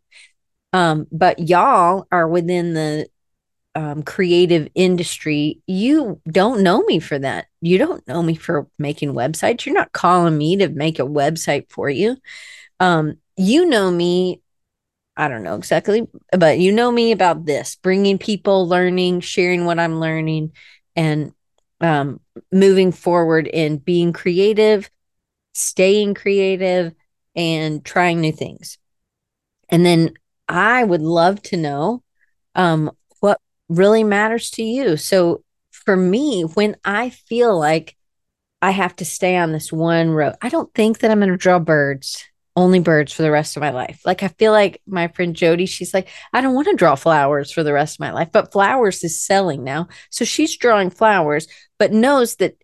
Um, 0.72 1.06
but 1.12 1.48
y'all 1.48 2.06
are 2.10 2.28
within 2.28 2.74
the 2.74 3.08
um, 3.78 4.02
creative 4.02 4.66
industry, 4.74 5.60
you 5.68 6.20
don't 6.28 6.64
know 6.64 6.82
me 6.82 6.98
for 6.98 7.16
that. 7.16 7.46
You 7.60 7.78
don't 7.78 8.06
know 8.08 8.24
me 8.24 8.34
for 8.34 8.66
making 8.76 9.12
websites. 9.12 9.64
You're 9.64 9.74
not 9.76 9.92
calling 9.92 10.36
me 10.36 10.56
to 10.56 10.68
make 10.68 10.98
a 10.98 11.04
website 11.04 11.70
for 11.70 11.88
you. 11.88 12.16
Um, 12.80 13.18
you 13.36 13.66
know 13.66 13.88
me. 13.88 14.42
I 15.16 15.28
don't 15.28 15.44
know 15.44 15.54
exactly, 15.54 16.08
but 16.36 16.58
you 16.58 16.72
know 16.72 16.90
me 16.90 17.12
about 17.12 17.46
this 17.46 17.76
bringing 17.76 18.18
people, 18.18 18.66
learning, 18.66 19.20
sharing 19.20 19.64
what 19.64 19.78
I'm 19.78 20.00
learning, 20.00 20.54
and 20.96 21.32
um, 21.80 22.18
moving 22.50 22.90
forward 22.90 23.46
in 23.46 23.76
being 23.78 24.12
creative, 24.12 24.90
staying 25.54 26.14
creative, 26.14 26.94
and 27.36 27.84
trying 27.84 28.20
new 28.20 28.32
things. 28.32 28.76
And 29.68 29.86
then 29.86 30.14
I 30.48 30.82
would 30.82 31.02
love 31.02 31.40
to 31.42 31.56
know 31.56 32.02
um, 32.56 32.90
really 33.68 34.04
matters 34.04 34.50
to 34.52 34.62
you. 34.62 34.96
So 34.96 35.44
for 35.70 35.96
me, 35.96 36.42
when 36.42 36.76
I 36.84 37.10
feel 37.10 37.58
like 37.58 37.96
I 38.60 38.70
have 38.70 38.96
to 38.96 39.04
stay 39.04 39.36
on 39.36 39.52
this 39.52 39.72
one 39.72 40.10
road, 40.10 40.34
I 40.42 40.48
don't 40.48 40.72
think 40.74 40.98
that 40.98 41.10
I'm 41.10 41.20
going 41.20 41.30
to 41.30 41.36
draw 41.36 41.58
birds 41.58 42.24
only 42.58 42.80
birds 42.80 43.12
for 43.12 43.22
the 43.22 43.30
rest 43.30 43.56
of 43.56 43.60
my 43.60 43.70
life. 43.70 44.00
Like 44.04 44.24
I 44.24 44.28
feel 44.28 44.50
like 44.50 44.82
my 44.84 45.06
friend 45.06 45.34
Jody, 45.36 45.64
she's 45.64 45.94
like, 45.94 46.08
I 46.32 46.40
don't 46.40 46.56
want 46.56 46.66
to 46.66 46.74
draw 46.74 46.96
flowers 46.96 47.52
for 47.52 47.62
the 47.62 47.72
rest 47.72 47.96
of 47.96 48.00
my 48.00 48.10
life, 48.10 48.30
but 48.32 48.50
flowers 48.50 49.04
is 49.04 49.22
selling 49.22 49.62
now. 49.62 49.86
So 50.10 50.24
she's 50.24 50.56
drawing 50.56 50.90
flowers, 50.90 51.46
but 51.78 51.92
knows 51.92 52.34
that 52.36 52.56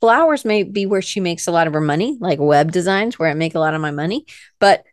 flowers 0.00 0.46
may 0.46 0.62
be 0.62 0.86
where 0.86 1.02
she 1.02 1.20
makes 1.20 1.46
a 1.46 1.52
lot 1.52 1.66
of 1.66 1.74
her 1.74 1.80
money, 1.80 2.16
like 2.18 2.38
web 2.38 2.72
designs 2.72 3.18
where 3.18 3.28
I 3.28 3.34
make 3.34 3.54
a 3.54 3.60
lot 3.60 3.74
of 3.74 3.82
my 3.82 3.90
money, 3.90 4.24
but 4.60 4.84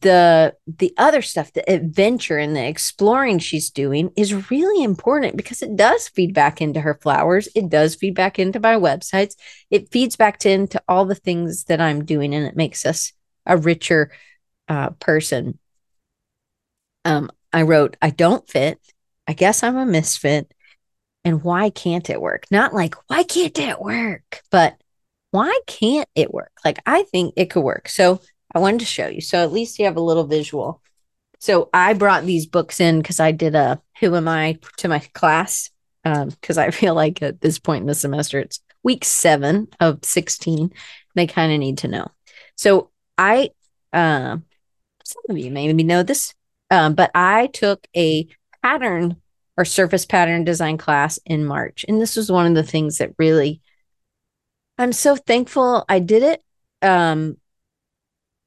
the 0.00 0.54
the 0.66 0.94
other 0.96 1.20
stuff 1.20 1.52
the 1.52 1.70
adventure 1.70 2.38
and 2.38 2.56
the 2.56 2.66
exploring 2.66 3.38
she's 3.38 3.68
doing 3.68 4.10
is 4.16 4.50
really 4.50 4.82
important 4.82 5.36
because 5.36 5.60
it 5.60 5.76
does 5.76 6.08
feed 6.08 6.32
back 6.32 6.62
into 6.62 6.80
her 6.80 6.94
flowers 7.02 7.48
it 7.54 7.68
does 7.68 7.94
feed 7.94 8.14
back 8.14 8.38
into 8.38 8.58
my 8.58 8.76
websites 8.76 9.34
it 9.70 9.90
feeds 9.92 10.16
back 10.16 10.38
to 10.38 10.48
into 10.48 10.82
all 10.88 11.04
the 11.04 11.14
things 11.14 11.64
that 11.64 11.82
i'm 11.82 12.02
doing 12.02 12.34
and 12.34 12.46
it 12.46 12.56
makes 12.56 12.86
us 12.86 13.12
a 13.46 13.56
richer 13.56 14.10
uh, 14.68 14.90
person. 14.90 15.58
Um, 17.04 17.30
I 17.52 17.62
wrote, 17.62 17.96
I 18.00 18.10
don't 18.10 18.48
fit. 18.48 18.80
I 19.26 19.32
guess 19.32 19.62
I'm 19.62 19.76
a 19.76 19.86
misfit. 19.86 20.52
And 21.24 21.42
why 21.42 21.70
can't 21.70 22.08
it 22.10 22.20
work? 22.20 22.44
Not 22.50 22.74
like, 22.74 22.94
why 23.08 23.22
can't 23.22 23.58
it 23.58 23.80
work? 23.80 24.42
But 24.50 24.76
why 25.30 25.58
can't 25.66 26.08
it 26.14 26.32
work? 26.32 26.52
Like, 26.64 26.80
I 26.84 27.02
think 27.04 27.34
it 27.36 27.50
could 27.50 27.62
work. 27.62 27.88
So 27.88 28.20
I 28.54 28.58
wanted 28.60 28.80
to 28.80 28.86
show 28.86 29.08
you. 29.08 29.20
So 29.20 29.42
at 29.42 29.52
least 29.52 29.78
you 29.78 29.84
have 29.86 29.96
a 29.96 30.00
little 30.00 30.24
visual. 30.24 30.80
So 31.40 31.68
I 31.74 31.92
brought 31.94 32.24
these 32.24 32.46
books 32.46 32.80
in 32.80 32.98
because 32.98 33.20
I 33.20 33.32
did 33.32 33.54
a 33.54 33.82
Who 34.00 34.14
Am 34.14 34.28
I 34.28 34.58
to 34.78 34.88
my 34.88 35.00
class. 35.00 35.70
Because 36.02 36.58
um, 36.58 36.64
I 36.64 36.70
feel 36.70 36.94
like 36.94 37.22
at 37.22 37.40
this 37.40 37.58
point 37.58 37.82
in 37.82 37.86
the 37.86 37.94
semester, 37.94 38.38
it's 38.38 38.60
week 38.82 39.04
seven 39.04 39.68
of 39.80 40.04
16. 40.04 40.72
They 41.14 41.26
kind 41.26 41.52
of 41.52 41.58
need 41.58 41.78
to 41.78 41.88
know. 41.88 42.10
So 42.56 42.90
I, 43.18 43.50
uh, 43.92 44.38
some 45.04 45.22
of 45.28 45.38
you 45.38 45.50
may 45.50 45.66
maybe 45.66 45.82
know 45.82 46.02
this, 46.02 46.34
um, 46.70 46.94
but 46.94 47.10
I 47.14 47.48
took 47.48 47.86
a 47.96 48.28
pattern 48.62 49.20
or 49.56 49.64
surface 49.64 50.06
pattern 50.06 50.44
design 50.44 50.78
class 50.78 51.18
in 51.24 51.44
March. 51.44 51.84
And 51.88 52.00
this 52.00 52.16
was 52.16 52.30
one 52.30 52.46
of 52.46 52.54
the 52.54 52.62
things 52.62 52.98
that 52.98 53.14
really, 53.18 53.60
I'm 54.78 54.92
so 54.92 55.16
thankful 55.16 55.84
I 55.88 56.00
did 56.00 56.22
it. 56.22 56.42
Um, 56.82 57.36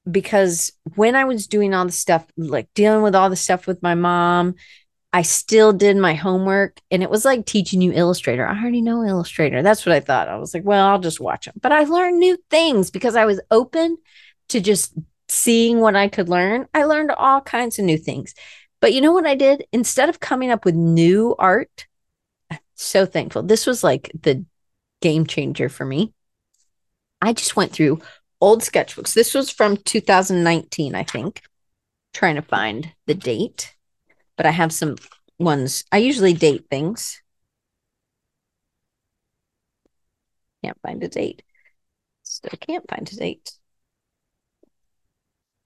because 0.09 0.71
when 0.95 1.15
I 1.15 1.25
was 1.25 1.47
doing 1.47 1.73
all 1.73 1.85
the 1.85 1.91
stuff, 1.91 2.25
like 2.37 2.69
dealing 2.73 3.03
with 3.03 3.15
all 3.15 3.29
the 3.29 3.35
stuff 3.35 3.67
with 3.67 3.83
my 3.83 3.95
mom, 3.95 4.55
I 5.13 5.21
still 5.21 5.73
did 5.73 5.97
my 5.97 6.13
homework 6.13 6.79
and 6.91 7.01
it 7.01 7.09
was 7.09 7.25
like 7.25 7.45
teaching 7.45 7.81
you 7.81 7.91
Illustrator. 7.93 8.45
I 8.45 8.59
already 8.59 8.81
know 8.81 9.03
Illustrator. 9.03 9.63
That's 9.63 9.85
what 9.85 9.95
I 9.95 9.99
thought. 9.99 10.27
I 10.27 10.37
was 10.37 10.53
like, 10.53 10.63
well, 10.63 10.87
I'll 10.87 10.99
just 10.99 11.19
watch 11.19 11.45
them. 11.45 11.55
But 11.61 11.71
I 11.71 11.83
learned 11.83 12.19
new 12.19 12.37
things 12.49 12.91
because 12.91 13.15
I 13.15 13.25
was 13.25 13.41
open 13.49 13.97
to 14.49 14.61
just 14.61 14.93
seeing 15.29 15.79
what 15.79 15.95
I 15.95 16.07
could 16.07 16.29
learn, 16.29 16.67
I 16.73 16.85
learned 16.85 17.11
all 17.11 17.41
kinds 17.41 17.79
of 17.79 17.85
new 17.85 17.97
things. 17.97 18.33
But 18.79 18.93
you 18.93 19.01
know 19.01 19.11
what 19.11 19.27
I 19.27 19.35
did? 19.35 19.65
Instead 19.71 20.09
of 20.09 20.19
coming 20.19 20.51
up 20.51 20.65
with 20.65 20.75
new 20.75 21.35
art, 21.37 21.87
I'm 22.51 22.59
so 22.75 23.05
thankful. 23.05 23.43
This 23.43 23.65
was 23.65 23.83
like 23.83 24.11
the 24.21 24.45
game 25.01 25.25
changer 25.25 25.69
for 25.69 25.85
me. 25.85 26.13
I 27.21 27.33
just 27.33 27.55
went 27.55 27.71
through 27.71 27.99
old 28.41 28.61
sketchbooks. 28.61 29.13
This 29.13 29.33
was 29.33 29.49
from 29.49 29.77
2019, 29.77 30.95
I 30.95 31.03
think. 31.03 31.41
trying 32.13 32.35
to 32.35 32.41
find 32.41 32.93
the 33.07 33.15
date, 33.15 33.75
but 34.37 34.45
I 34.45 34.51
have 34.51 34.73
some 34.73 34.97
ones. 35.39 35.83
I 35.91 35.97
usually 35.97 36.33
date 36.33 36.65
things. 36.69 37.21
Can't 40.63 40.77
find 40.81 41.03
a 41.03 41.07
date. 41.07 41.43
Still 42.23 42.57
can't 42.59 42.87
find 42.89 43.09
a 43.11 43.15
date. 43.15 43.51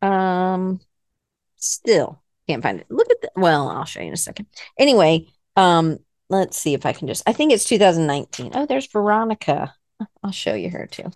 Um, 0.01 0.79
still 1.57 2.21
can't 2.47 2.63
find 2.63 2.79
it. 2.81 2.88
Look 2.89 3.10
at 3.12 3.21
the, 3.21 3.31
well, 3.36 3.69
I'll 3.69 3.86
show 3.86 4.01
you 4.01 4.07
in 4.07 4.13
a 4.13 4.17
second. 4.17 4.47
Anyway, 4.77 5.27
um, 5.55 5.99
let's 6.29 6.57
see 6.57 6.73
if 6.73 6.86
I 6.86 6.93
can 6.93 7.07
just, 7.07 7.23
I 7.27 7.34
think 7.34 7.51
it's 7.53 7.65
2019. 7.65 8.51
Oh, 8.55 8.65
there's 8.65 8.88
Veronica. 8.88 9.73
I'll 10.23 10.31
show 10.31 10.55
you 10.55 10.69
her 10.71 10.88
too. 10.88 11.12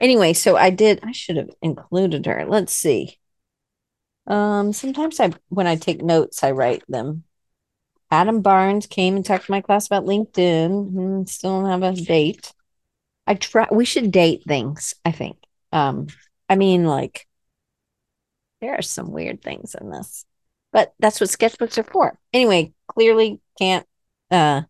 Anyway, 0.00 0.32
so 0.32 0.56
I 0.56 0.70
did, 0.70 1.00
I 1.02 1.12
should 1.12 1.36
have 1.36 1.50
included 1.60 2.26
her. 2.26 2.44
Let's 2.46 2.72
see. 2.72 3.18
Um, 4.26 4.72
sometimes 4.72 5.18
I, 5.20 5.32
when 5.48 5.66
I 5.66 5.76
take 5.76 6.02
notes, 6.02 6.44
I 6.44 6.52
write 6.52 6.84
them. 6.88 7.24
Adam 8.10 8.40
Barnes 8.40 8.86
came 8.86 9.16
and 9.16 9.24
talked 9.24 9.46
to 9.46 9.50
my 9.50 9.60
class 9.60 9.86
about 9.86 10.06
LinkedIn. 10.06 10.90
Hmm, 10.90 11.24
still 11.24 11.60
don't 11.62 11.70
have 11.70 11.82
a 11.82 12.00
date. 12.00 12.52
I 13.26 13.34
try, 13.34 13.66
we 13.70 13.84
should 13.84 14.10
date 14.10 14.44
things, 14.46 14.94
I 15.04 15.12
think. 15.12 15.36
Um, 15.72 16.06
I 16.48 16.56
mean, 16.56 16.84
like, 16.84 17.26
there 18.60 18.74
are 18.74 18.82
some 18.82 19.12
weird 19.12 19.42
things 19.42 19.74
in 19.78 19.90
this, 19.90 20.24
but 20.72 20.94
that's 20.98 21.20
what 21.20 21.30
sketchbooks 21.30 21.78
are 21.78 21.82
for. 21.84 22.18
Anyway, 22.32 22.72
clearly 22.86 23.40
can't. 23.58 23.86
Uh, 24.30 24.62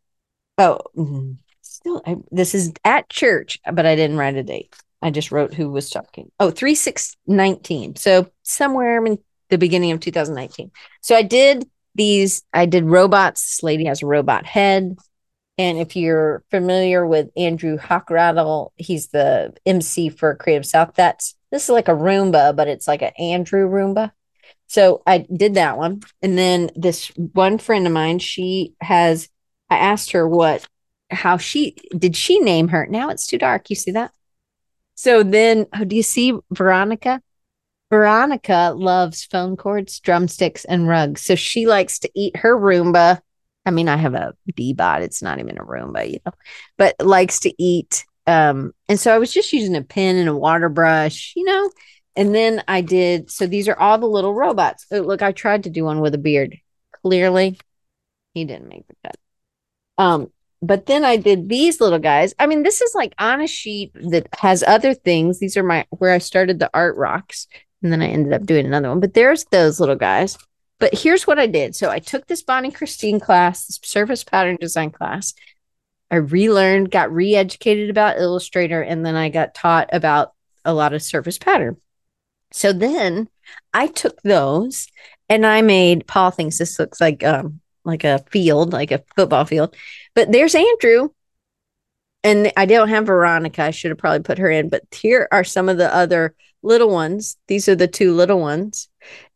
oh, 0.58 0.80
mm, 0.96 1.36
still, 1.62 2.02
I, 2.04 2.16
this 2.30 2.54
is 2.54 2.72
at 2.84 3.08
church, 3.08 3.60
but 3.72 3.86
I 3.86 3.94
didn't 3.94 4.18
write 4.18 4.36
a 4.36 4.42
date. 4.42 4.74
I 5.00 5.10
just 5.10 5.30
wrote 5.30 5.54
who 5.54 5.70
was 5.70 5.90
talking. 5.90 6.30
Oh, 6.40 6.50
3 6.50 6.74
6 6.74 7.16
19. 7.26 7.96
So 7.96 8.30
somewhere 8.42 9.04
in 9.04 9.18
the 9.50 9.58
beginning 9.58 9.92
of 9.92 10.00
2019. 10.00 10.70
So 11.00 11.14
I 11.14 11.22
did 11.22 11.68
these, 11.94 12.42
I 12.52 12.66
did 12.66 12.84
robots. 12.84 13.42
This 13.42 13.62
lady 13.62 13.84
has 13.86 14.02
a 14.02 14.06
robot 14.06 14.46
head. 14.46 14.96
And 15.56 15.78
if 15.78 15.96
you're 15.96 16.44
familiar 16.50 17.04
with 17.04 17.30
Andrew 17.36 17.78
Hochradel, 17.78 18.70
he's 18.76 19.08
the 19.08 19.54
MC 19.66 20.08
for 20.08 20.36
Creative 20.36 20.64
South. 20.64 20.94
That's 20.94 21.34
this 21.50 21.64
is 21.64 21.70
like 21.70 21.88
a 21.88 21.92
Roomba, 21.92 22.54
but 22.54 22.68
it's 22.68 22.86
like 22.86 23.02
an 23.02 23.12
Andrew 23.18 23.68
Roomba. 23.68 24.12
So 24.68 25.02
I 25.06 25.18
did 25.18 25.54
that 25.54 25.78
one. 25.78 26.02
And 26.22 26.36
then 26.36 26.70
this 26.76 27.08
one 27.16 27.58
friend 27.58 27.86
of 27.86 27.92
mine, 27.92 28.18
she 28.18 28.74
has, 28.80 29.28
I 29.70 29.78
asked 29.78 30.12
her 30.12 30.28
what, 30.28 30.66
how 31.10 31.38
she, 31.38 31.76
did 31.96 32.14
she 32.14 32.38
name 32.38 32.68
her? 32.68 32.86
Now 32.86 33.08
it's 33.08 33.26
too 33.26 33.38
dark. 33.38 33.70
You 33.70 33.76
see 33.76 33.92
that? 33.92 34.12
So 34.98 35.22
then, 35.22 35.66
oh, 35.74 35.84
do 35.84 35.94
you 35.96 36.02
see 36.02 36.34
Veronica? 36.50 37.22
Veronica 37.90 38.74
loves 38.76 39.24
phone 39.24 39.56
cords, 39.56 40.00
drumsticks, 40.00 40.64
and 40.64 40.88
rugs. 40.88 41.22
So 41.22 41.34
she 41.34 41.66
likes 41.66 42.00
to 42.00 42.10
eat 42.14 42.36
her 42.36 42.58
Roomba. 42.58 43.20
I 43.64 43.70
mean, 43.70 43.88
I 43.88 43.96
have 43.96 44.14
a 44.14 44.34
Deebot. 44.52 45.00
It's 45.02 45.22
not 45.22 45.38
even 45.38 45.58
a 45.58 45.64
Roomba, 45.64 46.10
you 46.10 46.18
know, 46.26 46.32
but 46.76 46.96
likes 47.00 47.40
to 47.40 47.62
eat 47.62 48.04
um, 48.28 48.74
and 48.90 49.00
so 49.00 49.14
I 49.14 49.16
was 49.16 49.32
just 49.32 49.54
using 49.54 49.74
a 49.74 49.82
pen 49.82 50.16
and 50.16 50.28
a 50.28 50.36
water 50.36 50.68
brush, 50.68 51.32
you 51.34 51.44
know. 51.44 51.70
And 52.14 52.34
then 52.34 52.62
I 52.68 52.82
did 52.82 53.30
so 53.30 53.46
these 53.46 53.68
are 53.68 53.78
all 53.78 53.96
the 53.96 54.06
little 54.06 54.34
robots. 54.34 54.84
Oh, 54.92 55.00
look, 55.00 55.22
I 55.22 55.32
tried 55.32 55.64
to 55.64 55.70
do 55.70 55.84
one 55.84 56.00
with 56.00 56.14
a 56.14 56.18
beard. 56.18 56.58
Clearly, 57.02 57.58
he 58.34 58.44
didn't 58.44 58.68
make 58.68 58.86
the 58.86 58.96
cut. 59.02 59.16
Um, 59.96 60.30
but 60.60 60.86
then 60.86 61.04
I 61.04 61.16
did 61.16 61.48
these 61.48 61.80
little 61.80 61.98
guys. 61.98 62.34
I 62.38 62.46
mean, 62.46 62.62
this 62.62 62.80
is 62.80 62.94
like 62.94 63.14
on 63.18 63.40
a 63.40 63.46
sheet 63.46 63.92
that 63.94 64.28
has 64.38 64.62
other 64.62 64.94
things. 64.94 65.38
These 65.38 65.56
are 65.56 65.62
my 65.62 65.86
where 65.90 66.12
I 66.12 66.18
started 66.18 66.58
the 66.58 66.70
art 66.74 66.96
rocks, 66.96 67.46
and 67.82 67.92
then 67.92 68.02
I 68.02 68.08
ended 68.08 68.32
up 68.32 68.44
doing 68.44 68.66
another 68.66 68.88
one. 68.88 69.00
But 69.00 69.14
there's 69.14 69.44
those 69.46 69.80
little 69.80 69.96
guys. 69.96 70.38
But 70.80 70.94
here's 70.94 71.26
what 71.26 71.40
I 71.40 71.46
did. 71.48 71.74
So 71.74 71.90
I 71.90 71.98
took 71.98 72.26
this 72.26 72.42
Bonnie 72.42 72.70
Christine 72.70 73.18
class, 73.18 73.66
this 73.66 73.80
surface 73.82 74.22
pattern 74.22 74.56
design 74.60 74.90
class, 74.90 75.34
I 76.10 76.16
relearned, 76.16 76.90
got 76.90 77.12
re 77.12 77.34
educated 77.34 77.90
about 77.90 78.18
Illustrator, 78.18 78.80
and 78.82 79.04
then 79.04 79.14
I 79.14 79.28
got 79.28 79.54
taught 79.54 79.90
about 79.92 80.32
a 80.64 80.72
lot 80.72 80.92
of 80.92 81.02
surface 81.02 81.38
pattern. 81.38 81.76
So 82.52 82.72
then 82.72 83.28
I 83.74 83.88
took 83.88 84.22
those 84.22 84.88
and 85.28 85.46
I 85.46 85.62
made 85.62 86.06
Paul 86.06 86.30
thinks 86.30 86.58
this 86.58 86.78
looks 86.78 87.00
like 87.00 87.22
um 87.22 87.60
like 87.88 88.04
a 88.04 88.20
field, 88.30 88.72
like 88.72 88.92
a 88.92 89.02
football 89.16 89.44
field. 89.44 89.74
But 90.14 90.30
there's 90.30 90.54
Andrew. 90.54 91.08
And 92.24 92.52
I 92.56 92.66
don't 92.66 92.88
have 92.88 93.06
Veronica. 93.06 93.62
I 93.62 93.70
should 93.70 93.90
have 93.90 93.98
probably 93.98 94.20
put 94.20 94.38
her 94.38 94.50
in, 94.50 94.68
but 94.68 94.82
here 94.92 95.28
are 95.30 95.44
some 95.44 95.68
of 95.68 95.78
the 95.78 95.94
other 95.94 96.34
little 96.62 96.90
ones. 96.90 97.36
These 97.46 97.68
are 97.68 97.76
the 97.76 97.86
two 97.86 98.12
little 98.12 98.40
ones. 98.40 98.88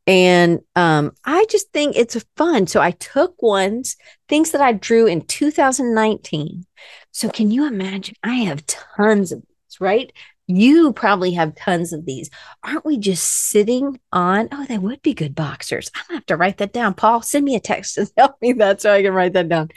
And 0.07 0.61
um, 0.75 1.13
I 1.25 1.47
just 1.49 1.71
think 1.73 1.97
it's 1.97 2.23
fun. 2.37 2.67
So 2.67 2.81
I 2.81 2.91
took 2.93 3.41
ones, 3.41 3.97
things 4.29 4.51
that 4.51 4.61
I 4.61 4.73
drew 4.73 5.07
in 5.07 5.23
2019. 5.23 6.67
So 7.13 7.29
can 7.29 7.51
you 7.51 7.67
imagine? 7.67 8.17
I 8.23 8.35
have 8.35 8.67
tons 8.67 9.31
of 9.31 9.41
these, 9.41 9.81
right? 9.81 10.13
You 10.57 10.93
probably 10.93 11.33
have 11.33 11.55
tons 11.55 11.93
of 11.93 12.07
these. 12.07 12.31
Aren't 12.63 12.85
we 12.85 12.99
just 12.99 13.25
sitting 13.25 14.01
on? 14.13 14.49
Oh, 14.53 14.65
they 14.65 14.79
would 14.79 15.03
be 15.03 15.15
good 15.15 15.35
boxers. 15.35 15.91
I'm 15.95 16.03
gonna 16.09 16.17
have 16.19 16.27
to 16.27 16.37
write 16.37 16.59
that 16.59 16.73
down. 16.73 16.95
Paul, 16.95 17.23
send 17.23 17.45
me 17.45 17.55
a 17.55 17.61
text 17.61 17.99
and 17.99 18.11
tell 18.19 18.37
me 18.41 18.53
that 18.55 18.81
so 18.81 18.93
I 18.93 19.03
can 19.03 19.13
write 19.13 19.35
that 19.35 19.49
down. 19.49 19.71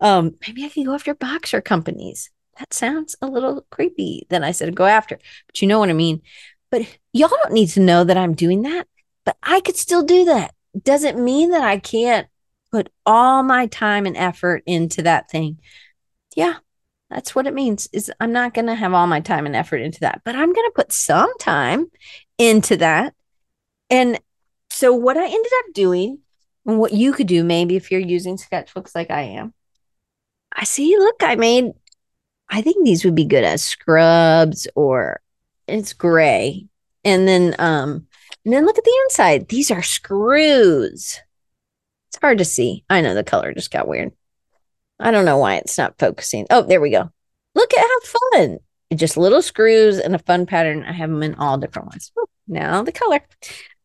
Um, 0.00 0.36
maybe 0.46 0.64
I 0.64 0.68
can 0.68 0.84
go 0.84 0.94
after 0.94 1.14
boxer 1.14 1.60
companies. 1.60 2.30
That 2.58 2.72
sounds 2.72 3.16
a 3.20 3.26
little 3.26 3.66
creepy. 3.70 4.26
Then 4.30 4.44
I 4.44 4.52
said 4.52 4.76
go 4.76 4.86
after, 4.86 5.18
but 5.46 5.62
you 5.62 5.68
know 5.68 5.78
what 5.78 5.90
I 5.90 5.94
mean. 5.94 6.22
But 6.70 6.82
y'all 7.12 7.28
don't 7.28 7.52
need 7.52 7.68
to 7.70 7.80
know 7.80 8.04
that 8.04 8.16
I'm 8.16 8.34
doing 8.34 8.62
that. 8.62 8.86
But 9.24 9.36
I 9.42 9.60
could 9.60 9.76
still 9.76 10.02
do 10.02 10.26
that. 10.26 10.54
Doesn't 10.80 11.22
mean 11.22 11.50
that 11.50 11.62
I 11.62 11.78
can't 11.78 12.28
put 12.70 12.90
all 13.06 13.42
my 13.42 13.66
time 13.66 14.06
and 14.06 14.16
effort 14.16 14.62
into 14.66 15.02
that 15.02 15.30
thing. 15.30 15.60
Yeah, 16.36 16.56
that's 17.14 17.34
what 17.34 17.46
it 17.46 17.54
means 17.54 17.88
is 17.92 18.10
I'm 18.18 18.32
not 18.32 18.54
going 18.54 18.66
to 18.66 18.74
have 18.74 18.92
all 18.92 19.06
my 19.06 19.20
time 19.20 19.46
and 19.46 19.54
effort 19.54 19.76
into 19.78 20.00
that, 20.00 20.22
but 20.24 20.34
I'm 20.34 20.52
going 20.52 20.68
to 20.68 20.74
put 20.74 20.92
some 20.92 21.32
time 21.38 21.86
into 22.38 22.76
that. 22.78 23.14
And 23.88 24.18
so 24.70 24.92
what 24.92 25.16
I 25.16 25.24
ended 25.24 25.52
up 25.60 25.74
doing 25.74 26.18
and 26.66 26.78
what 26.78 26.92
you 26.92 27.12
could 27.12 27.28
do 27.28 27.44
maybe 27.44 27.76
if 27.76 27.90
you're 27.90 28.00
using 28.00 28.36
sketchbooks 28.36 28.94
like 28.94 29.10
I 29.10 29.22
am. 29.22 29.54
I 30.52 30.64
see, 30.64 30.96
look, 30.98 31.16
I 31.20 31.36
made 31.36 31.72
I 32.48 32.60
think 32.60 32.84
these 32.84 33.04
would 33.04 33.14
be 33.14 33.24
good 33.24 33.44
as 33.44 33.62
scrubs 33.62 34.66
or 34.74 35.20
it's 35.66 35.92
gray. 35.92 36.66
And 37.04 37.28
then 37.28 37.54
um 37.58 38.06
and 38.44 38.52
then 38.52 38.66
look 38.66 38.76
at 38.76 38.84
the 38.84 39.00
inside. 39.04 39.48
These 39.48 39.70
are 39.70 39.82
screws. 39.82 41.20
It's 42.08 42.18
hard 42.20 42.38
to 42.38 42.44
see. 42.44 42.84
I 42.90 43.00
know 43.00 43.14
the 43.14 43.24
color 43.24 43.52
just 43.54 43.70
got 43.70 43.88
weird. 43.88 44.12
I 44.98 45.10
don't 45.10 45.24
know 45.24 45.38
why 45.38 45.56
it's 45.56 45.76
not 45.78 45.98
focusing. 45.98 46.46
Oh, 46.50 46.62
there 46.62 46.80
we 46.80 46.90
go. 46.90 47.10
Look 47.54 47.74
at 47.74 47.80
how 47.80 48.18
fun. 48.32 48.58
Just 48.94 49.16
little 49.16 49.42
screws 49.42 49.98
and 49.98 50.14
a 50.14 50.20
fun 50.20 50.46
pattern. 50.46 50.84
I 50.84 50.92
have 50.92 51.10
them 51.10 51.22
in 51.22 51.34
all 51.34 51.58
different 51.58 51.88
ones. 51.88 52.12
now 52.46 52.82
the 52.82 52.92
color. 52.92 53.20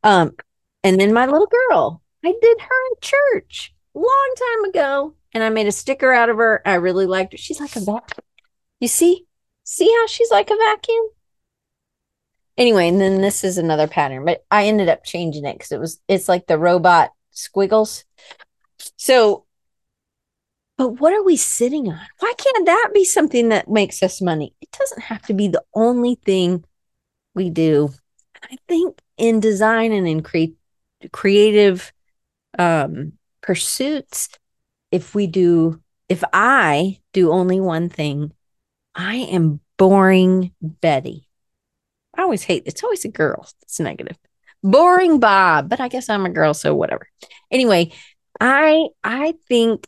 Um, 0.04 0.36
and 0.84 1.00
then 1.00 1.14
my 1.14 1.26
little 1.26 1.48
girl. 1.48 2.02
I 2.24 2.34
did 2.42 2.62
her 2.62 2.88
in 2.92 2.96
church 3.02 3.74
long 3.94 4.34
time 4.38 4.70
ago. 4.70 5.16
And 5.34 5.44
I 5.44 5.50
made 5.50 5.68
a 5.68 5.72
sticker 5.72 6.12
out 6.12 6.30
of 6.30 6.38
her. 6.38 6.62
I 6.66 6.76
really 6.76 7.06
liked 7.06 7.34
her. 7.34 7.38
She's 7.38 7.60
like 7.60 7.76
a 7.76 7.80
vacuum. 7.80 8.24
You 8.80 8.88
see? 8.88 9.26
See 9.64 9.92
how 9.92 10.08
she's 10.08 10.32
like 10.32 10.50
a 10.50 10.56
vacuum? 10.56 11.10
Anyway, 12.58 12.90
and 12.90 13.00
then 13.00 13.22
this 13.22 13.44
is 13.44 13.58
another 13.58 13.88
pattern, 13.88 14.26
but 14.26 14.44
I 14.52 14.66
ended 14.66 14.90
up 14.90 15.06
changing 15.06 15.46
it 15.46 15.54
because 15.54 15.72
it 15.72 15.80
was 15.80 16.02
it's 16.10 16.28
like 16.28 16.46
the 16.48 16.58
robot 16.58 17.12
squiggles. 17.32 18.04
So 18.98 19.46
but 20.80 21.02
what 21.02 21.12
are 21.12 21.24
we 21.24 21.36
sitting 21.36 21.90
on? 21.90 22.00
Why 22.20 22.34
can't 22.38 22.66
that 22.66 22.92
be 22.94 23.04
something 23.04 23.50
that 23.50 23.68
makes 23.68 24.02
us 24.02 24.22
money? 24.22 24.54
It 24.62 24.72
doesn't 24.72 25.02
have 25.02 25.22
to 25.24 25.34
be 25.34 25.50
the 25.50 25.62
only 25.74 26.16
thing 26.16 26.64
we 27.36 27.50
do. 27.50 27.90
I 28.42 28.56
think 28.70 28.98
in 29.18 29.42
design 29.42 29.92
and 29.92 30.08
in 30.08 30.24
create 30.24 30.56
creative 31.12 31.92
um, 32.58 33.12
pursuits, 33.42 34.30
if 34.90 35.14
we 35.14 35.28
do, 35.28 35.82
if 36.08 36.24
I 36.32 37.02
do 37.12 37.34
only 37.34 37.60
one 37.60 37.90
thing, 37.90 38.32
I 38.96 39.16
am 39.16 39.60
boring 39.78 40.54
Betty. 40.62 41.28
I 42.16 42.22
always 42.22 42.44
hate 42.44 42.64
it's 42.66 42.86
always 42.86 43.04
a 43.04 43.10
girl. 43.10 43.46
It's 43.64 43.82
negative. 43.82 44.18
Boring 44.64 45.20
Bob, 45.20 45.68
but 45.68 45.82
I 45.82 45.90
guess 45.90 46.08
I'm 46.08 46.26
a 46.26 46.30
girl, 46.30 46.54
so 46.54 46.74
whatever. 46.74 47.06
Anyway, 47.52 47.92
I 48.40 48.88
I 49.04 49.34
think 49.50 49.86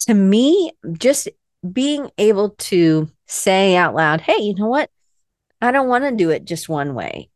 to 0.00 0.14
me, 0.14 0.72
just 0.98 1.28
being 1.72 2.10
able 2.18 2.50
to 2.50 3.10
say 3.26 3.76
out 3.76 3.94
loud, 3.94 4.20
hey, 4.20 4.36
you 4.38 4.54
know 4.54 4.68
what? 4.68 4.90
I 5.60 5.70
don't 5.70 5.88
want 5.88 6.04
to 6.04 6.12
do 6.12 6.30
it 6.30 6.44
just 6.44 6.68
one 6.68 6.94
way. 6.94 7.30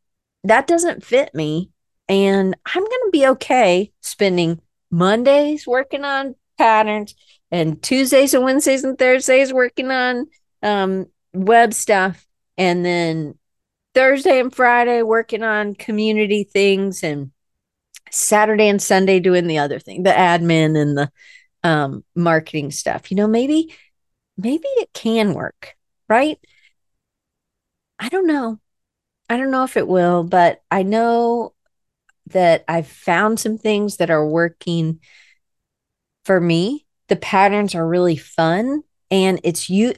That 0.45 0.67
doesn't 0.67 1.05
fit 1.05 1.35
me. 1.35 1.71
And 2.09 2.57
I'm 2.67 2.83
going 2.83 2.91
to 2.91 3.11
be 3.13 3.27
okay 3.29 3.93
spending 4.01 4.61
Mondays 4.91 5.67
working 5.67 6.05
on 6.05 6.35
patterns 6.57 7.15
and 7.51 7.83
Tuesdays 7.83 8.35
and 8.35 8.45
Wednesdays 8.45 8.85
and 8.85 8.99
Thursdays 8.99 9.53
working 9.53 9.91
on 9.91 10.27
um, 10.63 11.07
web 11.33 11.75
stuff. 11.75 12.27
And 12.57 12.85
then 12.85 13.39
Thursday 13.95 14.41
and 14.41 14.55
Friday 14.55 15.03
working 15.03 15.43
on 15.43 15.75
community 15.75 16.45
things 16.45 17.03
and 17.03 17.31
Saturday 18.11 18.69
and 18.69 18.81
Sunday 18.81 19.21
doing 19.21 19.47
the 19.47 19.59
other 19.59 19.79
thing, 19.79 20.03
the 20.03 20.11
admin 20.11 20.81
and 20.81 20.97
the 20.97 21.11
um, 21.63 22.05
marketing 22.15 22.71
stuff. 22.71 23.11
You 23.11 23.17
know, 23.17 23.27
maybe, 23.27 23.75
maybe 24.37 24.67
it 24.77 24.93
can 24.93 25.35
work, 25.35 25.75
right? 26.09 26.39
I 27.99 28.09
don't 28.09 28.27
know. 28.27 28.61
I 29.29 29.37
don't 29.37 29.51
know 29.51 29.65
if 29.65 29.77
it 29.77 29.89
will, 29.89 30.25
but 30.25 30.63
I 30.71 30.83
know 30.83 31.55
that 32.29 32.65
I've 32.69 32.87
found 32.87 33.41
some 33.41 33.59
things 33.59 33.97
that 33.97 34.11
are 34.11 34.27
working 34.27 35.01
for 36.25 36.41
me. 36.41 36.87
The 37.09 37.17
patterns 37.17 37.75
are 37.75 37.87
really 37.87 38.17
fun. 38.17 38.83
And 39.11 39.41
it's 39.43 39.71
you, 39.71 39.95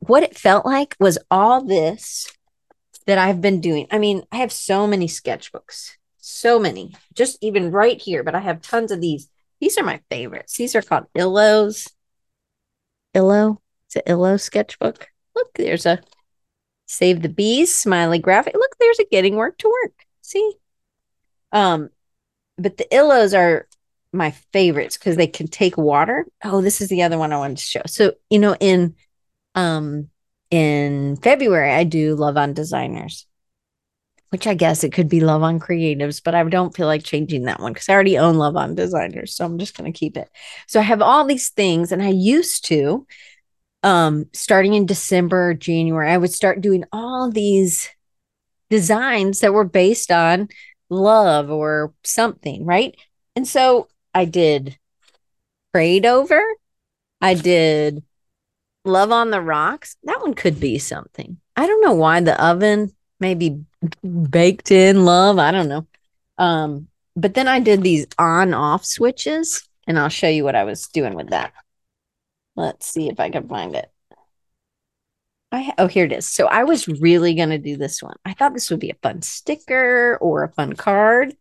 what 0.00 0.22
it 0.22 0.36
felt 0.36 0.66
like 0.66 0.94
was 1.00 1.18
all 1.30 1.64
this 1.64 2.30
that 3.06 3.18
I've 3.18 3.40
been 3.40 3.60
doing. 3.60 3.86
I 3.90 3.98
mean, 3.98 4.22
I 4.30 4.36
have 4.36 4.52
so 4.52 4.86
many 4.86 5.06
sketchbooks, 5.06 5.92
so 6.18 6.58
many, 6.58 6.94
just 7.14 7.38
even 7.40 7.70
right 7.70 8.00
here, 8.00 8.22
but 8.22 8.34
I 8.34 8.40
have 8.40 8.60
tons 8.60 8.92
of 8.92 9.00
these 9.00 9.28
these 9.60 9.78
are 9.78 9.84
my 9.84 10.00
favorites. 10.10 10.56
These 10.56 10.74
are 10.74 10.82
called 10.82 11.06
Illos. 11.16 11.90
Illo. 13.14 13.60
It's 13.86 13.96
an 13.96 14.02
Illo 14.06 14.36
sketchbook. 14.36 15.08
Look, 15.34 15.52
there's 15.54 15.86
a 15.86 16.00
Save 16.86 17.22
the 17.22 17.28
Bees 17.28 17.72
smiley 17.72 18.18
graphic. 18.18 18.54
Look, 18.54 18.76
there's 18.80 18.98
a 18.98 19.04
Getting 19.04 19.36
Work 19.36 19.58
to 19.58 19.68
Work. 19.68 20.06
See? 20.22 20.54
Um, 21.52 21.90
but 22.58 22.76
the 22.76 22.86
Illos 22.90 23.36
are 23.36 23.68
my 24.12 24.32
favorites 24.52 24.96
because 24.96 25.16
they 25.16 25.26
can 25.26 25.46
take 25.46 25.76
water. 25.76 26.26
Oh, 26.42 26.60
this 26.60 26.80
is 26.80 26.88
the 26.88 27.02
other 27.02 27.18
one 27.18 27.32
I 27.32 27.38
wanted 27.38 27.58
to 27.58 27.64
show. 27.64 27.82
So, 27.86 28.14
you 28.28 28.38
know, 28.38 28.56
in 28.58 28.96
um 29.54 30.08
in 30.50 31.16
February, 31.16 31.72
I 31.72 31.84
do 31.84 32.16
Love 32.16 32.36
on 32.36 32.54
Designers 32.54 33.26
which 34.30 34.46
I 34.46 34.54
guess 34.54 34.84
it 34.84 34.92
could 34.92 35.08
be 35.08 35.20
Love 35.20 35.42
on 35.42 35.60
Creatives, 35.60 36.22
but 36.22 36.34
I 36.34 36.42
don't 36.44 36.74
feel 36.74 36.86
like 36.86 37.04
changing 37.04 37.44
that 37.44 37.60
one 37.60 37.72
because 37.72 37.88
I 37.88 37.94
already 37.94 38.16
own 38.16 38.36
Love 38.36 38.56
on 38.56 38.74
Designers. 38.74 39.34
So 39.34 39.44
I'm 39.44 39.58
just 39.58 39.76
going 39.76 39.92
to 39.92 39.98
keep 39.98 40.16
it. 40.16 40.30
So 40.66 40.80
I 40.80 40.84
have 40.84 41.02
all 41.02 41.24
these 41.24 41.50
things, 41.50 41.92
and 41.92 42.02
I 42.02 42.10
used 42.10 42.64
to, 42.66 43.06
um, 43.82 44.26
starting 44.32 44.74
in 44.74 44.86
December, 44.86 45.54
January, 45.54 46.10
I 46.10 46.16
would 46.16 46.32
start 46.32 46.60
doing 46.60 46.84
all 46.92 47.30
these 47.30 47.88
designs 48.70 49.40
that 49.40 49.52
were 49.52 49.64
based 49.64 50.12
on 50.12 50.48
love 50.88 51.50
or 51.50 51.92
something, 52.04 52.64
right? 52.64 52.96
And 53.34 53.46
so 53.46 53.88
I 54.14 54.24
did 54.26 54.78
Prayed 55.72 56.06
Over, 56.06 56.42
I 57.20 57.34
did 57.34 58.04
Love 58.84 59.12
on 59.12 59.30
the 59.30 59.40
Rocks. 59.40 59.96
That 60.04 60.20
one 60.20 60.34
could 60.34 60.58
be 60.58 60.78
something. 60.78 61.38
I 61.56 61.66
don't 61.66 61.82
know 61.82 61.94
why 61.94 62.20
the 62.20 62.42
oven 62.42 62.92
maybe 63.20 63.64
baked 64.02 64.70
in 64.70 65.04
love. 65.04 65.38
I 65.38 65.52
don't 65.52 65.68
know. 65.68 65.86
Um, 66.38 66.88
but 67.16 67.34
then 67.34 67.48
I 67.48 67.60
did 67.60 67.82
these 67.82 68.06
on 68.18 68.54
off 68.54 68.84
switches, 68.84 69.68
and 69.86 69.98
I'll 69.98 70.08
show 70.08 70.28
you 70.28 70.44
what 70.44 70.56
I 70.56 70.64
was 70.64 70.86
doing 70.88 71.14
with 71.14 71.30
that. 71.30 71.52
Let's 72.56 72.86
see 72.86 73.08
if 73.08 73.20
I 73.20 73.30
can 73.30 73.48
find 73.48 73.74
it. 73.74 73.90
I 75.52 75.72
oh 75.78 75.86
here 75.88 76.04
it 76.04 76.12
is. 76.12 76.28
So 76.28 76.46
I 76.46 76.64
was 76.64 76.86
really 76.88 77.34
gonna 77.34 77.58
do 77.58 77.76
this 77.76 78.02
one. 78.02 78.16
I 78.24 78.34
thought 78.34 78.54
this 78.54 78.70
would 78.70 78.80
be 78.80 78.90
a 78.90 78.96
fun 79.02 79.22
sticker 79.22 80.16
or 80.20 80.44
a 80.44 80.52
fun 80.52 80.74
card, 80.74 81.36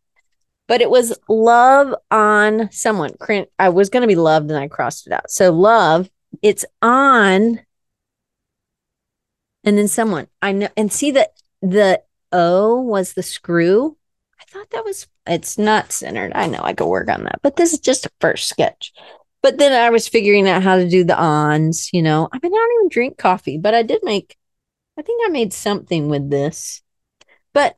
but 0.68 0.82
it 0.82 0.90
was 0.90 1.18
love 1.28 1.94
on 2.10 2.72
someone. 2.72 3.12
I 3.60 3.70
was 3.70 3.90
gonna 3.90 4.08
be 4.08 4.16
loved, 4.16 4.50
and 4.50 4.60
I 4.60 4.68
crossed 4.68 5.08
it 5.08 5.14
out. 5.14 5.30
So 5.30 5.52
love, 5.52 6.10
it's 6.42 6.66
on, 6.82 7.62
and 9.64 9.78
then 9.78 9.88
someone 9.88 10.28
I 10.42 10.54
know, 10.54 10.70
and 10.76 10.92
see 10.92 11.12
that 11.12 11.34
the 11.62 12.02
O 12.32 12.82
was 12.82 13.14
the 13.14 13.24
screw. 13.24 13.98
I 14.40 14.44
thought 14.46 14.70
that 14.72 14.86
was, 14.86 15.08
it's 15.28 15.58
not 15.58 15.92
centered. 15.92 16.32
I 16.34 16.48
know 16.48 16.62
I 16.62 16.74
could 16.74 16.88
work 16.88 17.10
on 17.10 17.24
that, 17.24 17.40
but 17.42 17.56
this 17.56 17.74
is 17.74 17.80
just 17.80 18.06
a 18.06 18.12
first 18.22 18.48
sketch. 18.48 18.94
But 19.42 19.58
then 19.58 19.72
I 19.72 19.90
was 19.90 20.08
figuring 20.08 20.48
out 20.48 20.64
how 20.64 20.78
to 20.78 20.90
do 20.90 21.04
the 21.04 21.18
ons, 21.18 21.90
you 21.94 22.02
know. 22.02 22.28
I 22.32 22.40
mean, 22.42 22.54
I 22.54 22.58
don't 22.58 22.82
even 22.82 22.90
drink 22.90 23.18
coffee, 23.18 23.58
but 23.58 23.74
I 23.74 23.84
did 23.84 24.02
make, 24.04 24.36
I 24.98 25.02
think 25.02 25.26
I 25.26 25.30
made 25.30 25.54
something 25.54 26.10
with 26.10 26.30
this. 26.30 26.82
But 27.54 27.76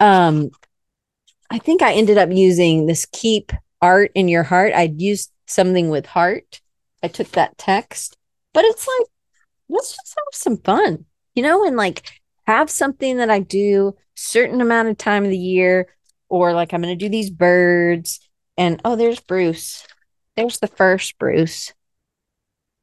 um, 0.00 0.50
I 1.50 1.58
think 1.58 1.82
I 1.82 1.92
ended 1.92 2.18
up 2.18 2.30
using 2.32 2.86
this 2.86 3.06
keep 3.12 3.52
art 3.80 4.10
in 4.14 4.28
your 4.28 4.42
heart. 4.42 4.72
I'd 4.72 5.00
used 5.00 5.30
something 5.46 5.90
with 5.90 6.06
heart. 6.06 6.60
I 7.02 7.08
took 7.08 7.28
that 7.32 7.58
text, 7.58 8.16
but 8.54 8.64
it's 8.64 8.86
like, 8.86 9.08
let's 9.68 9.90
just 9.90 10.14
have 10.16 10.24
some 10.32 10.56
fun, 10.58 11.04
you 11.34 11.42
know, 11.42 11.66
and 11.66 11.76
like 11.76 12.21
have 12.46 12.70
something 12.70 13.18
that 13.18 13.30
I 13.30 13.40
do 13.40 13.96
certain 14.14 14.60
amount 14.60 14.88
of 14.88 14.98
time 14.98 15.24
of 15.24 15.30
the 15.30 15.38
year, 15.38 15.88
or 16.28 16.52
like 16.52 16.72
I'm 16.72 16.82
going 16.82 16.96
to 16.96 17.04
do 17.04 17.10
these 17.10 17.30
birds. 17.30 18.20
And 18.56 18.80
oh, 18.84 18.96
there's 18.96 19.20
Bruce. 19.20 19.86
There's 20.36 20.58
the 20.58 20.66
first 20.66 21.18
Bruce. 21.18 21.72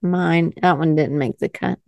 Mine, 0.02 0.54
that 0.62 0.78
one 0.78 0.96
didn't 0.96 1.18
make 1.18 1.40
the 1.40 1.50
cut. 1.50 1.80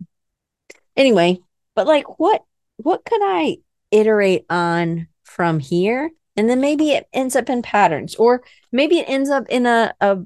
Anyway, 0.96 1.38
but 1.74 1.86
like 1.86 2.18
what 2.18 2.44
what 2.76 3.04
could 3.04 3.20
I 3.22 3.58
iterate 3.90 4.44
on 4.50 5.08
from 5.24 5.58
here? 5.58 6.10
And 6.36 6.48
then 6.48 6.60
maybe 6.60 6.90
it 6.90 7.06
ends 7.12 7.36
up 7.36 7.48
in 7.48 7.62
patterns, 7.62 8.14
or 8.16 8.42
maybe 8.70 8.98
it 8.98 9.08
ends 9.08 9.30
up 9.30 9.48
in 9.48 9.66
a, 9.66 9.94
a, 10.00 10.18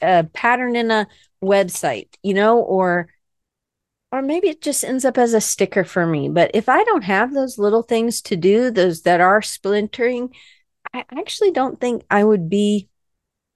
a 0.00 0.24
pattern 0.24 0.76
in 0.76 0.90
a 0.90 1.06
website, 1.42 2.08
you 2.22 2.34
know, 2.34 2.58
or 2.58 3.08
or 4.12 4.20
maybe 4.20 4.48
it 4.48 4.60
just 4.60 4.84
ends 4.84 5.06
up 5.06 5.16
as 5.16 5.32
a 5.32 5.40
sticker 5.40 5.84
for 5.84 6.06
me. 6.06 6.28
But 6.28 6.50
if 6.52 6.68
I 6.68 6.84
don't 6.84 7.04
have 7.04 7.32
those 7.32 7.58
little 7.58 7.82
things 7.82 8.20
to 8.22 8.36
do, 8.36 8.70
those 8.70 9.02
that 9.02 9.22
are 9.22 9.40
splintering, 9.40 10.34
I 10.92 11.04
actually 11.10 11.50
don't 11.50 11.80
think 11.80 12.04
I 12.10 12.22
would 12.22 12.50
be 12.50 12.90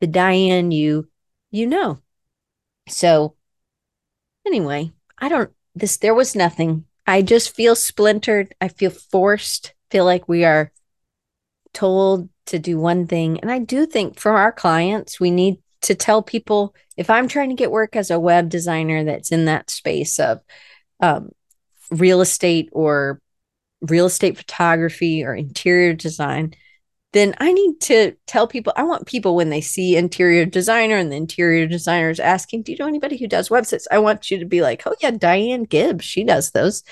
the 0.00 0.06
Diane 0.06 0.70
you 0.70 1.08
you 1.50 1.66
know. 1.66 2.00
So 2.88 3.36
anyway, 4.46 4.92
I 5.18 5.28
don't 5.28 5.52
this 5.74 5.98
there 5.98 6.14
was 6.14 6.34
nothing. 6.34 6.86
I 7.06 7.22
just 7.22 7.54
feel 7.54 7.76
splintered. 7.76 8.54
I 8.60 8.68
feel 8.68 8.90
forced, 8.90 9.74
feel 9.90 10.04
like 10.04 10.28
we 10.28 10.44
are 10.44 10.72
told 11.74 12.30
to 12.46 12.58
do 12.58 12.78
one 12.78 13.06
thing. 13.06 13.38
And 13.40 13.50
I 13.50 13.58
do 13.58 13.86
think 13.86 14.18
for 14.18 14.32
our 14.32 14.52
clients, 14.52 15.20
we 15.20 15.30
need 15.30 15.58
to 15.86 15.94
tell 15.94 16.22
people 16.22 16.74
if 16.96 17.10
I'm 17.10 17.28
trying 17.28 17.50
to 17.50 17.54
get 17.54 17.70
work 17.70 17.96
as 17.96 18.10
a 18.10 18.20
web 18.20 18.48
designer 18.48 19.04
that's 19.04 19.32
in 19.32 19.46
that 19.46 19.70
space 19.70 20.18
of 20.18 20.40
um, 21.00 21.30
real 21.90 22.20
estate 22.20 22.68
or 22.72 23.20
real 23.80 24.06
estate 24.06 24.36
photography 24.36 25.24
or 25.24 25.34
interior 25.34 25.92
design, 25.92 26.54
then 27.12 27.34
I 27.38 27.52
need 27.52 27.80
to 27.82 28.16
tell 28.26 28.46
people. 28.46 28.72
I 28.76 28.82
want 28.82 29.06
people 29.06 29.36
when 29.36 29.50
they 29.50 29.60
see 29.60 29.96
interior 29.96 30.44
designer 30.44 30.96
and 30.96 31.10
the 31.10 31.16
interior 31.16 31.66
designer 31.66 32.10
is 32.10 32.20
asking, 32.20 32.62
Do 32.62 32.72
you 32.72 32.78
know 32.78 32.88
anybody 32.88 33.16
who 33.16 33.28
does 33.28 33.48
websites? 33.48 33.86
I 33.90 33.98
want 33.98 34.30
you 34.30 34.38
to 34.38 34.44
be 34.44 34.60
like, 34.60 34.82
Oh, 34.86 34.94
yeah, 35.00 35.12
Diane 35.12 35.64
Gibbs, 35.64 36.04
she 36.04 36.24
does 36.24 36.50
those. 36.50 36.82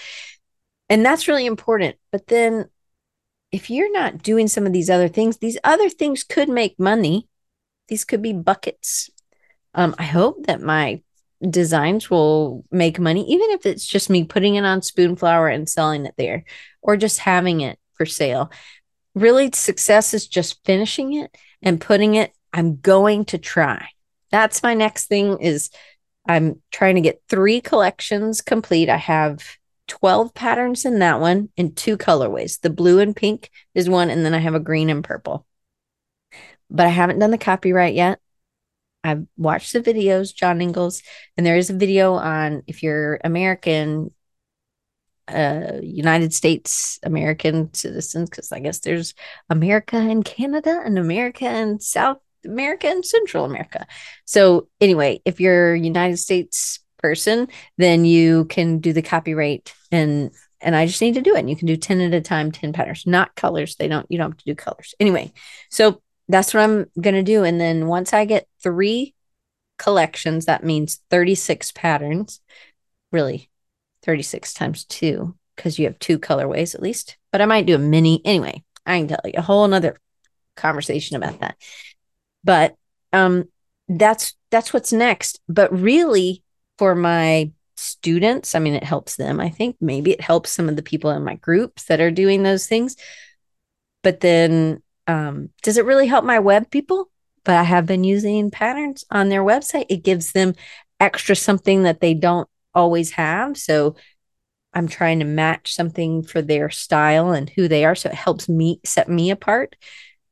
And 0.89 1.05
that's 1.05 1.29
really 1.29 1.47
important. 1.47 1.97
But 2.13 2.29
then 2.29 2.69
if 3.51 3.71
you're 3.71 3.93
not 3.93 4.23
doing 4.23 4.49
some 4.49 4.67
of 4.67 4.73
these 4.73 4.91
other 4.91 5.09
things, 5.09 5.39
these 5.39 5.59
other 5.65 5.89
things 5.89 6.25
could 6.25 6.49
make 6.49 6.79
money. 6.79 7.29
These 7.89 8.05
could 8.05 8.23
be 8.23 8.33
buckets. 8.33 9.11
Um, 9.75 9.95
I 9.99 10.05
hope 10.05 10.47
that 10.47 10.61
my 10.61 11.03
designs 11.49 12.11
will 12.11 12.65
make 12.71 12.99
money, 12.99 13.31
even 13.31 13.51
if 13.51 13.67
it's 13.67 13.87
just 13.87 14.11
me 14.11 14.25
putting 14.25 14.55
it 14.55 14.65
on 14.65 14.81
Spoonflower 14.81 15.53
and 15.53 15.69
selling 15.69 16.07
it 16.07 16.15
there 16.17 16.45
or 16.81 16.97
just 16.97 17.19
having 17.19 17.61
it 17.61 17.79
for 17.95 18.07
sale. 18.07 18.51
Really 19.15 19.51
success 19.53 20.15
is 20.15 20.27
just 20.27 20.65
finishing 20.65 21.15
it 21.15 21.37
and 21.63 21.81
putting 21.81 22.15
it. 22.15 22.33
I'm 22.53 22.77
going 22.77 23.27
to 23.27 23.39
try. 23.39 23.89
That's 24.31 24.63
my 24.63 24.75
next 24.75 25.07
thing 25.07 25.39
is 25.41 25.71
i'm 26.27 26.63
trying 26.71 26.95
to 26.95 27.03
get 27.03 27.23
three 27.29 27.61
collections 27.61 28.41
complete. 28.41 28.89
I 28.89 28.97
have 28.97 29.45
12 29.89 30.33
patterns 30.33 30.87
in 30.87 31.01
that 31.01 31.21
one 31.21 31.51
in 31.57 31.75
two 31.75 31.99
colorways. 31.99 32.61
The 32.61 32.71
blue 32.71 32.99
and 33.01 33.15
pink 33.15 33.51
is 33.75 33.91
one 33.91 34.09
and 34.09 34.25
then 34.25 34.35
i 34.35 34.39
have 34.39 34.55
a 34.55 34.61
green 34.61 34.89
and 34.89 35.05
purple 35.05 35.47
but 36.71 36.87
i 36.87 36.91
haven't 36.91 37.19
done 37.19 37.31
the 37.31 37.39
copyright 37.39 37.95
yet 37.95 38.19
i've 39.03 39.25
watched 39.37 39.73
the 39.73 39.81
videos 39.81 40.35
john 40.35 40.61
ingalls 40.61 41.03
and 41.37 41.47
there 41.47 41.57
is 41.57 41.71
a 41.71 41.75
video 41.75 42.15
on 42.15 42.63
if 42.67 42.83
you're 42.83 43.21
american 43.25 44.11
uh, 45.27 45.79
United 45.83 46.35
States 46.35 46.99
American 47.03 47.73
citizens 47.73 48.29
because 48.29 48.53
I 48.53 48.61
guess 48.61 48.81
there's 48.81 49.15
America 49.49 49.97
and 49.97 50.23
Canada 50.23 50.83
and 50.85 50.99
America 50.99 51.47
and 51.47 51.83
South 51.83 52.19
America 52.45 52.89
and 52.89 53.05
Central 53.05 53.45
America. 53.45 53.87
So 54.27 54.69
anyway, 54.81 55.23
if 55.25 55.41
you're 55.41 55.75
United 55.75 56.19
States 56.19 56.81
person, 56.99 57.49
then 57.79 58.05
you 58.05 58.45
can 58.47 58.79
do 58.79 58.93
the 58.93 59.03
copyright 59.03 59.73
and 59.91 60.31
and 60.61 60.75
I 60.75 60.87
just 60.87 61.03
need 61.03 61.15
to 61.15 61.21
do 61.21 61.35
it. 61.37 61.41
And 61.41 61.51
you 61.51 61.57
can 61.57 61.67
do 61.67 61.77
10 61.77 62.01
at 62.01 62.15
a 62.15 62.23
time, 62.23 62.51
10 62.51 62.73
patterns, 62.73 63.07
not 63.07 63.35
colors. 63.35 63.77
They 63.77 63.87
don't, 63.87 64.07
you 64.09 64.17
don't 64.17 64.31
have 64.31 64.39
to 64.39 64.45
do 64.47 64.55
colors. 64.55 64.95
Anyway, 64.99 65.31
so 65.69 66.01
that's 66.29 66.55
what 66.55 66.63
I'm 66.63 66.87
going 67.01 67.15
to 67.15 67.23
do. 67.23 67.45
And 67.45 67.61
then 67.61 67.87
once 67.87 68.13
I 68.13 68.25
get 68.25 68.49
three 68.63 69.15
collections, 69.79 70.47
that 70.47 70.65
means 70.65 71.01
36 71.11 71.73
patterns, 71.73 72.41
really 73.13 73.51
36 74.03 74.53
times 74.55 74.85
two 74.85 75.35
because 75.57 75.79
you 75.79 75.87
have 75.87 75.99
two 75.99 76.19
colorways 76.19 76.75
at 76.75 76.83
least. 76.83 77.17
But 77.33 77.41
I 77.41 77.47
might 77.47 77.67
do 77.67 77.75
a 77.75 77.79
mini 77.79 78.21
anyway. 78.25 78.63
I 78.87 78.99
can 78.99 79.09
tell 79.09 79.21
you 79.25 79.33
a 79.37 79.43
whole 79.43 79.67
nother 79.67 79.99
conversation 80.57 81.17
about 81.17 81.41
that. 81.41 81.57
But 82.43 82.77
um 83.13 83.45
that's 83.89 84.35
that's 84.51 84.73
what's 84.73 84.93
next. 84.93 85.41
But 85.49 85.73
really 85.73 86.43
for 86.79 86.95
my 86.95 87.51
students, 87.77 88.55
I 88.55 88.59
mean 88.59 88.75
it 88.75 88.85
helps 88.85 89.17
them. 89.17 89.41
I 89.41 89.49
think 89.49 89.77
maybe 89.81 90.13
it 90.13 90.21
helps 90.21 90.51
some 90.51 90.69
of 90.69 90.77
the 90.77 90.83
people 90.83 91.11
in 91.11 91.25
my 91.25 91.37
groups 91.37 91.85
that 91.85 92.01
are 92.01 92.11
doing 92.11 92.43
those 92.43 92.67
things. 92.67 92.97
But 94.03 94.21
then 94.21 94.83
um 95.07 95.51
does 95.63 95.77
it 95.77 95.85
really 95.85 96.07
help 96.07 96.25
my 96.25 96.39
web 96.39 96.71
people? 96.71 97.11
But 97.45 97.57
I 97.57 97.63
have 97.63 97.87
been 97.87 98.05
using 98.05 98.51
patterns 98.51 99.05
on 99.11 99.29
their 99.29 99.43
website. 99.43 99.87
It 99.89 100.03
gives 100.03 100.33
them 100.33 100.55
extra 100.99 101.37
something 101.37 101.83
that 101.83 102.01
they 102.01 102.15
don't 102.15 102.49
always 102.75 103.13
have. 103.13 103.59
So 103.59 103.97
I'm 104.73 104.89
trying 104.89 105.21
to 105.21 105.25
match 105.25 105.75
something 105.75 106.23
for 106.25 106.43
their 106.43 106.71
style 106.71 107.31
and 107.31 107.49
who 107.51 107.69
they 107.69 107.85
are. 107.85 107.95
So 107.95 108.09
it 108.09 108.15
helps 108.15 108.49
me 108.49 108.81
set 108.85 109.09
me 109.09 109.31
apart. 109.31 109.77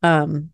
Um, 0.03 0.51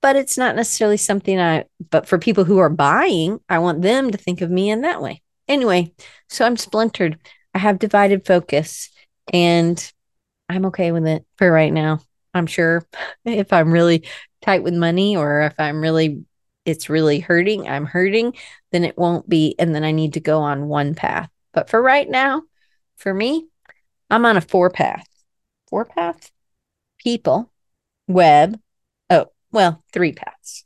but 0.00 0.16
it's 0.16 0.38
not 0.38 0.56
necessarily 0.56 0.96
something 0.96 1.38
I, 1.38 1.64
but 1.90 2.06
for 2.06 2.18
people 2.18 2.44
who 2.44 2.58
are 2.58 2.68
buying, 2.68 3.40
I 3.48 3.58
want 3.58 3.82
them 3.82 4.10
to 4.12 4.18
think 4.18 4.40
of 4.40 4.50
me 4.50 4.70
in 4.70 4.82
that 4.82 5.02
way. 5.02 5.22
Anyway, 5.48 5.92
so 6.28 6.44
I'm 6.44 6.56
splintered. 6.56 7.18
I 7.54 7.58
have 7.58 7.78
divided 7.78 8.26
focus 8.26 8.90
and 9.32 9.92
I'm 10.48 10.66
okay 10.66 10.92
with 10.92 11.06
it 11.06 11.24
for 11.38 11.50
right 11.50 11.72
now. 11.72 12.00
I'm 12.36 12.46
sure 12.46 12.86
if 13.24 13.52
I'm 13.52 13.72
really 13.72 14.06
tight 14.42 14.62
with 14.62 14.74
money 14.74 15.16
or 15.16 15.42
if 15.42 15.58
I'm 15.58 15.80
really 15.80 16.24
it's 16.66 16.90
really 16.90 17.20
hurting, 17.20 17.68
I'm 17.68 17.86
hurting, 17.86 18.34
then 18.72 18.84
it 18.84 18.98
won't 18.98 19.28
be. 19.28 19.54
And 19.58 19.74
then 19.74 19.84
I 19.84 19.92
need 19.92 20.14
to 20.14 20.20
go 20.20 20.40
on 20.40 20.68
one 20.68 20.94
path. 20.94 21.30
But 21.52 21.70
for 21.70 21.80
right 21.80 22.10
now, 22.10 22.42
for 22.96 23.14
me, 23.14 23.46
I'm 24.10 24.26
on 24.26 24.36
a 24.36 24.40
four 24.40 24.68
path. 24.68 25.06
Four 25.68 25.84
path? 25.84 26.30
People, 26.98 27.52
web. 28.08 28.60
Oh, 29.08 29.26
well, 29.52 29.82
three 29.92 30.12
paths. 30.12 30.64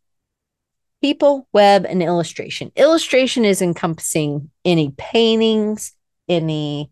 People, 1.02 1.46
web, 1.52 1.86
and 1.86 2.02
illustration. 2.02 2.72
Illustration 2.76 3.44
is 3.44 3.62
encompassing 3.62 4.50
any 4.64 4.94
paintings, 4.96 5.92
any, 6.28 6.90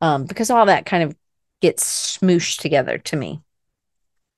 um, 0.00 0.24
because 0.24 0.50
all 0.50 0.66
that 0.66 0.86
kind 0.86 1.02
of 1.02 1.16
gets 1.60 2.18
smooshed 2.18 2.60
together 2.60 2.98
to 2.98 3.16
me 3.16 3.40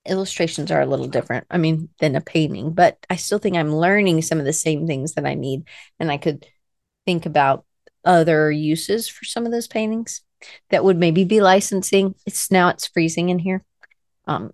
illustrations 0.07 0.71
are 0.71 0.81
a 0.81 0.87
little 0.87 1.07
different 1.07 1.47
i 1.51 1.57
mean 1.57 1.89
than 2.01 2.17
a 2.17 2.21
painting 2.21 2.73
but 2.73 2.99
i 3.09 3.15
still 3.15 3.39
think 3.39 3.57
i'm 3.57 3.75
learning 3.75 4.21
some 4.21 4.39
of 4.39 4.45
the 4.45 4.53
same 4.53 4.87
things 4.87 5.15
that 5.15 5.25
i 5.25 5.35
need 5.35 5.63
and 6.01 6.11
i 6.11 6.17
could 6.17 6.45
think 7.07 7.25
about 7.27 7.65
other 8.05 8.51
uses 8.51 9.09
for 9.09 9.25
some 9.25 9.47
of 9.47 9.53
those 9.53 9.69
paintings 9.69 10.23
that 10.71 10.85
would 10.85 10.97
maybe 10.97 11.25
be 11.25 11.41
licensing. 11.41 12.15
It's 12.27 12.51
now 12.51 12.69
it's 12.69 12.87
freezing 12.87 13.29
in 13.29 13.39
here. 13.39 13.65
Um 14.27 14.53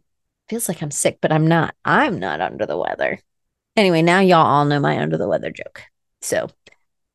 feels 0.49 0.67
like 0.67 0.81
i'm 0.81 0.91
sick 0.91 1.19
but 1.21 1.31
i'm 1.31 1.47
not 1.47 1.75
i'm 1.85 2.19
not 2.19 2.41
under 2.41 2.65
the 2.65 2.77
weather. 2.77 3.21
Anyway 3.77 4.03
now 4.03 4.21
y'all 4.21 4.47
all 4.47 4.65
know 4.65 4.81
my 4.81 4.99
under 4.99 5.19
the 5.19 5.29
weather 5.29 5.51
joke. 5.51 5.83
So 6.23 6.49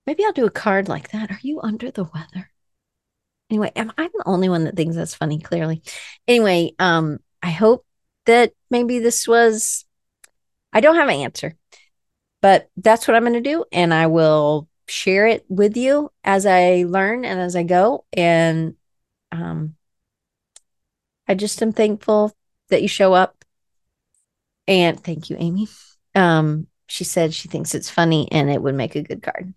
maybe 0.05 0.23
i'll 0.23 0.33
do 0.33 0.45
a 0.45 0.51
card 0.51 0.87
like 0.87 1.09
that. 1.11 1.31
Are 1.31 1.39
you 1.41 1.59
under 1.61 1.91
the 1.91 2.03
weather? 2.03 2.49
Anyway 3.49 3.71
am 3.75 3.91
i 3.97 4.07
the 4.07 4.23
only 4.25 4.49
one 4.49 4.65
that 4.65 4.75
thinks 4.75 4.95
that's 4.95 5.15
funny 5.15 5.39
clearly? 5.39 5.81
Anyway 6.27 6.73
um 6.79 7.19
i 7.41 7.49
hope 7.49 7.85
that 8.25 8.53
maybe 8.69 8.99
this 8.99 9.27
was, 9.27 9.85
I 10.71 10.79
don't 10.79 10.95
have 10.95 11.09
an 11.09 11.15
answer, 11.15 11.55
but 12.41 12.69
that's 12.77 13.07
what 13.07 13.15
I'm 13.15 13.23
going 13.23 13.33
to 13.33 13.41
do. 13.41 13.65
And 13.71 13.93
I 13.93 14.07
will 14.07 14.67
share 14.87 15.27
it 15.27 15.45
with 15.49 15.77
you 15.77 16.11
as 16.23 16.45
I 16.45 16.85
learn 16.87 17.25
and 17.25 17.39
as 17.39 17.55
I 17.55 17.63
go. 17.63 18.05
And 18.13 18.75
um, 19.31 19.75
I 21.27 21.35
just 21.35 21.61
am 21.61 21.73
thankful 21.73 22.31
that 22.69 22.81
you 22.81 22.87
show 22.87 23.13
up. 23.13 23.43
And 24.67 24.99
thank 24.99 25.29
you, 25.29 25.37
Amy. 25.39 25.67
Um, 26.15 26.67
she 26.87 27.03
said 27.03 27.33
she 27.33 27.47
thinks 27.47 27.75
it's 27.75 27.89
funny 27.89 28.31
and 28.31 28.49
it 28.49 28.61
would 28.61 28.75
make 28.75 28.95
a 28.95 29.03
good 29.03 29.23
card. 29.23 29.53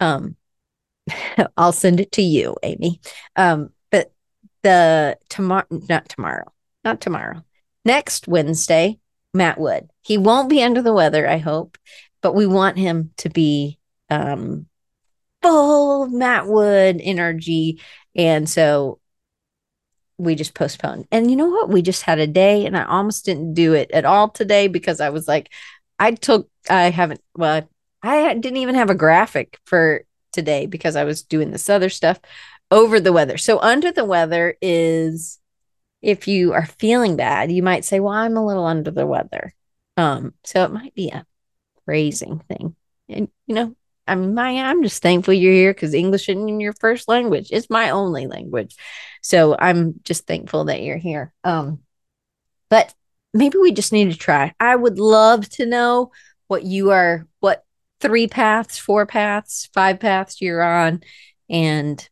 Um, 0.00 0.36
I'll 1.56 1.72
send 1.72 2.00
it 2.00 2.12
to 2.12 2.22
you, 2.22 2.56
Amy. 2.62 3.00
Um, 3.36 3.70
but 3.90 4.12
the 4.62 5.18
tomorrow, 5.28 5.66
not 5.70 6.08
tomorrow, 6.08 6.52
not 6.84 7.00
tomorrow 7.00 7.44
next 7.84 8.28
Wednesday, 8.28 8.98
Matt 9.32 9.58
Wood. 9.58 9.90
He 10.02 10.18
won't 10.18 10.48
be 10.48 10.62
under 10.62 10.82
the 10.82 10.92
weather, 10.92 11.28
I 11.28 11.38
hope, 11.38 11.78
but 12.22 12.34
we 12.34 12.46
want 12.46 12.78
him 12.78 13.10
to 13.18 13.28
be 13.28 13.78
um, 14.10 14.66
full 15.42 16.08
Matt 16.08 16.46
Wood 16.46 17.00
energy. 17.02 17.80
And 18.14 18.48
so 18.48 19.00
we 20.16 20.34
just 20.34 20.54
postponed. 20.54 21.06
And 21.10 21.30
you 21.30 21.36
know 21.36 21.48
what? 21.48 21.68
We 21.68 21.82
just 21.82 22.02
had 22.02 22.18
a 22.18 22.26
day 22.26 22.66
and 22.66 22.76
I 22.76 22.84
almost 22.84 23.24
didn't 23.24 23.54
do 23.54 23.74
it 23.74 23.90
at 23.90 24.04
all 24.04 24.28
today 24.28 24.68
because 24.68 25.00
I 25.00 25.10
was 25.10 25.26
like, 25.26 25.50
I 25.98 26.12
took, 26.12 26.48
I 26.70 26.90
haven't, 26.90 27.20
well, 27.36 27.68
I 28.02 28.34
didn't 28.34 28.58
even 28.58 28.74
have 28.74 28.90
a 28.90 28.94
graphic 28.94 29.58
for 29.64 30.04
today 30.32 30.66
because 30.66 30.96
I 30.96 31.04
was 31.04 31.22
doing 31.22 31.50
this 31.50 31.68
other 31.68 31.88
stuff 31.88 32.20
over 32.70 33.00
the 33.00 33.12
weather. 33.12 33.36
So 33.38 33.58
under 33.60 33.92
the 33.92 34.04
weather 34.04 34.56
is 34.60 35.38
if 36.04 36.28
you 36.28 36.52
are 36.52 36.66
feeling 36.66 37.16
bad, 37.16 37.50
you 37.50 37.62
might 37.62 37.84
say, 37.84 38.00
"Well, 38.00 38.12
I'm 38.12 38.36
a 38.36 38.46
little 38.46 38.66
under 38.66 38.90
the 38.90 39.06
weather." 39.06 39.54
Um, 39.96 40.34
so 40.44 40.64
it 40.64 40.72
might 40.72 40.94
be 40.94 41.08
a 41.10 41.26
phrasing 41.84 42.40
thing. 42.48 42.76
And 43.08 43.28
you 43.46 43.54
know, 43.54 43.76
I'm 44.06 44.34
my 44.34 44.50
I'm 44.62 44.82
just 44.82 45.02
thankful 45.02 45.34
you're 45.34 45.52
here 45.52 45.74
because 45.74 45.94
English 45.94 46.28
isn't 46.28 46.60
your 46.60 46.74
first 46.74 47.08
language. 47.08 47.48
It's 47.50 47.70
my 47.70 47.90
only 47.90 48.26
language. 48.26 48.76
So 49.22 49.56
I'm 49.58 50.00
just 50.04 50.26
thankful 50.26 50.66
that 50.66 50.82
you're 50.82 50.98
here. 50.98 51.32
Um, 51.42 51.80
but 52.68 52.94
maybe 53.32 53.58
we 53.58 53.72
just 53.72 53.92
need 53.92 54.12
to 54.12 54.18
try. 54.18 54.54
I 54.60 54.76
would 54.76 54.98
love 54.98 55.48
to 55.50 55.66
know 55.66 56.12
what 56.48 56.64
you 56.64 56.90
are, 56.90 57.26
what 57.40 57.64
three 58.00 58.26
paths, 58.26 58.78
four 58.78 59.06
paths, 59.06 59.70
five 59.72 60.00
paths 60.00 60.40
you're 60.40 60.62
on. 60.62 61.02
And 61.48 62.06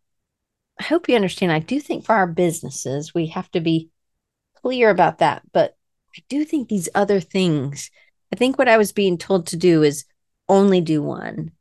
I 0.82 0.84
hope 0.84 1.08
you 1.08 1.14
understand. 1.14 1.52
I 1.52 1.60
do 1.60 1.78
think 1.78 2.04
for 2.04 2.12
our 2.12 2.26
businesses, 2.26 3.14
we 3.14 3.28
have 3.28 3.48
to 3.52 3.60
be 3.60 3.90
clear 4.56 4.90
about 4.90 5.18
that. 5.18 5.42
But 5.52 5.76
I 6.18 6.24
do 6.28 6.44
think 6.44 6.68
these 6.68 6.88
other 6.92 7.20
things, 7.20 7.88
I 8.32 8.36
think 8.36 8.58
what 8.58 8.66
I 8.66 8.78
was 8.78 8.90
being 8.90 9.16
told 9.16 9.46
to 9.46 9.56
do 9.56 9.84
is 9.84 10.06
only 10.48 10.80
do 10.80 11.00
one. 11.00 11.52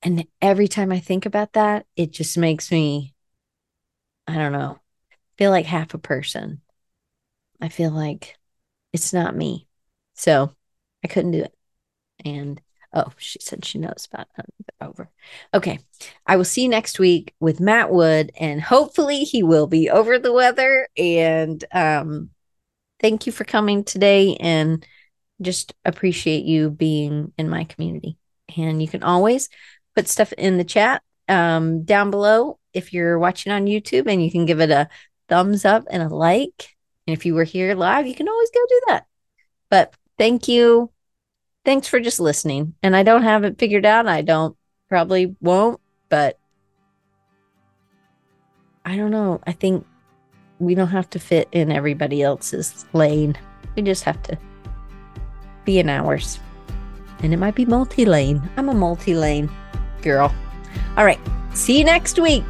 And 0.00 0.28
every 0.40 0.68
time 0.68 0.92
I 0.92 1.00
think 1.00 1.26
about 1.26 1.54
that, 1.54 1.86
it 1.96 2.12
just 2.12 2.38
makes 2.38 2.70
me, 2.70 3.14
I 4.28 4.36
don't 4.36 4.52
know, 4.52 4.78
feel 5.36 5.50
like 5.50 5.66
half 5.66 5.92
a 5.92 5.98
person. 5.98 6.60
I 7.60 7.68
feel 7.68 7.90
like 7.90 8.38
it's 8.92 9.12
not 9.12 9.34
me. 9.34 9.66
So 10.14 10.54
I 11.02 11.08
couldn't 11.08 11.32
do 11.32 11.42
it. 11.42 11.54
And 12.24 12.60
oh, 12.94 13.12
she 13.18 13.38
said 13.40 13.64
she 13.64 13.78
knows 13.78 14.08
about 14.10 14.28
it. 14.38 14.46
over. 14.80 15.10
Okay. 15.52 15.80
I 16.26 16.36
will 16.36 16.44
see 16.44 16.62
you 16.62 16.68
next 16.68 16.98
week 16.98 17.34
with 17.40 17.60
Matt 17.60 17.90
Wood, 17.90 18.32
and 18.38 18.60
hopefully 18.62 19.20
he 19.24 19.42
will 19.42 19.66
be 19.66 19.90
over 19.90 20.18
the 20.18 20.32
weather. 20.32 20.88
And 20.96 21.62
um, 21.72 22.30
thank 23.00 23.26
you 23.26 23.32
for 23.32 23.44
coming 23.44 23.84
today 23.84 24.36
and 24.36 24.86
just 25.42 25.74
appreciate 25.84 26.44
you 26.44 26.70
being 26.70 27.32
in 27.36 27.48
my 27.48 27.64
community. 27.64 28.16
And 28.56 28.80
you 28.80 28.88
can 28.88 29.02
always 29.02 29.48
put 29.96 30.08
stuff 30.08 30.32
in 30.34 30.58
the 30.58 30.64
chat 30.64 31.02
um, 31.28 31.84
down 31.84 32.10
below 32.10 32.58
if 32.72 32.92
you're 32.92 33.18
watching 33.18 33.52
on 33.52 33.66
YouTube, 33.66 34.06
and 34.06 34.24
you 34.24 34.30
can 34.30 34.46
give 34.46 34.60
it 34.60 34.70
a 34.70 34.88
thumbs 35.28 35.64
up 35.64 35.84
and 35.90 36.02
a 36.02 36.08
like. 36.08 36.76
And 37.06 37.16
if 37.16 37.26
you 37.26 37.34
were 37.34 37.44
here 37.44 37.74
live, 37.74 38.06
you 38.06 38.14
can 38.14 38.28
always 38.28 38.50
go 38.50 38.60
do 38.68 38.80
that. 38.88 39.06
But 39.70 39.94
thank 40.18 40.48
you. 40.48 40.90
Thanks 41.64 41.88
for 41.88 41.98
just 42.00 42.20
listening. 42.20 42.74
And 42.82 42.94
I 42.94 43.02
don't 43.02 43.22
have 43.22 43.44
it 43.44 43.58
figured 43.58 43.86
out. 43.86 44.06
I 44.06 44.22
don't 44.22 44.56
probably 44.88 45.34
won't, 45.40 45.80
but 46.08 46.38
I 48.84 48.96
don't 48.96 49.10
know. 49.10 49.40
I 49.46 49.52
think 49.52 49.86
we 50.58 50.74
don't 50.74 50.88
have 50.88 51.08
to 51.10 51.18
fit 51.18 51.48
in 51.52 51.72
everybody 51.72 52.22
else's 52.22 52.84
lane. 52.92 53.36
We 53.76 53.82
just 53.82 54.04
have 54.04 54.22
to 54.24 54.38
be 55.64 55.78
in 55.78 55.88
ours. 55.88 56.38
And 57.20 57.32
it 57.32 57.38
might 57.38 57.54
be 57.54 57.64
multi 57.64 58.04
lane. 58.04 58.42
I'm 58.56 58.68
a 58.68 58.74
multi 58.74 59.14
lane 59.14 59.50
girl. 60.02 60.34
All 60.96 61.04
right. 61.04 61.20
See 61.54 61.78
you 61.78 61.84
next 61.84 62.18
week. 62.18 62.44